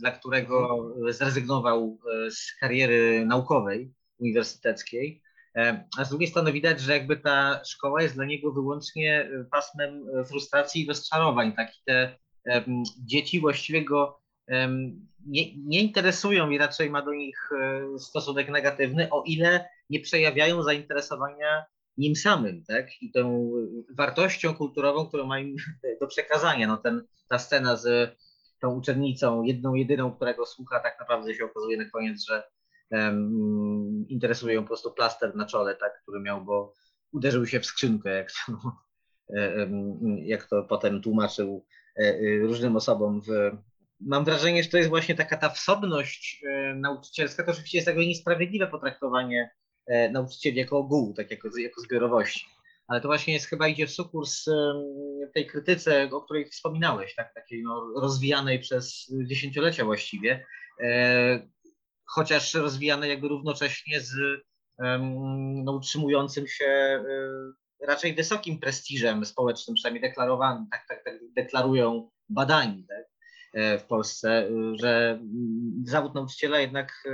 Dla 0.00 0.10
którego 0.10 0.86
zrezygnował 1.08 1.98
e, 2.26 2.30
z 2.30 2.54
kariery 2.60 3.26
naukowej, 3.26 3.94
uniwersyteckiej. 4.20 5.22
E, 5.56 5.84
A 5.98 6.04
z 6.04 6.08
drugiej 6.08 6.28
strony 6.28 6.52
widać, 6.52 6.80
że 6.80 6.92
jakby 6.92 7.16
ta 7.16 7.60
szkoła 7.64 8.02
jest 8.02 8.14
dla 8.14 8.24
niego 8.24 8.52
wyłącznie 8.52 9.20
e, 9.20 9.44
pasmem 9.44 10.04
e, 10.08 10.24
frustracji 10.24 10.84
i 10.84 10.88
rozczarowań. 10.88 11.52
Tak? 11.52 11.68
I 11.78 11.82
te 11.86 12.18
em, 12.44 12.82
dzieci 13.04 13.40
właściwie 13.40 13.84
go 13.84 14.20
em, 14.46 15.06
nie, 15.26 15.56
nie 15.56 15.80
interesują 15.80 16.50
i 16.50 16.58
raczej 16.58 16.90
ma 16.90 17.02
do 17.02 17.12
nich 17.12 17.50
stosunek 17.98 18.48
negatywny, 18.48 19.10
o 19.10 19.22
ile 19.26 19.68
nie 19.90 20.00
przejawiają 20.00 20.62
zainteresowania 20.62 21.64
nim 21.96 22.16
samym, 22.16 22.64
tak? 22.64 23.02
I 23.02 23.12
tą 23.12 23.50
wartością 23.96 24.54
kulturową, 24.54 25.06
którą 25.06 25.26
ma 25.26 25.40
im 25.40 25.56
do 26.00 26.06
przekazania. 26.06 26.66
No 26.66 26.76
ten, 26.76 27.02
ta 27.28 27.38
scena 27.38 27.76
z 27.76 28.16
tą 28.60 28.74
uczennicą, 28.74 29.42
jedną, 29.42 29.74
jedyną, 29.74 30.12
którego 30.12 30.46
słucha, 30.46 30.80
tak 30.80 30.96
naprawdę 31.00 31.34
się 31.34 31.44
okazuje 31.44 31.76
na 31.76 31.90
koniec, 31.90 32.24
że 32.26 32.34
um, 32.34 32.42
interesuje 34.08 34.54
ją 34.54 34.62
po 34.62 34.68
prostu 34.68 34.90
plaster 34.90 35.36
na 35.36 35.46
czole, 35.46 35.76
tak, 35.76 36.02
który 36.02 36.20
miał, 36.20 36.44
bo 36.44 36.74
uderzył 37.12 37.46
się 37.46 37.60
w 37.60 37.66
skrzynkę, 37.66 38.10
jak 38.10 38.32
to, 38.32 38.52
em, 39.36 39.98
jak 40.18 40.46
to 40.46 40.62
potem 40.62 41.02
tłumaczył 41.02 41.66
e, 41.96 42.02
e, 42.02 42.38
różnym 42.38 42.76
osobom. 42.76 43.20
W... 43.20 43.56
Mam 44.00 44.24
wrażenie, 44.24 44.62
że 44.62 44.68
to 44.68 44.76
jest 44.76 44.88
właśnie 44.88 45.14
taka 45.14 45.36
ta 45.36 45.48
wsobność 45.48 46.42
e, 46.48 46.74
nauczycielska, 46.74 47.44
to 47.44 47.50
oczywiście 47.50 47.78
jest 47.78 47.86
jakby 47.86 48.06
niesprawiedliwe 48.06 48.66
potraktowanie 48.66 49.50
e, 49.86 50.10
nauczycieli 50.10 50.56
jako 50.56 50.78
ogółu, 50.78 51.14
tak 51.14 51.30
jako, 51.30 51.48
jako 51.58 51.80
zbiorowości. 51.80 52.46
Ale 52.88 53.00
to 53.00 53.08
właśnie 53.08 53.34
jest 53.34 53.46
chyba 53.46 53.68
idzie 53.68 53.86
w 53.86 53.90
sukurs 53.90 54.44
tej 55.34 55.46
krytyce, 55.46 56.08
o 56.12 56.20
której 56.20 56.46
wspominałeś, 56.46 57.14
tak, 57.14 57.34
takiej 57.34 57.62
no, 57.62 57.92
rozwijanej 58.00 58.58
przez 58.58 59.12
dziesięciolecia 59.26 59.84
właściwie, 59.84 60.46
e, 60.80 61.48
chociaż 62.14 62.54
rozwijane 62.54 63.08
jakby 63.08 63.28
równocześnie 63.28 64.00
z 64.00 64.14
no, 65.64 65.72
utrzymującym 65.72 66.48
się 66.48 66.66
e, 66.66 67.06
raczej 67.86 68.14
wysokim 68.14 68.58
prestiżem 68.58 69.26
społecznym, 69.26 69.74
przynajmniej 69.74 70.02
deklarowanym, 70.02 70.66
tak, 70.70 70.86
tak, 70.88 71.04
tak 71.04 71.14
deklarują 71.36 72.10
badani 72.28 72.86
tak, 72.88 73.06
e, 73.52 73.78
w 73.78 73.84
Polsce, 73.84 74.48
e, 74.48 74.50
że 74.74 75.20
zawód 75.84 76.14
nauczyciela 76.14 76.58
jednak 76.58 77.04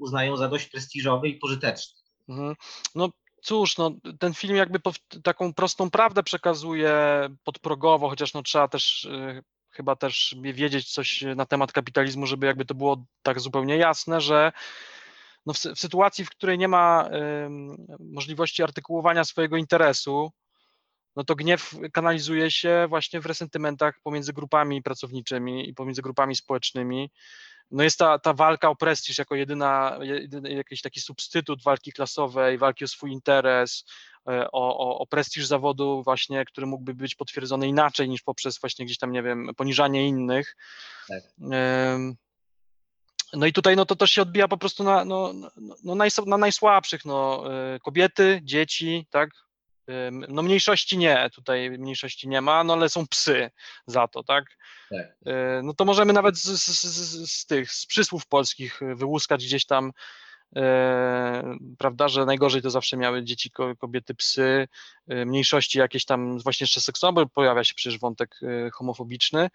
uznają 0.00 0.36
za 0.36 0.48
dość 0.48 0.66
prestiżowy 0.66 1.28
i 1.28 1.38
pożyteczny. 1.38 2.02
Mhm. 2.28 2.54
No 2.94 3.10
cóż, 3.42 3.78
no, 3.78 3.90
ten 4.18 4.34
film 4.34 4.56
jakby 4.56 4.80
taką 5.22 5.54
prostą 5.54 5.90
prawdę 5.90 6.22
przekazuje 6.22 6.94
podprogowo, 7.44 8.08
chociaż 8.08 8.34
no, 8.34 8.42
trzeba 8.42 8.68
też 8.68 9.08
chyba 9.72 9.96
też 9.96 10.36
wiedzieć 10.40 10.92
coś 10.92 11.24
na 11.36 11.46
temat 11.46 11.72
kapitalizmu, 11.72 12.26
żeby 12.26 12.46
jakby 12.46 12.64
to 12.64 12.74
było 12.74 13.04
tak 13.22 13.40
zupełnie 13.40 13.76
jasne, 13.76 14.20
że 14.20 14.52
no 15.46 15.52
w, 15.52 15.58
w 15.58 15.78
sytuacji, 15.78 16.24
w 16.24 16.30
której 16.30 16.58
nie 16.58 16.68
ma 16.68 17.08
ym, 17.44 17.86
możliwości 18.00 18.62
artykułowania 18.62 19.24
swojego 19.24 19.56
interesu, 19.56 20.32
no 21.16 21.24
to 21.24 21.34
gniew 21.34 21.74
kanalizuje 21.92 22.50
się 22.50 22.86
właśnie 22.88 23.20
w 23.20 23.26
resentymentach 23.26 23.94
pomiędzy 24.02 24.32
grupami 24.32 24.82
pracowniczymi 24.82 25.68
i 25.68 25.74
pomiędzy 25.74 26.02
grupami 26.02 26.36
społecznymi. 26.36 27.10
No 27.72 27.82
jest 27.82 27.98
ta, 27.98 28.18
ta 28.18 28.32
walka 28.32 28.68
o 28.68 28.76
prestiż 28.76 29.18
jako 29.18 29.34
jedyna, 29.34 29.98
jedyny 30.00 30.52
jakiś 30.52 30.82
taki 30.82 31.00
substytut 31.00 31.62
walki 31.62 31.92
klasowej, 31.92 32.58
walki 32.58 32.84
o 32.84 32.88
swój 32.88 33.12
interes, 33.12 33.84
e, 34.28 34.50
o, 34.52 34.78
o, 34.78 34.98
o 34.98 35.06
prestiż 35.06 35.46
zawodu 35.46 36.02
właśnie, 36.02 36.44
który 36.44 36.66
mógłby 36.66 36.94
być 36.94 37.14
potwierdzony 37.14 37.68
inaczej 37.68 38.08
niż 38.08 38.22
poprzez 38.22 38.60
właśnie 38.60 38.84
gdzieś 38.84 38.98
tam, 38.98 39.12
nie 39.12 39.22
wiem, 39.22 39.50
poniżanie 39.56 40.08
innych. 40.08 40.56
Tak. 41.08 41.22
No 43.34 43.46
i 43.46 43.52
tutaj 43.52 43.76
no 43.76 43.86
to, 43.86 43.96
to 43.96 44.06
się 44.06 44.22
odbija 44.22 44.48
po 44.48 44.56
prostu 44.56 44.84
na, 44.84 45.04
no, 45.04 45.32
no, 45.32 45.74
no 45.84 45.94
najs- 45.94 46.26
na 46.26 46.38
najsłabszych, 46.38 47.04
no, 47.04 47.44
e, 47.54 47.78
kobiety, 47.80 48.40
dzieci, 48.44 49.06
tak, 49.10 49.30
No 50.28 50.42
mniejszości 50.42 50.98
nie, 50.98 51.30
tutaj 51.34 51.70
mniejszości 51.70 52.28
nie 52.28 52.40
ma, 52.40 52.64
no 52.64 52.72
ale 52.72 52.88
są 52.88 53.06
psy 53.06 53.50
za 53.86 54.08
to, 54.08 54.22
tak? 54.22 54.44
Tak. 54.90 55.06
Y, 55.58 55.62
No 55.62 55.74
to 55.74 55.84
możemy 55.84 56.12
nawet 56.12 56.36
z, 56.38 56.42
z, 56.44 56.82
z, 56.82 57.30
z 57.32 57.46
tych, 57.46 57.72
z 57.72 57.86
przysłów 57.86 58.26
polskich 58.26 58.82
y, 58.82 58.94
wyłuskać 58.94 59.44
gdzieś 59.44 59.66
tam, 59.66 59.92
e, 60.56 61.56
prawda, 61.78 62.08
że 62.08 62.24
najgorzej 62.26 62.62
to 62.62 62.70
zawsze 62.70 62.96
miały 62.96 63.24
dzieci, 63.24 63.50
ko- 63.50 63.76
kobiety, 63.76 64.14
psy, 64.14 64.68
y, 65.12 65.26
mniejszości 65.26 65.78
jakieś 65.78 66.04
tam, 66.04 66.38
właśnie 66.38 66.64
jeszcze 66.64 66.80
seksualne, 66.80 67.20
bo 67.22 67.28
pojawia 67.28 67.64
się 67.64 67.74
przecież 67.74 67.98
wątek 67.98 68.36
y, 68.42 68.70
homofobiczny. 68.74 69.50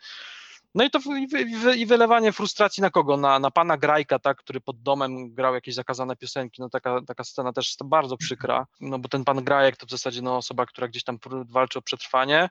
No 0.78 0.84
i 0.84 0.90
to 0.90 1.00
i 1.00 1.28
wy- 1.28 1.42
i 1.42 1.56
wy- 1.56 1.76
i 1.76 1.86
wylewanie 1.86 2.32
frustracji 2.32 2.82
na 2.82 2.90
kogo? 2.90 3.18
Na, 3.18 3.40
na 3.40 3.52
pana 3.52 3.78
Grajka, 3.78 4.20
tak, 4.20 4.38
który 4.38 4.62
pod 4.62 4.82
domem 4.82 5.34
grał 5.34 5.54
jakieś 5.54 5.76
zakazane 5.76 6.16
piosenki. 6.16 6.62
No 6.62 6.70
taka, 6.70 7.02
taka 7.08 7.24
scena 7.24 7.54
też 7.54 7.68
jest 7.68 7.84
bardzo 7.84 8.18
przykra, 8.18 8.68
no 8.80 9.00
bo 9.00 9.10
ten 9.10 9.24
pan 9.24 9.44
Grajek 9.44 9.78
to 9.78 9.86
w 9.86 9.90
zasadzie 9.90 10.22
no, 10.22 10.38
osoba, 10.38 10.66
która 10.66 10.88
gdzieś 10.88 11.04
tam 11.04 11.20
walczy 11.50 11.80
o 11.80 11.82
przetrwanie 11.82 12.50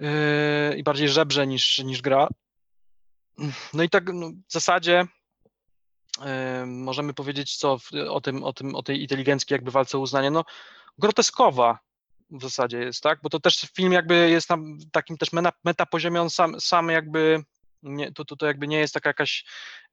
yy, 0.00 0.08
i 0.76 0.82
bardziej 0.82 1.08
żebrze 1.08 1.46
niż, 1.46 1.78
niż 1.78 2.02
gra. 2.02 2.28
No 3.74 3.82
i 3.82 3.90
tak 3.90 4.12
no, 4.12 4.30
w 4.48 4.52
zasadzie 4.52 5.04
yy, 6.20 6.66
możemy 6.66 7.14
powiedzieć 7.14 7.56
co 7.56 7.78
o, 8.10 8.20
tym, 8.20 8.44
o, 8.44 8.52
tym, 8.52 8.74
o 8.74 8.82
tej 8.82 9.02
inteligenckiej 9.02 9.54
jakby 9.56 9.70
walce 9.70 9.98
o 9.98 10.00
uznanie, 10.00 10.30
no 10.30 10.44
groteskowa 10.98 11.78
w 12.38 12.42
zasadzie 12.42 12.78
jest, 12.78 13.02
tak? 13.02 13.18
Bo 13.22 13.28
to 13.28 13.40
też 13.40 13.60
film 13.76 13.92
jakby 13.92 14.30
jest 14.30 14.50
na 14.50 14.56
takim 14.92 15.16
też 15.16 15.32
meta, 15.32 15.52
metapoziomie, 15.64 16.22
on 16.22 16.30
sam, 16.30 16.60
sam 16.60 16.88
jakby 16.88 17.44
nie, 17.82 18.12
to, 18.12 18.24
to, 18.24 18.36
to 18.36 18.46
jakby 18.46 18.68
nie 18.68 18.78
jest 18.78 18.94
taka 18.94 19.10
jakaś 19.10 19.44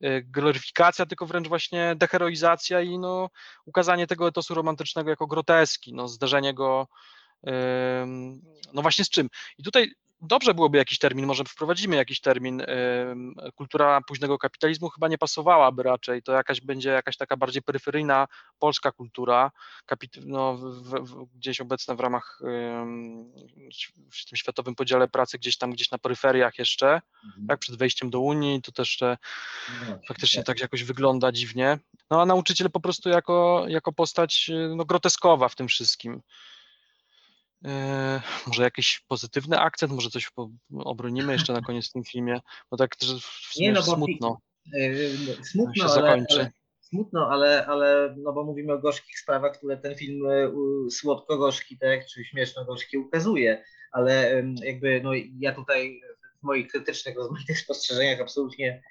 y, 0.03 0.21
gloryfikacja, 0.27 1.05
tylko 1.05 1.25
wręcz 1.25 1.47
właśnie 1.47 1.95
deheroizacja 1.95 2.81
i 2.81 2.99
no, 2.99 3.29
ukazanie 3.65 4.07
tego 4.07 4.27
etosu 4.27 4.53
romantycznego 4.53 5.09
jako 5.09 5.27
groteski, 5.27 5.93
no, 5.93 6.07
zderzenie 6.07 6.53
go 6.53 6.87
no 8.73 8.81
właśnie 8.81 9.05
z 9.05 9.09
czym. 9.09 9.29
I 9.57 9.63
tutaj 9.63 9.91
dobrze 10.22 10.53
byłoby 10.53 10.78
jakiś 10.78 10.99
termin, 10.99 11.26
może 11.26 11.43
wprowadzimy 11.43 11.95
jakiś 11.95 12.22
termin. 12.22 12.63
Kultura 13.55 14.01
późnego 14.07 14.38
kapitalizmu 14.38 14.89
chyba 14.89 15.07
nie 15.07 15.17
pasowałaby 15.17 15.84
raczej. 15.84 16.24
To 16.24 16.32
jakaś 16.32 16.61
będzie 16.61 16.89
jakaś 16.89 17.17
taka 17.17 17.38
bardziej 17.38 17.61
peryferyjna 17.61 18.28
polska 18.59 18.91
kultura, 18.91 19.51
kapit- 19.88 20.26
no, 20.26 20.57
w, 20.57 20.63
w, 20.63 21.26
gdzieś 21.36 21.61
obecna 21.61 21.95
w 21.95 21.99
ramach 21.99 22.39
w 24.11 24.26
tym 24.30 24.38
światowym 24.38 24.76
podziale 24.76 25.07
pracy, 25.07 25.38
gdzieś 25.38 25.57
tam, 25.57 25.72
gdzieś 25.72 25.91
na 25.91 25.97
peryferiach 25.97 26.59
jeszcze, 26.59 27.01
tak 27.47 27.59
przed 27.59 27.76
wejściem 27.76 28.09
do 28.09 28.19
Unii, 28.19 28.61
to 28.61 28.72
też 28.72 28.97
No, 29.01 29.99
faktycznie 30.07 30.43
tak 30.43 30.59
jakoś 30.61 30.84
wygląda 30.84 31.32
dziwnie. 31.32 31.80
No 32.09 32.22
a 32.22 32.26
nauczyciel 32.26 32.72
po 32.72 32.80
prostu 32.80 33.09
jako, 33.09 33.65
jako 33.67 33.93
postać 33.93 34.51
no, 34.76 34.86
groteskowa 34.86 35.49
w 35.49 35.55
tym 35.55 35.67
wszystkim. 35.67 36.22
Yy, 37.62 37.72
może 38.47 38.64
jakiś 38.64 39.03
pozytywny 39.07 39.59
akcent, 39.59 39.93
może 39.93 40.09
coś 40.09 40.32
obronimy 40.80 41.34
jeszcze 41.34 41.53
na 41.53 41.62
koniec 41.62 41.89
w 41.89 41.91
tym 41.91 42.03
filmie, 42.03 42.39
bo 42.72 42.78
tak 42.78 42.95
że 43.01 43.14
w 43.14 43.53
sumie 43.53 43.68
Nie, 43.68 43.74
no 43.74 43.80
bo 43.86 43.95
smutno. 43.95 44.38
Yy, 44.74 45.09
Smutno, 45.43 45.74
się 45.76 45.84
ale, 45.84 45.93
zakończy. 45.93 46.39
ale, 46.39 46.51
smutno, 46.82 47.28
ale, 47.32 47.66
ale 47.66 48.16
no 48.18 48.34
bo 48.34 48.43
mówimy 48.43 48.74
o 48.74 48.80
gorzkich 48.80 49.20
sprawach, 49.20 49.57
które 49.57 49.78
ten 49.78 49.95
film 49.95 50.22
słodko-gorzki, 50.89 51.78
tak, 51.78 52.05
czy 52.05 52.26
śmieszno-gorzki 52.26 52.97
ukazuje, 52.97 53.64
ale 53.91 54.43
jakby 54.64 55.01
no, 55.03 55.12
ja 55.39 55.55
tutaj 55.55 56.01
w 56.39 56.43
moich 56.43 56.68
krytycznych, 56.68 57.16
rozmaitych 57.16 57.59
spostrzeżeniach 57.59 58.22
absolutnie 58.22 58.84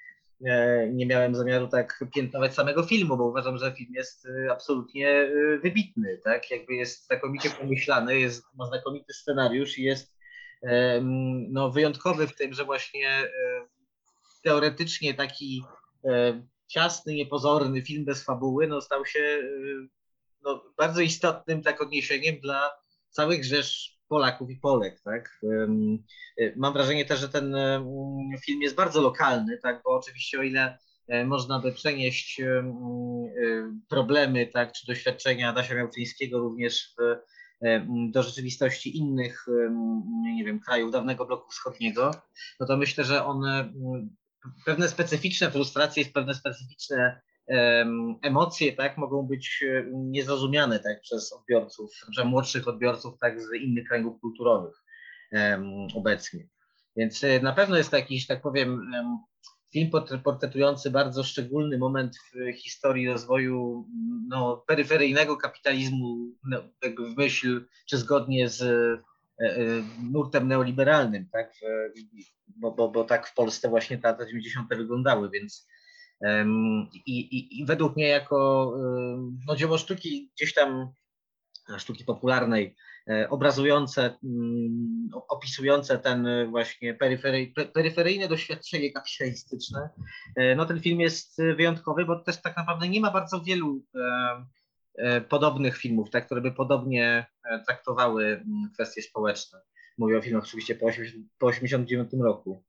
nie 0.91 1.05
miałem 1.05 1.35
zamiaru 1.35 1.67
tak 1.67 2.03
piętnować 2.13 2.53
samego 2.53 2.83
filmu, 2.83 3.17
bo 3.17 3.25
uważam, 3.25 3.57
że 3.57 3.71
film 3.71 3.93
jest 3.93 4.25
e, 4.25 4.51
absolutnie 4.51 5.09
e, 5.09 5.57
wybitny, 5.57 6.21
tak? 6.23 6.51
Jakby 6.51 6.73
jest 6.73 7.05
znakomicie 7.05 7.49
pomyślany, 7.49 8.19
jest, 8.19 8.45
ma 8.55 8.65
znakomity 8.65 9.13
scenariusz 9.13 9.77
i 9.77 9.83
jest 9.83 10.21
no, 11.49 11.71
wyjątkowy 11.71 12.27
w 12.27 12.35
tym, 12.35 12.53
że 12.53 12.65
właśnie 12.65 13.09
e, 13.09 13.27
teoretycznie 14.43 15.13
taki 15.13 15.63
e, 16.05 16.43
ciasny, 16.67 17.13
niepozorny 17.13 17.81
film 17.81 18.05
bez 18.05 18.23
fabuły 18.23 18.67
no, 18.67 18.81
stał 18.81 19.05
się 19.05 19.19
e, 19.19 19.41
no, 20.43 20.63
bardzo 20.77 21.01
istotnym 21.01 21.61
tak 21.63 21.81
odniesieniem 21.81 22.39
dla 22.39 22.71
całych 23.09 23.45
rzesz 23.45 24.00
Polaków 24.11 24.49
i 24.49 24.55
Polek, 24.55 25.01
tak? 25.03 25.39
E, 26.39 26.53
Mam 26.55 26.73
wrażenie 26.73 27.05
też, 27.05 27.19
że 27.19 27.29
ten 27.29 27.55
film 28.45 28.61
jest 28.61 28.75
bardzo 28.75 29.01
lokalny, 29.01 29.57
tak? 29.57 29.81
Bo 29.83 29.89
oczywiście 29.91 30.39
o 30.39 30.43
ile 30.43 30.77
e, 31.07 31.25
można 31.25 31.59
by 31.59 31.71
przenieść 31.71 32.41
e, 32.41 32.63
problemy, 33.89 34.47
tak, 34.47 34.73
czy 34.73 34.87
doświadczenia 34.87 35.49
Adasia 35.49 35.75
Miałczyńskiego 35.75 36.39
również 36.39 36.93
w, 36.97 37.15
em, 37.65 38.11
do 38.11 38.23
rzeczywistości 38.23 38.97
innych, 38.97 39.45
nie 40.35 40.45
wiem, 40.45 40.59
krajów 40.59 40.91
dawnego 40.91 41.25
bloku 41.25 41.51
wschodniego, 41.51 42.11
no 42.59 42.65
to 42.67 42.77
myślę, 42.77 43.03
że 43.03 43.25
one 43.25 43.59
m, 43.59 44.09
pewne 44.65 44.89
specyficzne 44.89 45.51
frustracje, 45.51 46.05
pewne 46.05 46.33
specyficzne 46.33 47.21
emocje, 48.21 48.73
tak, 48.73 48.97
mogą 48.97 49.23
być 49.23 49.63
e, 49.67 49.85
niezrozumiane, 49.91 50.79
tak, 50.79 51.01
przez 51.01 51.33
odbiorców, 51.33 51.91
że 52.11 52.25
młodszych 52.25 52.67
odbiorców, 52.67 53.17
tak, 53.19 53.41
z 53.41 53.53
innych 53.53 53.87
kręgów 53.87 54.19
kulturowych 54.19 54.83
obecnie. 55.95 56.47
Więc 56.95 57.23
e, 57.23 57.39
na 57.39 57.53
pewno 57.53 57.77
jest 57.77 57.91
to 57.91 57.97
jakiś, 57.97 58.27
tak 58.27 58.41
powiem, 58.41 58.93
em, 58.93 59.17
film 59.73 59.89
portre- 59.91 60.21
portretujący 60.21 60.91
bardzo 60.91 61.23
szczególny 61.23 61.77
moment 61.77 62.17
w 62.17 62.53
historii 62.53 63.09
rozwoju 63.09 63.87
no, 64.27 64.63
peryferyjnego 64.67 65.37
kapitalizmu, 65.37 66.17
no, 66.43 66.63
jakby 66.83 67.09
w 67.09 67.17
myśl, 67.17 67.65
czy 67.89 67.97
zgodnie 67.97 68.49
z 68.49 68.61
e, 68.61 69.53
nurtem 70.11 70.47
neoliberalnym, 70.47 71.29
tak, 71.31 71.53
bo, 72.47 72.71
bo, 72.71 72.89
bo 72.89 73.03
tak 73.03 73.27
w 73.27 73.33
Polsce 73.33 73.69
właśnie 73.69 73.99
lata 74.03 74.25
90. 74.25 74.69
wyglądały, 74.69 75.29
więc 75.29 75.67
I, 77.05 77.19
i, 77.19 77.59
I 77.59 77.65
według 77.65 77.95
mnie 77.95 78.07
jako 78.07 78.71
no, 79.47 79.55
dzieło 79.55 79.77
sztuki 79.77 80.31
gdzieś 80.35 80.53
tam 80.53 80.93
e, 81.75 81.79
sztuki 81.79 82.05
popularnej, 82.05 82.75
e, 83.09 83.29
obrazujące, 83.29 84.17
mm, 84.23 85.09
opisujące 85.27 85.99
ten 85.99 86.27
e, 86.27 86.45
właśnie 86.45 86.93
peryfery, 86.93 87.53
pe- 87.57 87.71
peryferyjne 87.71 88.27
doświadczenie 88.27 88.91
kapitalistyczne, 88.91 89.89
no 90.55 90.65
ten 90.65 90.81
film 90.81 90.99
jest 90.99 91.37
wyjątkowy, 91.55 92.05
bo 92.05 92.19
też 92.19 92.41
tak 92.41 92.57
naprawdę 92.57 92.89
nie 92.89 93.01
ma 93.01 93.11
bardzo 93.11 93.41
wielu 93.41 93.85
podobnych 95.29 95.77
filmów, 95.77 96.09
tak, 96.09 96.25
które 96.25 96.41
by 96.41 96.51
podobnie 96.51 97.25
traktowały 97.65 98.25
mm, 98.25 98.69
kwestie 98.73 99.01
społeczne. 99.01 99.61
Mówię 99.97 100.17
o 100.17 100.21
filmach 100.21 100.43
oczywiście 100.43 100.75
po 100.75 100.85
80 100.85 101.27
po 101.37 101.47
89 101.47 102.11
roku. 102.23 102.63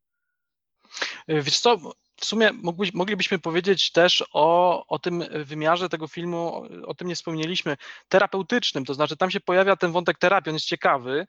Wiesz 1.29 1.61
co, 1.61 1.79
w 2.23 2.25
sumie 2.25 2.51
moglibyśmy 2.95 3.39
powiedzieć 3.39 3.93
też 3.93 4.25
o, 4.33 4.87
o 4.87 4.99
tym 4.99 5.25
wymiarze 5.45 5.89
tego 5.89 6.09
filmu, 6.09 6.66
o, 6.87 6.95
tym 6.95 7.09
nie 7.09 7.14
wspomnieliśmy, 7.14 7.77
terapeutycznym, 8.09 8.85
to 8.85 8.95
znaczy 8.95 9.16
tam 9.16 9.31
się 9.31 9.41
pojawia 9.41 9.77
ten 9.77 9.93
wątek 9.93 10.18
terapii, 10.18 10.51
on 10.51 10.57
jest 10.57 10.66
ciekawy. 10.66 11.27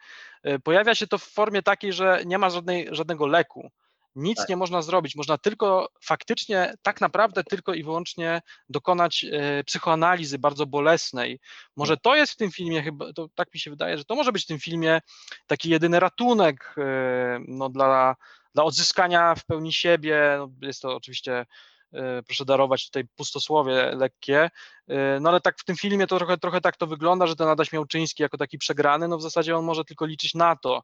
Y, 0.47 0.59
Pojawia 0.59 0.95
się 0.95 1.07
to 1.07 1.17
w 1.17 1.23
formie 1.23 1.63
takiej, 1.63 1.93
że 1.93 2.21
nie 2.25 2.37
ma 2.37 2.49
żadnej, 2.49 2.87
żadnego 2.91 3.27
leku. 3.27 3.71
Nic 4.15 4.37
Tak. 4.37 4.49
nie 4.49 4.57
można 4.57 4.81
zrobić, 4.81 5.15
można 5.15 5.37
tylko 5.37 5.89
faktycznie, 6.01 6.73
tak 6.81 7.01
naprawdę 7.01 7.43
tylko 7.43 7.73
i 7.73 7.83
wyłącznie 7.83 8.41
dokonać 8.69 9.25
e, 9.31 9.63
psychoanalizy 9.63 10.39
bardzo 10.39 10.65
bolesnej. 10.65 11.39
Może 11.75 11.97
to 11.97 12.15
jest 12.15 12.33
w 12.33 12.37
tym 12.37 12.51
filmie 12.51 12.83
chyba, 12.83 13.13
to 13.13 13.27
tak 13.35 13.53
mi 13.53 13.59
się 13.59 13.71
wydaje, 13.71 13.97
że 13.97 14.05
to 14.05 14.15
może 14.15 14.31
być 14.31 14.43
w 14.43 14.47
tym 14.47 14.59
filmie 14.59 15.01
taki 15.47 15.69
jedyny 15.69 15.99
ratunek 15.99 16.75
e, 16.77 17.39
no, 17.47 17.69
dla, 17.69 18.15
dla 18.53 18.63
odzyskania 18.63 19.35
w 19.35 19.45
pełni 19.45 19.73
siebie. 19.73 20.35
No, 20.37 20.49
jest 20.61 20.81
to 20.81 20.95
oczywiście, 20.95 21.45
e, 21.93 22.23
proszę 22.23 22.45
darować 22.45 22.85
tutaj 22.85 23.03
pustosłowie 23.15 23.95
lekkie, 23.95 24.49
e, 24.87 25.19
no 25.19 25.29
ale 25.29 25.41
tak 25.41 25.59
w 25.59 25.65
tym 25.65 25.75
filmie 25.75 26.07
to 26.07 26.17
trochę, 26.17 26.37
trochę 26.37 26.61
tak 26.61 26.77
to 26.77 26.87
wygląda, 26.87 27.27
że 27.27 27.35
ten 27.35 27.47
Adaś 27.47 27.71
Miałczyński 27.71 28.23
jako 28.23 28.37
taki 28.37 28.57
przegrany, 28.57 29.07
no 29.07 29.17
w 29.17 29.21
zasadzie 29.21 29.57
on 29.57 29.65
może 29.65 29.85
tylko 29.85 30.05
liczyć 30.05 30.33
na 30.33 30.55
to. 30.55 30.83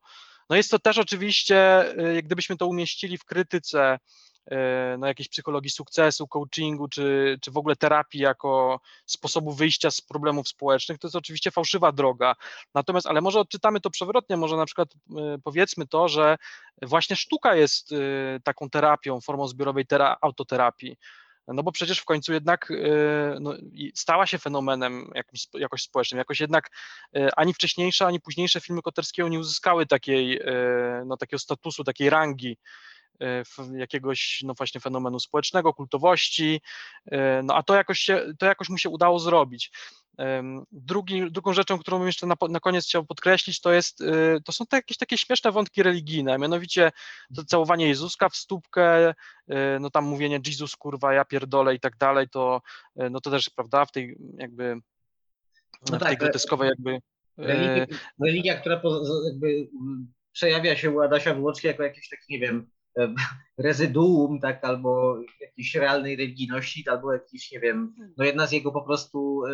No 0.50 0.56
jest 0.56 0.72
to 0.72 0.80
też 0.80 0.98
oczywiście, 0.98 1.58
e, 1.58 2.24
gdybyśmy 2.24 2.58
to 2.58 2.68
umieścili 2.68 3.18
w 3.18 3.26
krytyce 3.26 4.00
no 4.98 5.08
jakiejś 5.08 5.30
psychologii 5.30 5.70
sukcesu, 5.70 6.28
coachingu, 6.28 6.88
czy, 6.88 7.38
czy 7.42 7.52
w 7.52 7.58
ogóle 7.58 7.76
terapii 7.76 8.22
jako 8.22 8.80
sposobu 9.06 9.52
wyjścia 9.52 9.92
z 9.92 10.02
problemów 10.02 10.48
społecznych, 10.48 11.00
to 11.00 11.08
jest 11.08 11.16
oczywiście 11.16 11.52
fałszywa 11.52 11.92
droga. 11.92 12.36
Natomiast, 12.74 13.08
ale 13.08 13.22
może 13.22 13.40
odczytamy 13.40 13.80
to 13.80 13.90
przewrotnie, 13.90 14.38
może 14.38 14.58
na 14.58 14.66
przykład 14.66 14.90
e, 14.94 15.38
powiedzmy 15.44 15.88
to, 15.88 16.08
że 16.08 16.38
właśnie 16.82 17.16
sztuka 17.16 17.56
jest 17.56 17.92
e, 17.92 17.96
taką 18.44 18.70
terapią, 18.70 19.22
formą 19.22 19.48
zbiorowej 19.48 19.86
tera- 19.86 20.18
autoterapii. 20.22 20.98
No 21.48 21.64
bo 21.64 21.72
przecież 21.72 22.00
w 22.00 22.06
końcu 22.06 22.34
jednak 22.34 22.72
e, 22.72 22.76
no, 23.40 23.54
stała 23.96 24.26
się 24.26 24.38
fenomenem 24.38 25.12
jakimś, 25.16 25.48
jakoś 25.54 25.82
społecznym. 25.82 26.18
Jakoś 26.18 26.40
jednak 26.40 26.70
e, 27.16 27.30
ani 27.36 27.54
wcześniejsze, 27.54 28.06
ani 28.06 28.20
późniejsze 28.20 28.62
filmy 28.62 28.82
Koterskiego 28.82 29.30
nie 29.30 29.40
uzyskały 29.40 29.86
takiej, 29.86 30.38
e, 30.38 31.04
no, 31.06 31.18
takiego 31.18 31.40
statusu, 31.40 31.84
takiej 31.84 32.10
rangi 32.10 32.52
e, 32.52 32.89
jakiegoś 33.74 34.42
no 34.44 34.54
właśnie 34.54 34.82
fenomenu 34.82 35.20
społecznego, 35.20 35.74
kultowości, 35.74 36.62
e, 37.12 37.44
no 37.44 37.56
a 37.56 37.64
to 37.64 37.76
jakoś, 37.76 38.00
się, 38.00 38.26
to 38.40 38.46
jakoś 38.46 38.70
mu 38.70 38.78
się 38.78 38.90
udało 38.90 39.20
zrobić. 39.20 39.72
Drugi, 40.72 41.32
drugą 41.32 41.54
rzeczą, 41.54 41.80
którą 41.80 41.98
bym 41.98 42.08
jeszcze 42.08 42.28
na, 42.28 42.36
na 42.50 42.60
koniec 42.60 42.86
chciał 42.86 43.06
podkreślić, 43.06 43.62
to, 43.62 43.74
jest, 43.74 44.02
e, 44.02 44.42
to 44.46 44.52
są 44.52 44.66
te 44.66 44.78
jakieś 44.78 44.98
takie 44.98 45.18
śmieszne 45.18 45.52
wątki 45.52 45.84
religijne, 45.84 46.38
mianowicie 46.38 46.92
to 47.36 47.44
całowanie 47.44 47.88
Jezuska 47.88 48.30
w 48.30 48.36
stópkę, 48.36 49.14
e, 49.48 49.80
no 49.80 49.90
tam 49.90 50.06
mówienie 50.06 50.40
Jezus 50.46 50.76
kurwa, 50.76 51.14
ja 51.14 51.26
pierdolę 51.26 51.76
i 51.76 51.80
tak 51.80 51.98
dalej, 51.98 52.30
to, 52.30 52.62
e, 52.96 53.10
no 53.10 53.22
to 53.22 53.32
też, 53.32 53.50
prawda, 53.50 53.86
w 53.86 53.92
tej 53.92 54.18
jakby 54.38 54.76
No 55.92 55.98
w 55.98 56.00
tej 56.00 56.00
tak, 56.00 56.20
groteskowej 56.20 56.70
jakby 56.70 56.92
e, 56.92 57.00
Religia, 57.38 57.86
religia 58.20 58.60
która 58.60 58.78
po, 58.78 59.02
jakby 59.26 59.68
przejawia 60.32 60.76
się 60.76 60.92
u 60.92 61.02
Adasia 61.02 61.34
wyłącznie 61.34 61.68
jako 61.68 61.84
jakieś 61.84 62.10
takie, 62.10 62.24
nie 62.30 62.40
wiem, 62.40 62.58
e, 62.58 62.79
rezyduum, 63.58 64.40
tak, 64.40 64.64
albo 64.64 65.20
jakiejś 65.42 65.76
realnej 65.76 66.16
religijności, 66.16 66.90
albo 66.90 67.14
jakiś, 67.14 67.52
nie 67.52 67.60
wiem, 67.60 67.96
no 68.18 68.26
jedna 68.26 68.48
z 68.48 68.52
jego 68.52 68.72
po 68.72 68.82
prostu 68.82 69.46
e, 69.46 69.52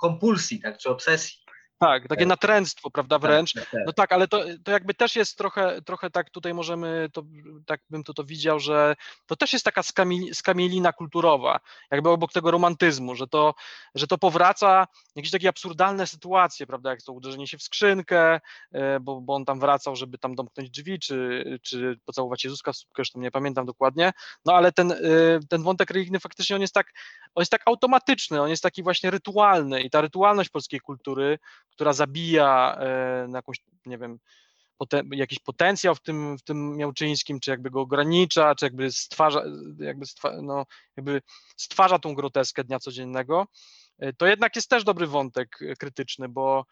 kompulsji, 0.00 0.60
tak, 0.60 0.78
czy 0.78 0.90
obsesji. 0.90 1.45
Tak, 1.78 2.02
takie 2.02 2.20
Tak. 2.20 2.28
natręctwo, 2.28 2.90
prawda, 2.90 3.18
wręcz. 3.18 3.52
Tak, 3.52 3.70
tak. 3.70 3.82
No 3.86 3.92
tak, 3.92 4.12
ale 4.12 4.28
to, 4.28 4.44
to 4.64 4.72
jakby 4.72 4.94
też 4.94 5.16
jest 5.16 5.38
trochę, 5.38 5.82
trochę 5.82 6.10
tak 6.10 6.30
tutaj 6.30 6.54
możemy, 6.54 7.08
to, 7.12 7.22
tak 7.66 7.80
bym 7.90 8.04
to, 8.04 8.14
to 8.14 8.24
widział, 8.24 8.60
że 8.60 8.96
to 9.26 9.36
też 9.36 9.52
jest 9.52 9.64
taka 9.64 9.82
skami, 9.82 10.34
skamielina 10.34 10.92
kulturowa, 10.92 11.60
jakby 11.90 12.10
obok 12.10 12.32
tego 12.32 12.50
romantyzmu, 12.50 13.14
że 13.14 13.26
to, 13.26 13.54
że 13.94 14.06
to 14.06 14.18
powraca 14.18 14.86
jakieś 15.16 15.30
takie 15.30 15.48
absurdalne 15.48 16.06
sytuacje, 16.06 16.66
prawda, 16.66 16.90
jak 16.90 17.02
to 17.02 17.12
uderzenie 17.12 17.46
się 17.46 17.58
w 17.58 17.62
skrzynkę, 17.62 18.40
e, 18.72 19.00
bo, 19.00 19.20
bo 19.20 19.34
on 19.34 19.44
tam 19.44 19.60
wracał, 19.60 19.96
żeby 19.96 20.18
tam 20.18 20.34
domknąć 20.34 20.70
drzwi, 20.70 20.98
czy, 20.98 21.44
czy 21.62 21.98
pocałować 22.04 22.44
Jezuska 22.44 22.72
w 22.72 22.76
słupkę, 22.76 23.00
już 23.00 23.10
tam 23.10 23.22
nie 23.22 23.30
pamiętam 23.30 23.66
dokładnie, 23.66 24.12
no 24.44 24.54
ale 24.54 24.72
ten, 24.72 24.92
e, 24.92 24.96
ten 25.48 25.62
wątek 25.62 25.90
religijny 25.90 26.20
faktycznie 26.20 26.56
on 26.56 26.62
jest 26.62 26.74
tak, 26.74 26.86
on 27.34 27.40
jest 27.40 27.50
tak 27.52 27.62
automatyczny, 27.66 28.42
on 28.42 28.50
jest 28.50 28.62
taki 28.62 28.82
właśnie 28.82 29.10
rytualny 29.10 29.82
i 29.82 29.90
ta 29.90 30.00
rytualność 30.00 30.50
polskiej 30.50 30.80
kultury, 30.80 31.38
która 31.76 31.92
zabija 31.92 32.76
e, 32.80 33.26
na 33.28 33.38
jakąś, 33.38 33.56
nie 33.86 33.98
wiem, 33.98 34.18
poten, 34.78 35.10
jakiś 35.12 35.38
potencjał 35.38 35.94
w 35.94 36.00
tym, 36.00 36.38
w 36.38 36.42
tym 36.42 36.76
miałczyńskim, 36.76 37.40
czy 37.40 37.50
jakby 37.50 37.70
go 37.70 37.80
ogranicza, 37.80 38.54
czy 38.54 38.66
jakby 38.66 38.92
stwarza, 38.92 39.42
jakby, 39.78 40.06
stwa, 40.06 40.42
no, 40.42 40.66
jakby 40.96 41.22
stwarza 41.56 41.98
tą 41.98 42.14
groteskę 42.14 42.64
dnia 42.64 42.78
codziennego, 42.78 43.46
e, 43.98 44.12
to 44.12 44.26
jednak 44.26 44.56
jest 44.56 44.70
też 44.70 44.84
dobry 44.84 45.06
wątek 45.06 45.62
e, 45.62 45.76
krytyczny, 45.76 46.28
bo 46.28 46.64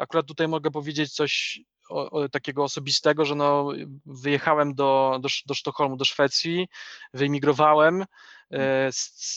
akurat 0.00 0.26
tutaj 0.26 0.48
mogę 0.48 0.70
powiedzieć 0.70 1.14
coś 1.14 1.60
o, 1.88 2.10
o, 2.10 2.28
takiego 2.28 2.64
osobistego, 2.64 3.24
że 3.24 3.34
no, 3.34 3.68
wyjechałem 4.06 4.74
do, 4.74 5.18
do, 5.20 5.28
do 5.46 5.54
Sztokholmu, 5.54 5.96
do 5.96 6.04
Szwecji, 6.04 6.68
wyemigrowałem, 7.14 8.04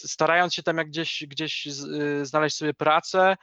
starając 0.06 0.54
się 0.54 0.64
tam 0.64 0.78
jak 0.78 0.88
gdzieś, 0.88 1.24
gdzieś 1.28 1.68
znaleźć 2.22 2.58
sobie 2.58 2.74
pracę, 2.74 3.36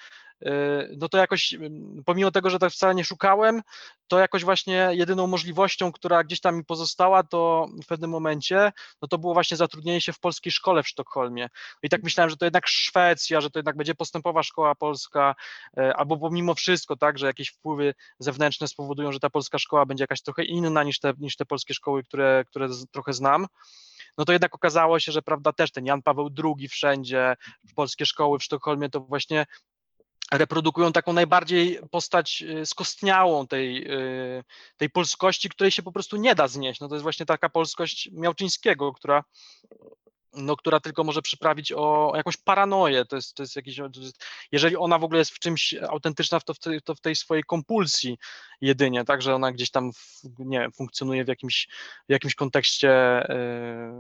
no 0.97 1.09
to 1.09 1.19
jakoś, 1.19 1.53
ym, 1.53 2.03
pomimo 2.07 2.31
tego, 2.31 2.51
że 2.51 2.59
tak 2.59 2.73
wcale 2.73 2.95
nie 2.95 3.05
szukałem, 3.05 3.63
to 4.09 4.19
jakoś 4.19 4.45
właśnie 4.45 4.89
jedyną 4.93 5.27
możliwością, 5.27 5.93
która 5.93 6.25
gdzieś 6.25 6.41
tam 6.41 6.57
mi 6.57 6.65
pozostała, 6.65 7.23
to 7.23 7.69
w 7.85 7.87
pewnym 7.87 8.11
momencie, 8.11 8.73
no 9.03 9.09
to 9.09 9.19
było 9.19 9.35
właśnie 9.35 9.57
zatrudnienie 9.57 10.01
się 10.01 10.13
w 10.13 10.21
polskiej 10.21 10.53
szkole 10.53 10.83
w 10.83 10.89
Sztokholmie. 10.89 11.49
I 11.83 11.89
tak 11.89 12.03
myślałem, 12.03 12.31
że 12.31 12.37
to 12.37 12.45
jednak 12.45 12.67
Szwecja, 12.67 13.41
że 13.41 13.51
to 13.51 13.59
jednak 13.59 13.77
będzie 13.77 13.95
postępowa 13.95 14.43
szkoła 14.43 14.75
polska, 14.75 15.35
e, 15.77 15.97
albo 15.97 16.17
pomimo 16.19 16.55
wszystko, 16.55 16.97
tak, 16.97 17.19
że 17.19 17.27
jakieś 17.27 17.49
wpływy 17.49 17.95
zewnętrzne 18.19 18.69
spowodują, 18.69 19.13
że 19.13 19.21
ta 19.21 19.31
polska 19.31 19.59
szkoła 19.59 19.87
będzie 19.87 20.03
jakaś 20.03 20.23
trochę 20.23 20.45
inna 20.45 20.83
niż 20.83 21.01
te, 21.01 21.13
niż 21.19 21.37
te 21.37 21.45
polskie 21.45 21.75
szkoły, 21.75 22.05
które, 22.05 22.45
które 22.49 22.69
trochę 22.93 23.13
znam 23.13 23.47
no 24.19 24.25
to 24.25 24.33
jednak 24.33 24.55
okazało 24.55 24.99
się, 24.99 25.13
że 25.13 25.23
prawda 25.23 25.53
też 25.53 25.73
ten 25.73 25.87
Jan 25.87 26.03
Paweł 26.03 26.31
II 26.45 26.69
wszędzie, 26.69 27.35
polskie 27.75 28.07
szkoły 28.07 28.39
w 28.39 28.45
Sztokholmie 28.45 28.91
to 28.91 29.01
właśnie 29.01 29.47
reprodukują 30.33 30.93
taką 30.93 31.13
najbardziej 31.13 31.81
postać 31.91 32.43
y, 32.43 32.67
skostniałą 32.67 33.47
tej, 33.47 33.93
y, 33.93 34.45
tej 34.77 34.91
polskości, 34.91 35.49
której 35.49 35.71
się 35.71 35.83
po 35.83 35.93
prostu 35.93 36.17
nie 36.17 36.35
da 36.35 36.49
znieść. 36.49 36.81
No 36.81 36.89
to 36.89 36.95
jest 36.95 37.03
właśnie 37.03 37.27
taka 37.27 37.49
polskość 37.49 38.09
Miałczyńskiego, 38.13 38.93
która 38.93 39.25
no, 40.33 40.57
która 40.57 40.81
tylko 40.81 41.05
może 41.05 41.23
przyprawić 41.23 41.73
o 41.73 42.13
jakąś 42.17 42.37
paranoję. 42.37 43.05
To 43.05 43.17
jest, 43.17 43.35
to 43.35 43.43
jest 43.43 43.57
jakiś, 43.57 43.81
jeżeli 44.53 44.77
ona 44.77 44.99
w 44.99 45.05
ogóle 45.05 45.19
jest 45.19 45.31
w 45.31 45.39
czymś 45.39 45.75
autentyczna, 45.75 46.41
to 46.41 46.55
w, 46.55 46.59
tej, 46.59 46.83
to 46.83 46.95
w 46.95 47.01
tej 47.01 47.17
swojej 47.17 47.45
kompulsji 47.45 48.19
jedynie, 48.61 49.05
tak, 49.05 49.23
że 49.23 49.35
ona 49.35 49.53
gdzieś 49.53 49.71
tam, 49.71 49.93
w, 49.93 50.23
nie 50.39 50.61
wiem, 50.61 50.73
funkcjonuje 50.73 51.25
w 51.25 51.29
jakimś, 51.29 51.69
w 52.09 52.13
jakimś 52.13 52.35
kontekście 52.35 52.91
e, 52.91 53.93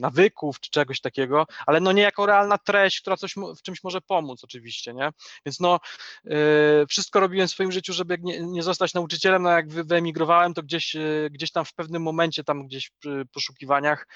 nawyków 0.00 0.60
czy 0.60 0.70
czegoś 0.70 1.00
takiego, 1.00 1.46
ale 1.66 1.80
no 1.80 1.92
nie 1.92 2.02
jako 2.02 2.26
realna 2.26 2.58
treść, 2.58 3.00
która 3.00 3.16
coś 3.16 3.34
w 3.56 3.62
czymś 3.62 3.84
może 3.84 4.00
pomóc 4.00 4.44
oczywiście, 4.44 4.94
nie? 4.94 5.10
Więc 5.46 5.60
no 5.60 5.80
e, 6.26 6.86
wszystko 6.88 7.20
robiłem 7.20 7.48
w 7.48 7.50
swoim 7.50 7.72
życiu, 7.72 7.92
żeby 7.92 8.18
nie, 8.20 8.40
nie 8.40 8.62
zostać 8.62 8.94
nauczycielem, 8.94 9.42
no 9.42 9.50
jak 9.50 9.68
wy- 9.68 9.84
wyemigrowałem, 9.84 10.54
to 10.54 10.62
gdzieś, 10.62 10.96
e, 10.96 11.00
gdzieś 11.30 11.52
tam 11.52 11.64
w 11.64 11.74
pewnym 11.74 12.02
momencie, 12.02 12.44
tam 12.44 12.66
gdzieś 12.66 12.90
przy 12.90 13.26
poszukiwaniach 13.32 14.06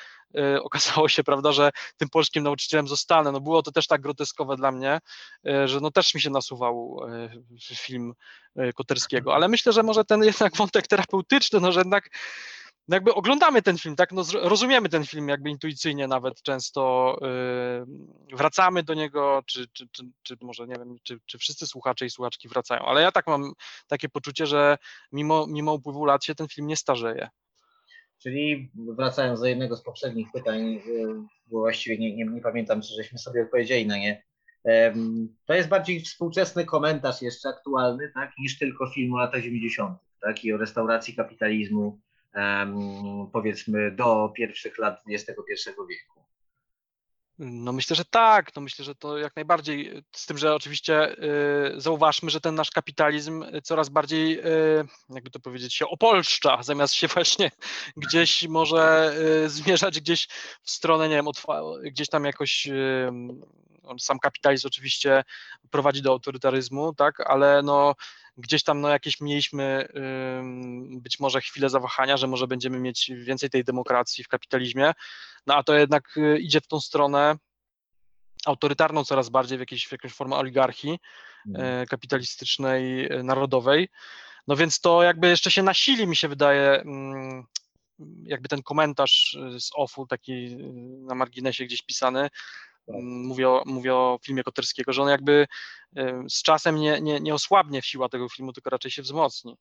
okazało 0.62 1.08
się, 1.08 1.24
prawda, 1.24 1.52
że 1.52 1.70
tym 1.96 2.08
polskim 2.08 2.44
nauczycielem 2.44 2.88
zostanę. 2.88 3.32
No 3.32 3.40
było 3.40 3.62
to 3.62 3.72
też 3.72 3.86
tak 3.86 4.00
groteskowe 4.00 4.56
dla 4.56 4.72
mnie, 4.72 4.98
e, 5.46 5.68
że 5.68 5.80
no 5.80 5.90
też 5.90 6.14
mi 6.14 6.20
się 6.20 6.30
nasuwał 6.30 7.00
e, 7.08 7.28
film 7.76 8.14
Koterskiego, 8.74 9.34
ale 9.34 9.48
myślę, 9.48 9.72
że 9.72 9.82
może 9.82 10.04
ten 10.04 10.24
jednak 10.24 10.56
wątek 10.56 10.86
terapeutyczny, 10.86 11.60
no 11.60 11.72
że 11.72 11.80
jednak 11.80 12.10
no 12.88 12.96
jakby 12.96 13.14
oglądamy 13.14 13.62
ten 13.62 13.78
film, 13.78 13.96
tak, 13.96 14.12
no 14.12 14.22
rozumiemy 14.32 14.88
ten 14.88 15.06
film 15.06 15.28
jakby 15.28 15.50
intuicyjnie 15.50 16.08
nawet 16.08 16.42
często, 16.42 17.16
wracamy 18.32 18.82
do 18.82 18.94
niego, 18.94 19.42
czy, 19.46 19.68
czy, 19.72 19.88
czy, 19.92 20.02
czy 20.22 20.36
może 20.40 20.66
nie 20.66 20.76
wiem, 20.76 20.96
czy, 21.02 21.20
czy 21.26 21.38
wszyscy 21.38 21.66
słuchacze 21.66 22.06
i 22.06 22.10
słuchaczki 22.10 22.48
wracają, 22.48 22.82
ale 22.82 23.02
ja 23.02 23.12
tak 23.12 23.26
mam 23.26 23.52
takie 23.86 24.08
poczucie, 24.08 24.46
że 24.46 24.78
mimo, 25.12 25.46
mimo 25.46 25.72
upływu 25.72 26.04
lat 26.04 26.24
się 26.24 26.34
ten 26.34 26.48
film 26.48 26.66
nie 26.66 26.76
starzeje. 26.76 27.28
Czyli 28.18 28.70
wracając 28.74 29.40
do 29.40 29.46
jednego 29.46 29.76
z 29.76 29.82
poprzednich 29.82 30.28
pytań, 30.32 30.74
y, 30.74 31.06
bo 31.46 31.58
właściwie 31.58 31.98
nie, 31.98 32.16
nie, 32.16 32.24
nie 32.24 32.40
pamiętam, 32.40 32.82
czy 32.82 32.94
żeśmy 32.94 33.18
sobie 33.18 33.42
odpowiedzieli 33.42 33.86
na 33.86 33.96
nie. 33.96 34.22
To 35.46 35.54
jest 35.54 35.68
bardziej 35.68 36.00
współczesny 36.00 36.64
komentarz 36.64 37.22
jeszcze 37.22 37.48
aktualny, 37.48 38.10
tak, 38.14 38.32
niż 38.38 38.58
tylko 38.58 38.86
film 38.86 39.14
o 39.14 39.18
latach 39.18 39.42
90., 39.42 39.98
tak, 40.20 40.44
i 40.44 40.52
o 40.52 40.56
restauracji 40.56 41.14
kapitalizmu, 41.14 42.00
powiedzmy 43.32 43.90
do 43.90 44.32
pierwszych 44.36 44.78
lat 44.78 45.02
XXI 45.08 45.70
wieku. 45.88 46.27
No 47.38 47.72
myślę, 47.72 47.96
że 47.96 48.04
tak, 48.04 48.56
no 48.56 48.62
myślę, 48.62 48.84
że 48.84 48.94
to 48.94 49.18
jak 49.18 49.36
najbardziej, 49.36 50.02
z 50.12 50.26
tym, 50.26 50.38
że 50.38 50.54
oczywiście 50.54 51.12
y, 51.12 51.80
zauważmy, 51.80 52.30
że 52.30 52.40
ten 52.40 52.54
nasz 52.54 52.70
kapitalizm 52.70 53.42
y, 53.42 53.62
coraz 53.62 53.88
bardziej, 53.88 54.40
y, 54.40 54.86
jakby 55.10 55.30
to 55.30 55.40
powiedzieć, 55.40 55.74
się 55.74 55.88
opolszcza, 55.88 56.62
zamiast 56.62 56.94
się 56.94 57.06
właśnie 57.08 57.50
gdzieś 57.96 58.48
może 58.48 59.14
zmierzać 59.46 60.00
gdzieś 60.00 60.28
w 60.62 60.70
stronę, 60.70 61.08
nie 61.08 61.14
wiem, 61.14 61.26
gdzieś 61.82 62.08
tam 62.08 62.24
jakoś 62.24 62.68
sam 63.98 64.18
kapitalizm 64.18 64.66
oczywiście 64.66 65.24
prowadzi 65.70 66.02
do 66.02 66.10
autorytaryzmu, 66.10 66.94
tak, 66.94 67.30
ale 67.30 67.62
no 67.62 67.94
gdzieś 68.38 68.62
tam 68.62 68.80
no 68.80 68.88
jakieś 68.88 69.20
mieliśmy 69.20 69.88
być 70.90 71.20
może 71.20 71.40
chwilę 71.40 71.68
zawahania, 71.68 72.16
że 72.16 72.26
może 72.26 72.46
będziemy 72.46 72.78
mieć 72.80 73.10
więcej 73.16 73.50
tej 73.50 73.64
demokracji 73.64 74.24
w 74.24 74.28
kapitalizmie, 74.28 74.92
no 75.46 75.54
a 75.54 75.62
to 75.62 75.74
jednak 75.74 76.16
y, 76.16 76.38
idzie 76.38 76.60
w 76.60 76.66
tą 76.66 76.80
stronę 76.80 77.36
autorytarną 78.46 79.04
coraz 79.04 79.28
bardziej, 79.28 79.58
w, 79.58 79.60
jakiejś, 79.60 79.86
w 79.86 79.92
jakąś 79.92 80.12
formę 80.12 80.36
oligarchii 80.36 80.98
e, 81.54 81.86
kapitalistycznej, 81.86 83.12
e, 83.12 83.22
narodowej. 83.22 83.88
No 84.46 84.56
więc 84.56 84.80
to 84.80 85.02
jakby 85.02 85.28
jeszcze 85.28 85.50
się 85.50 85.62
nasili, 85.62 86.06
mi 86.06 86.16
się 86.16 86.28
wydaje, 86.28 86.80
mm, 86.80 87.44
jakby 88.22 88.48
ten 88.48 88.62
komentarz 88.62 89.34
y, 89.34 89.60
z 89.60 89.70
OFU, 89.74 90.06
taki 90.06 90.32
y, 90.32 90.56
na 91.06 91.14
marginesie 91.14 91.64
gdzieś 91.64 91.82
pisany, 91.82 92.20
mm, 92.20 92.30
mówię 93.02 93.48
o, 93.48 93.62
mówię 93.66 93.94
o 93.94 94.18
filmie 94.22 94.42
Koterskiego, 94.42 94.92
że 94.92 95.02
on 95.02 95.08
jakby 95.08 95.46
y, 95.98 96.02
z 96.30 96.42
czasem 96.42 96.76
nie, 96.76 97.00
nie, 97.00 97.20
nie 97.20 97.34
osłabnie 97.34 97.82
siła 97.82 98.08
tego 98.08 98.28
filmu, 98.28 98.52
tylko 98.52 98.70
raczej 98.70 98.90
się 98.90 99.02
wzmocni. 99.02 99.56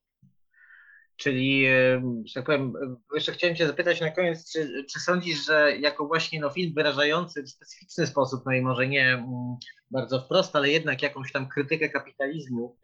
Czyli, 1.16 1.66
em, 1.66 2.22
że 2.26 2.34
tak 2.34 2.44
powiem, 2.44 2.72
em, 2.82 2.96
jeszcze 3.14 3.32
chciałem 3.32 3.56
Cię 3.56 3.66
zapytać 3.66 4.00
na 4.00 4.10
koniec, 4.10 4.52
czy, 4.52 4.84
czy 4.92 5.00
sądzisz, 5.00 5.46
że 5.46 5.76
jako 5.76 6.06
właśnie 6.06 6.40
no, 6.40 6.50
film 6.50 6.72
wyrażający 6.74 7.42
w 7.42 7.50
specyficzny 7.50 8.06
sposób, 8.06 8.42
no 8.46 8.52
i 8.52 8.62
może 8.62 8.88
nie 8.88 9.08
mm, 9.08 9.56
bardzo 9.90 10.20
wprost, 10.20 10.56
ale 10.56 10.70
jednak 10.70 11.02
jakąś 11.02 11.32
tam 11.32 11.48
krytykę 11.48 11.88
kapitalizmu, 11.88 12.76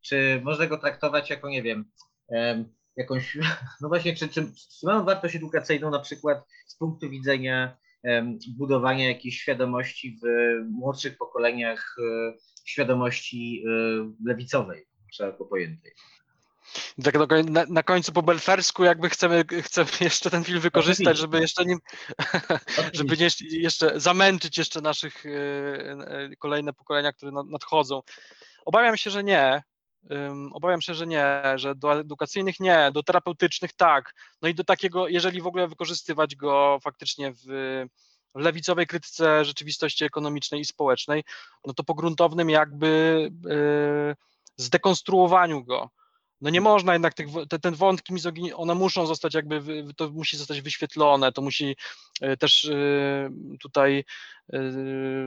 czy 0.00 0.40
można 0.44 0.66
go 0.66 0.78
traktować 0.78 1.30
jako, 1.30 1.48
nie 1.48 1.62
wiem, 1.62 1.84
em, 2.32 2.74
jakąś, 2.96 3.38
no 3.80 3.88
właśnie, 3.88 4.16
czy, 4.16 4.28
czy, 4.28 4.52
czy 4.80 4.86
ma 4.86 4.96
on 4.96 5.06
wartość 5.06 5.36
edukacyjną 5.36 5.90
na 5.90 6.00
przykład 6.00 6.44
z 6.66 6.76
punktu 6.76 7.10
widzenia 7.10 7.76
budowania 8.56 9.08
jakiejś 9.08 9.40
świadomości 9.40 10.18
w 10.22 10.26
młodszych 10.70 11.18
pokoleniach, 11.18 11.96
e, 11.98 12.34
świadomości 12.64 13.64
e, 13.66 13.70
lewicowej, 14.24 14.86
szeroko 15.12 15.44
pojętej? 15.44 15.92
Tak 17.04 17.14
na, 17.14 17.26
koń- 17.26 17.50
na, 17.50 17.64
na 17.68 17.82
końcu 17.82 18.12
po 18.12 18.22
belfersku 18.22 18.84
jakby 18.84 19.10
chcemy, 19.10 19.44
chcemy 19.62 19.90
jeszcze 20.00 20.30
ten 20.30 20.44
film 20.44 20.60
wykorzystać, 20.60 21.18
żeby 21.18 21.40
jeszcze 21.40 21.64
nim, 21.64 21.78
żeby 22.92 23.16
nie, 23.16 23.28
jeszcze 23.50 24.00
zamęczyć 24.00 24.58
jeszcze 24.58 24.80
naszych 24.80 25.26
e, 25.26 26.36
kolejne 26.38 26.72
pokolenia, 26.72 27.12
które 27.12 27.32
na- 27.32 27.42
nadchodzą. 27.42 28.02
Obawiam 28.64 28.96
się, 28.96 29.10
że 29.10 29.24
nie. 29.24 29.62
Ym, 30.12 30.52
Obawiam 30.52 30.80
się, 30.80 30.94
że 30.94 31.06
nie, 31.06 31.42
że 31.54 31.74
do 31.74 32.00
edukacyjnych 32.00 32.60
nie, 32.60 32.90
do 32.92 33.02
terapeutycznych 33.02 33.72
tak. 33.72 34.14
No 34.42 34.48
i 34.48 34.54
do 34.54 34.64
takiego, 34.64 35.08
jeżeli 35.08 35.40
w 35.40 35.46
ogóle 35.46 35.68
wykorzystywać 35.68 36.36
go 36.36 36.78
faktycznie 36.82 37.32
w, 37.32 37.42
w 38.34 38.40
lewicowej 38.40 38.86
krytyce 38.86 39.44
rzeczywistości 39.44 40.04
ekonomicznej 40.04 40.60
i 40.60 40.64
społecznej, 40.64 41.24
no 41.66 41.74
to 41.74 41.84
po 41.84 41.94
gruntownym 41.94 42.50
jakby 42.50 43.30
yy, 43.44 44.16
zdekonstruowaniu 44.56 45.64
go. 45.64 45.90
No 46.40 46.50
nie 46.50 46.60
można 46.60 46.92
jednak 46.92 47.14
tych, 47.14 47.26
te, 47.48 47.58
ten 47.58 47.74
wątki 47.74 48.12
mizogini, 48.12 48.52
one 48.52 48.74
muszą 48.74 49.06
zostać 49.06 49.34
jakby, 49.34 49.84
to 49.96 50.10
musi 50.10 50.36
zostać 50.36 50.60
wyświetlone, 50.60 51.32
to 51.32 51.42
musi 51.42 51.76
e, 52.20 52.36
też 52.36 52.64
e, 52.64 53.30
tutaj 53.60 54.04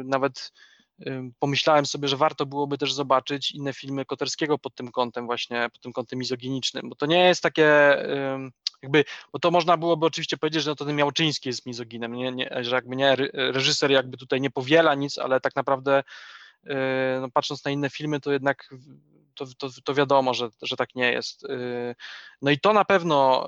nawet 0.03 0.51
pomyślałem 1.39 1.86
sobie, 1.86 2.08
że 2.08 2.18
warto 2.18 2.45
byłoby 2.45 2.78
też 2.78 2.93
zobaczyć 2.93 3.52
inne 3.52 3.74
filmy 3.74 4.06
Koterskiego 4.06 4.58
pod 4.58 4.76
tym 4.76 4.91
kątem 4.91 5.26
właśnie, 5.26 5.70
pod 5.74 5.82
tym 5.82 5.93
kątem 5.93 6.20
mizoginicznym, 6.20 6.89
bo 6.89 6.95
to 6.95 7.06
nie 7.06 7.28
jest 7.28 7.43
takie 7.43 7.97
jakby, 8.82 9.06
bo 9.34 9.39
to 9.39 9.52
można 9.52 9.78
byłoby 9.78 10.06
oczywiście 10.06 10.38
powiedzieć, 10.38 10.64
że 10.64 10.70
no 10.70 10.76
to 10.76 10.86
ten 10.86 10.95
Miałczyński 10.95 11.49
jest 11.49 11.66
mizoginem, 11.66 12.14
nie, 12.14 12.32
nie, 12.32 12.49
że 12.62 12.76
jakby 12.76 12.95
nie, 12.95 13.16
reżyser 13.34 13.91
jakby 13.91 14.18
tutaj 14.18 14.41
nie 14.41 14.52
powiela 14.52 14.95
nic, 14.95 15.18
ale 15.18 15.41
tak 15.41 15.56
naprawdę 15.56 16.04
e, 16.66 17.18
no 17.22 17.30
patrząc 17.30 17.66
na 17.66 17.72
inne 17.72 17.89
filmy, 17.89 18.20
to 18.20 18.32
jednak 18.32 18.70
to, 19.36 19.45
to, 19.58 19.70
to 19.84 19.93
wiadomo, 19.93 20.34
że, 20.34 20.49
że 20.62 20.76
tak 20.76 20.95
nie 20.95 21.12
jest. 21.12 21.43
Y, 21.43 21.95
No 22.41 22.52
i 22.52 22.60
to 22.60 22.74
na 22.74 22.86
pewno, 22.86 23.47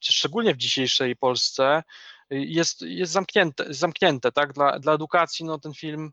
szczególnie 0.00 0.54
w 0.54 0.56
dzisiejszej 0.56 1.16
Polsce, 1.16 1.78
y, 1.78 1.82
jest, 2.30 2.82
jest 2.82 3.12
zamknięte, 3.12 3.64
zamknięte 3.68 4.32
tak? 4.32 4.52
dla, 4.52 4.78
dla 4.78 4.92
edukacji 4.92 5.44
no, 5.44 5.58
ten 5.58 5.74
film 5.74 6.12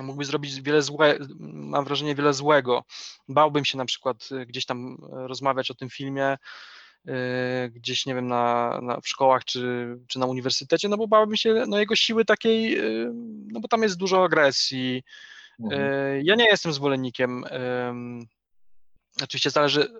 mógłby 0.00 0.24
zrobić 0.24 0.60
wiele 0.60 0.82
złe, 0.82 1.18
mam 1.40 1.84
wrażenie, 1.84 2.14
wiele 2.14 2.34
złego. 2.34 2.84
Bałbym 3.28 3.64
się 3.64 3.78
na 3.78 3.84
przykład 3.84 4.28
y, 4.32 4.46
gdzieś 4.46 4.66
tam 4.66 4.96
e, 5.12 5.28
rozmawiać 5.28 5.70
o 5.70 5.74
tym 5.74 5.90
filmie, 5.90 6.36
y, 7.08 7.12
gdzieś, 7.70 8.06
nie 8.06 8.14
wiem, 8.14 8.28
na, 8.28 8.78
na, 8.82 9.00
w 9.00 9.08
szkołach 9.08 9.44
czy, 9.44 9.86
czy 10.08 10.18
na 10.18 10.26
uniwersytecie, 10.26 10.88
no 10.88 10.96
bo 10.96 11.08
bałbym 11.08 11.36
się 11.36 11.64
no, 11.68 11.78
jego 11.78 11.96
siły 11.96 12.24
takiej, 12.24 12.78
y, 12.78 13.10
no 13.52 13.60
bo 13.60 13.68
tam 13.68 13.82
jest 13.82 13.96
dużo 13.96 14.24
agresji, 14.24 15.02
E, 15.70 16.22
Ja 16.22 16.34
nie 16.34 16.44
jestem 16.44 16.72
zwolennikiem. 16.72 17.44
em, 17.50 18.26
Oczywiście 19.22 19.50
zależy, 19.50 19.92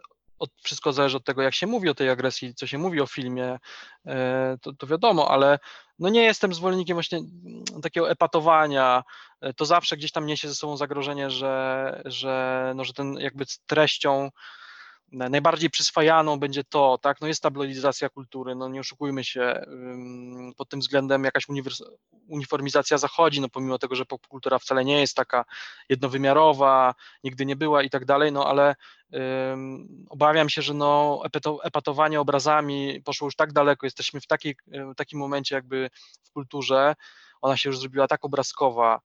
od, 0.44 0.50
wszystko 0.62 0.92
zależy 0.92 1.16
od 1.16 1.24
tego, 1.24 1.42
jak 1.42 1.54
się 1.54 1.66
mówi 1.66 1.88
o 1.88 1.94
tej 1.94 2.10
agresji, 2.10 2.54
co 2.54 2.66
się 2.66 2.78
mówi 2.78 3.00
o 3.00 3.06
filmie, 3.06 3.58
e, 4.06 4.56
to, 4.60 4.72
to 4.72 4.86
wiadomo, 4.86 5.30
ale 5.30 5.58
no 5.98 6.08
nie 6.08 6.22
jestem 6.22 6.54
zwolennikiem 6.54 6.96
właśnie 6.96 7.18
mm, 7.18 7.82
takiego 7.82 8.10
epatowania, 8.10 9.02
e, 9.40 9.54
to 9.54 9.64
zawsze 9.64 9.96
gdzieś 9.96 10.12
tam 10.12 10.26
niesie 10.26 10.48
ze 10.48 10.54
sobą 10.54 10.76
zagrożenie, 10.76 11.30
że, 11.30 12.02
że, 12.04 12.72
no, 12.76 12.84
że 12.84 12.92
ten 12.92 13.14
jakby 13.14 13.44
treścią 13.66 14.30
najbardziej 15.12 15.70
przyswajaną 15.70 16.38
będzie 16.38 16.64
to, 16.64 16.98
tak, 17.02 17.20
no 17.20 17.26
jest 17.26 17.42
tabloidyzacja 17.42 18.08
kultury, 18.08 18.54
no 18.54 18.68
nie 18.68 18.80
oszukujmy 18.80 19.24
się, 19.24 19.64
pod 20.56 20.68
tym 20.68 20.80
względem 20.80 21.24
jakaś 21.24 21.46
uniformizacja 22.28 22.98
zachodzi, 22.98 23.40
no 23.40 23.48
pomimo 23.48 23.78
tego, 23.78 23.94
że 23.94 24.04
popkultura 24.04 24.58
wcale 24.58 24.84
nie 24.84 25.00
jest 25.00 25.16
taka 25.16 25.44
jednowymiarowa, 25.88 26.94
nigdy 27.24 27.46
nie 27.46 27.56
była 27.56 27.82
i 27.82 27.90
tak 27.90 28.04
dalej, 28.04 28.32
no 28.32 28.46
ale 28.46 28.74
ym, 29.52 30.06
obawiam 30.10 30.48
się, 30.48 30.62
że 30.62 30.74
no 30.74 31.20
epatowanie 31.62 32.20
obrazami 32.20 33.02
poszło 33.04 33.26
już 33.26 33.36
tak 33.36 33.52
daleko, 33.52 33.86
jesteśmy 33.86 34.20
w 34.20 34.26
w 34.66 34.94
takim 34.96 35.18
momencie 35.18 35.54
jakby 35.54 35.90
w 36.22 36.30
kulturze, 36.30 36.94
ona 37.42 37.56
się 37.56 37.68
już 37.68 37.78
zrobiła 37.78 38.08
tak 38.08 38.24
obrazkowa, 38.24 39.00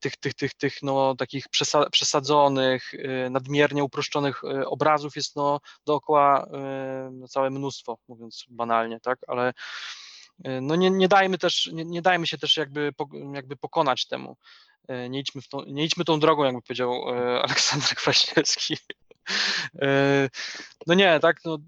tych, 0.00 0.16
tych, 0.16 0.34
tych, 0.34 0.54
tych 0.54 0.82
no, 0.82 1.14
takich 1.14 1.48
przesa- 1.48 1.90
przesadzonych, 1.90 2.94
e, 2.94 3.30
nadmiernie 3.30 3.84
uproszczonych 3.84 4.44
e, 4.44 4.66
obrazów 4.66 5.16
jest 5.16 5.36
no, 5.36 5.60
dookoła 5.86 6.46
e, 6.52 7.10
no, 7.12 7.28
całe 7.28 7.50
mnóstwo, 7.50 7.98
mówiąc 8.08 8.44
banalnie, 8.48 9.00
tak, 9.00 9.18
ale 9.28 9.52
e, 10.44 10.60
no 10.60 10.76
nie, 10.76 10.90
nie 10.90 11.08
dajmy 11.08 11.38
też, 11.38 11.70
nie, 11.72 11.84
nie 11.84 12.02
dajmy 12.02 12.26
się 12.26 12.38
też 12.38 12.56
jakby, 12.56 12.92
jakby 13.34 13.56
pokonać 13.56 14.06
temu. 14.06 14.36
E, 14.88 15.08
Nie 15.08 15.20
idźmy, 15.20 15.42
w 15.42 15.48
tą, 15.48 15.62
nie 15.64 15.84
idźmy 15.84 16.04
tą 16.04 16.20
drogą, 16.20 16.44
jakby 16.44 16.62
powiedział 16.62 16.92
e, 16.92 17.42
Aleksander 17.44 17.88
Kwaśniewski. 17.96 18.76
E, 19.82 20.28
No 20.86 20.94
nie, 20.94 21.20
tak, 21.20 21.36
no, 21.44 21.58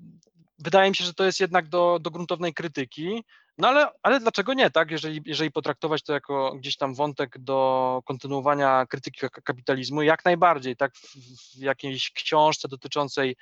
wydaje 0.59 0.91
mi 0.91 0.97
się, 0.97 1.05
że 1.05 1.15
to 1.15 1.25
jest 1.25 1.41
jednak 1.41 1.69
do, 1.69 1.99
do 2.01 2.11
gruntownej 2.11 2.55
krytyki, 2.55 3.25
no 3.59 3.69
ale, 3.69 3.89
ale 4.03 4.21
dlaczego 4.21 4.55
nie, 4.55 4.71
tak? 4.71 4.91
Jeżeli, 4.91 5.23
jeżeli 5.27 5.51
potraktować 5.51 6.03
to 6.03 6.13
jako 6.13 6.55
gdzieś 6.55 6.77
tam 6.77 6.95
wątek 6.95 7.39
do 7.39 8.03
kontynuowania 8.05 8.87
krytyki 8.87 9.21
ka- 9.21 9.29
kapitalizmu, 9.29 10.03
jak 10.03 10.25
najbardziej, 10.25 10.77
tak? 10.77 10.97
W, 10.97 11.17
w 11.57 11.61
jakiejś 11.61 12.11
książce 12.11 12.69
dotyczącej 12.69 13.37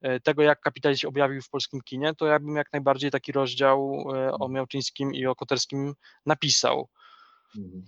e, 0.00 0.20
tego, 0.20 0.42
jak 0.42 0.60
kapitalizm 0.60 1.00
się 1.00 1.08
objawił 1.08 1.42
w 1.42 1.50
polskim 1.50 1.80
kinie, 1.80 2.14
to 2.14 2.26
ja 2.26 2.38
bym 2.38 2.56
jak 2.56 2.72
najbardziej 2.72 3.10
taki 3.10 3.32
rozdział 3.32 4.04
e, 4.14 4.32
o 4.32 4.48
Miałczyńskim 4.48 5.14
i 5.14 5.26
o 5.26 5.34
Koterskim 5.34 5.94
napisał. 6.26 6.88
Mhm. 7.56 7.84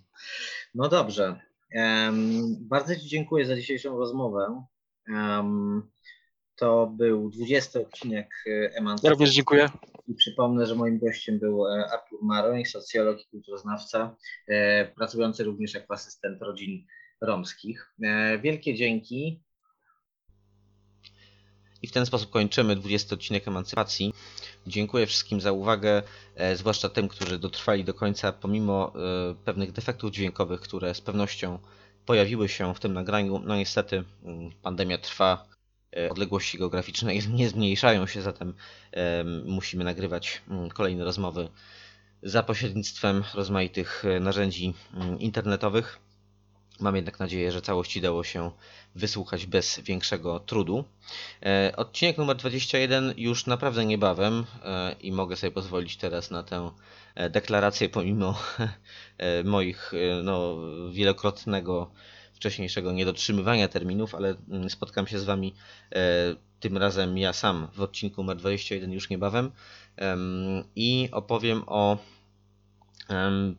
No 0.75 0.89
dobrze. 0.89 1.41
Em, 1.75 2.57
bardzo 2.61 2.97
Ci 2.97 3.09
dziękuję 3.09 3.47
za 3.47 3.57
dzisiejszą 3.57 3.99
rozmowę. 3.99 4.65
Em, 5.09 5.83
to 6.63 6.87
był 6.87 7.31
20 7.31 7.81
odcinek 7.81 8.45
e, 8.47 8.51
Ja 8.51 8.69
Emancypacji. 8.71 9.11
również 9.11 9.31
dziękuję. 9.31 9.69
I 10.09 10.15
przypomnę, 10.15 10.67
że 10.67 10.75
moim 10.75 10.99
gościem 10.99 11.39
był 11.39 11.67
e, 11.67 11.91
Artur 11.93 12.19
Maroń, 12.23 12.65
socjolog 12.65 13.21
i 13.21 13.27
kulturoznawca, 13.31 14.17
e, 14.49 14.85
pracujący 14.87 15.45
również 15.45 15.75
jako 15.75 15.95
asystent 15.95 16.43
rodzin 16.43 16.87
romskich. 17.21 17.95
Wielkie 18.43 18.75
dzięki. 18.75 19.43
I 21.83 21.89
w 21.89 21.93
ten 21.93 22.07
sposób 22.07 22.31
kończymy 22.31 22.77
20 22.77 23.15
odcinek 23.15 23.49
Emancypacji. 23.49 24.13
Dziękuję 24.67 25.07
wszystkim 25.07 25.41
za 25.41 25.53
uwagę, 25.53 26.03
zwłaszcza 26.55 26.89
tym, 26.89 27.09
którzy 27.09 27.39
dotrwali 27.39 27.85
do 27.85 27.95
końca, 27.95 28.33
pomimo 28.33 28.93
pewnych 29.45 29.73
defektów 29.73 30.11
dźwiękowych, 30.11 30.61
które 30.61 30.95
z 30.95 31.01
pewnością 31.01 31.59
pojawiły 32.07 32.49
się 32.49 32.75
w 32.75 32.81
tym 32.81 32.93
nagraniu. 32.93 33.39
No 33.39 33.57
niestety 33.57 34.05
mm, 34.25 34.51
pandemia 34.63 34.99
trwa, 34.99 35.53
odległości 36.11 36.59
geograficzne 36.59 37.15
nie 37.39 37.49
zmniejszają 37.49 38.07
się, 38.07 38.23
zatem 38.23 38.55
e, 38.93 39.25
musimy 39.45 39.85
nagrywać 39.85 40.43
mm, 40.49 40.71
kolejne 40.71 41.05
rozmowy 41.05 41.49
za 42.23 42.43
pośrednictwem 42.43 43.25
rozmaitych 43.35 44.05
e, 44.05 44.21
narzędzi 44.21 44.75
mm, 44.95 45.21
internetowych. 45.21 45.99
Mam 46.81 46.97
jednak 46.97 47.19
nadzieję, 47.19 47.53
że 47.53 47.63
całości 47.63 48.01
dało 48.01 48.25
się 48.25 48.51
wysłuchać 48.95 49.47
bez 49.47 49.81
większego 49.81 50.41
trudu. 50.41 50.85
E, 51.43 51.73
Odcinek 51.77 52.19
numer 52.19 52.37
21 52.37 53.15
już 53.17 53.47
naprawdę 53.47 53.85
niebawem 53.85 54.45
e, 54.65 54.97
i 55.01 55.13
mogę 55.13 55.37
sobie 55.37 55.51
pozwolić 55.51 55.97
teraz 55.97 56.31
na 56.31 56.43
tę 56.43 56.71
e, 57.15 57.31
deklarację 57.31 57.89
pomimo 57.89 58.39
e, 59.19 59.45
moich 59.45 59.93
e, 59.95 60.23
no, 60.23 60.57
wielokrotnego 60.91 61.91
wcześniejszego 62.43 62.93
niedotrzymywania 62.93 63.69
terminów, 63.69 64.15
ale 64.15 64.35
mm, 64.51 64.71
spotkam 64.71 65.07
się 65.07 65.19
z 65.19 65.25
Wami 65.25 65.55
e, 65.95 65.99
tym 66.61 66.79
razem 66.79 67.19
ja 67.19 67.33
sam 67.33 67.69
w 67.75 67.81
odcinku 67.81 68.23
numer 68.23 68.37
21 68.37 68.93
już 68.93 69.11
niebawem 69.11 69.51
em, 69.97 70.65
i 70.77 71.09
opowiem 71.13 71.63
o 71.67 71.99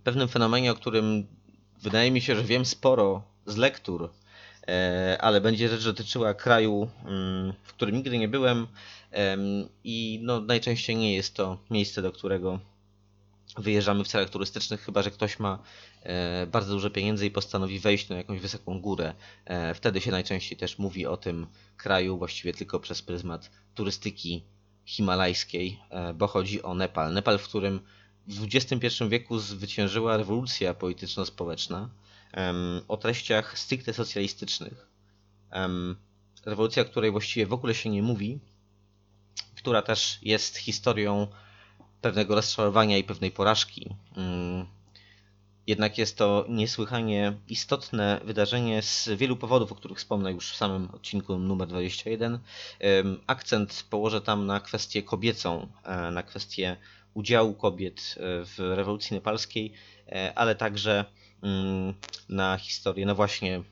pewnym 0.03 0.27
fenomenie, 0.27 0.71
o 0.71 0.75
którym 0.75 1.27
wydaje 1.81 2.11
mi 2.11 2.21
się, 2.21 2.35
że 2.35 2.43
wiem 2.43 2.65
sporo 2.65 3.23
z 3.45 3.57
lektur, 3.57 4.09
e, 4.67 5.17
ale 5.21 5.41
będzie 5.41 5.69
rzecz 5.69 5.83
dotyczyła 5.83 6.33
kraju, 6.33 6.89
mm, 7.05 7.53
w 7.63 7.73
którym 7.73 7.95
nigdy 7.95 8.17
nie 8.17 8.27
byłem 8.27 8.67
em, 9.11 9.69
i 9.83 10.19
no, 10.23 10.41
najczęściej 10.41 10.95
nie 10.95 11.15
jest 11.15 11.35
to 11.35 11.57
miejsce, 11.69 12.01
do 12.01 12.11
którego 12.11 12.59
wyjeżdżamy 13.57 14.03
w 14.03 14.07
celach 14.07 14.29
turystycznych, 14.29 14.81
chyba 14.81 15.01
że 15.01 15.11
ktoś 15.11 15.39
ma 15.39 15.59
e, 16.03 16.47
bardzo 16.47 16.73
dużo 16.73 16.89
pieniędzy 16.89 17.25
i 17.25 17.31
postanowi 17.31 17.79
wejść 17.79 18.09
na 18.09 18.15
jakąś 18.15 18.39
wysoką 18.39 18.81
górę. 18.81 19.13
E, 19.45 19.73
Wtedy 19.73 20.01
się 20.01 20.11
najczęściej 20.11 20.57
też 20.57 20.79
mówi 20.79 21.05
o 21.05 21.17
tym 21.17 21.47
kraju 21.77 22.17
właściwie 22.17 22.53
tylko 22.53 22.79
przez 22.79 23.01
pryzmat 23.01 23.51
turystyki 23.75 24.43
himalajskiej, 24.85 25.79
e, 25.89 26.13
bo 26.13 26.27
chodzi 26.27 26.63
o 26.63 26.73
Nepal. 26.73 27.13
Nepal, 27.13 27.37
w 27.39 27.43
którym 27.43 27.79
w 28.27 28.47
XXI 28.55 29.03
wieku 29.09 29.39
zwyciężyła 29.39 30.17
rewolucja 30.17 30.73
polityczno-społeczna 30.73 31.89
o 32.87 32.97
treściach 32.97 33.59
stricte 33.59 33.93
socjalistycznych. 33.93 34.87
Rewolucja, 36.45 36.85
której 36.85 37.11
właściwie 37.11 37.45
w 37.45 37.53
ogóle 37.53 37.75
się 37.75 37.89
nie 37.89 38.03
mówi, 38.03 38.39
która 39.55 39.81
też 39.81 40.19
jest 40.21 40.57
historią 40.57 41.27
pewnego 42.03 42.35
rozczarowania 42.35 42.97
i 42.97 43.03
pewnej 43.03 43.31
porażki. 43.31 43.89
Mm, 44.17 44.65
Jednak 45.67 45.97
jest 45.97 46.17
to 46.17 46.45
niesłychanie 46.49 47.33
istotne 47.47 48.21
wydarzenie 48.25 48.81
z 48.81 49.09
wielu 49.17 49.37
powodów, 49.37 49.71
o 49.71 49.75
których 49.75 49.97
wspomnę 49.97 50.31
już 50.31 50.51
w 50.51 50.55
samym 50.55 50.89
odcinku 50.93 51.39
numer 51.39 51.67
21. 51.67 52.39
Em, 52.79 53.19
Akcent 53.27 53.85
położę 53.89 54.21
tam 54.21 54.45
na 54.45 54.59
kwestię 54.59 55.03
kobiecą, 55.03 55.67
e, 55.83 56.11
na 56.11 56.23
kwestię 56.23 56.77
udziału 57.13 57.53
kobiet 57.53 58.15
e, 58.17 58.21
w 58.45 58.59
rewolucji 58.59 59.15
nepalskiej, 59.15 59.73
e, 60.07 60.33
ale 60.35 60.55
także 60.55 61.05
mm, 61.43 61.93
na 62.29 62.57
historię, 62.57 63.05
no 63.05 63.15
właśnie, 63.15 63.63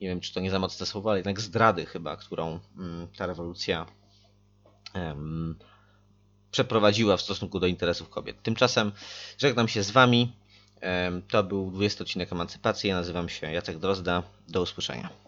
nie 0.00 0.08
wiem 0.08 0.20
czy 0.20 0.34
to 0.34 0.40
nie 0.40 0.50
za 0.50 0.58
mocne 0.58 0.86
słowo, 0.86 1.10
ale 1.10 1.18
jednak 1.18 1.40
zdrady 1.40 1.86
chyba, 1.86 2.16
którą 2.16 2.60
mm, 2.78 3.08
ta 3.16 3.26
rewolucja 3.26 3.86
przeprowadziła 6.54 7.16
w 7.16 7.22
stosunku 7.22 7.60
do 7.60 7.66
interesów 7.66 8.10
kobiet. 8.10 8.42
Tymczasem 8.42 8.92
żegnam 9.38 9.68
się 9.68 9.82
z 9.82 9.90
Wami. 9.90 10.32
To 11.28 11.42
był 11.42 11.70
20 11.70 12.04
odcinek 12.04 12.32
Emancypacji. 12.32 12.88
Ja 12.88 12.96
nazywam 12.96 13.28
się 13.28 13.52
Jacek 13.52 13.78
Drozda. 13.78 14.22
Do 14.48 14.62
usłyszenia. 14.62 15.23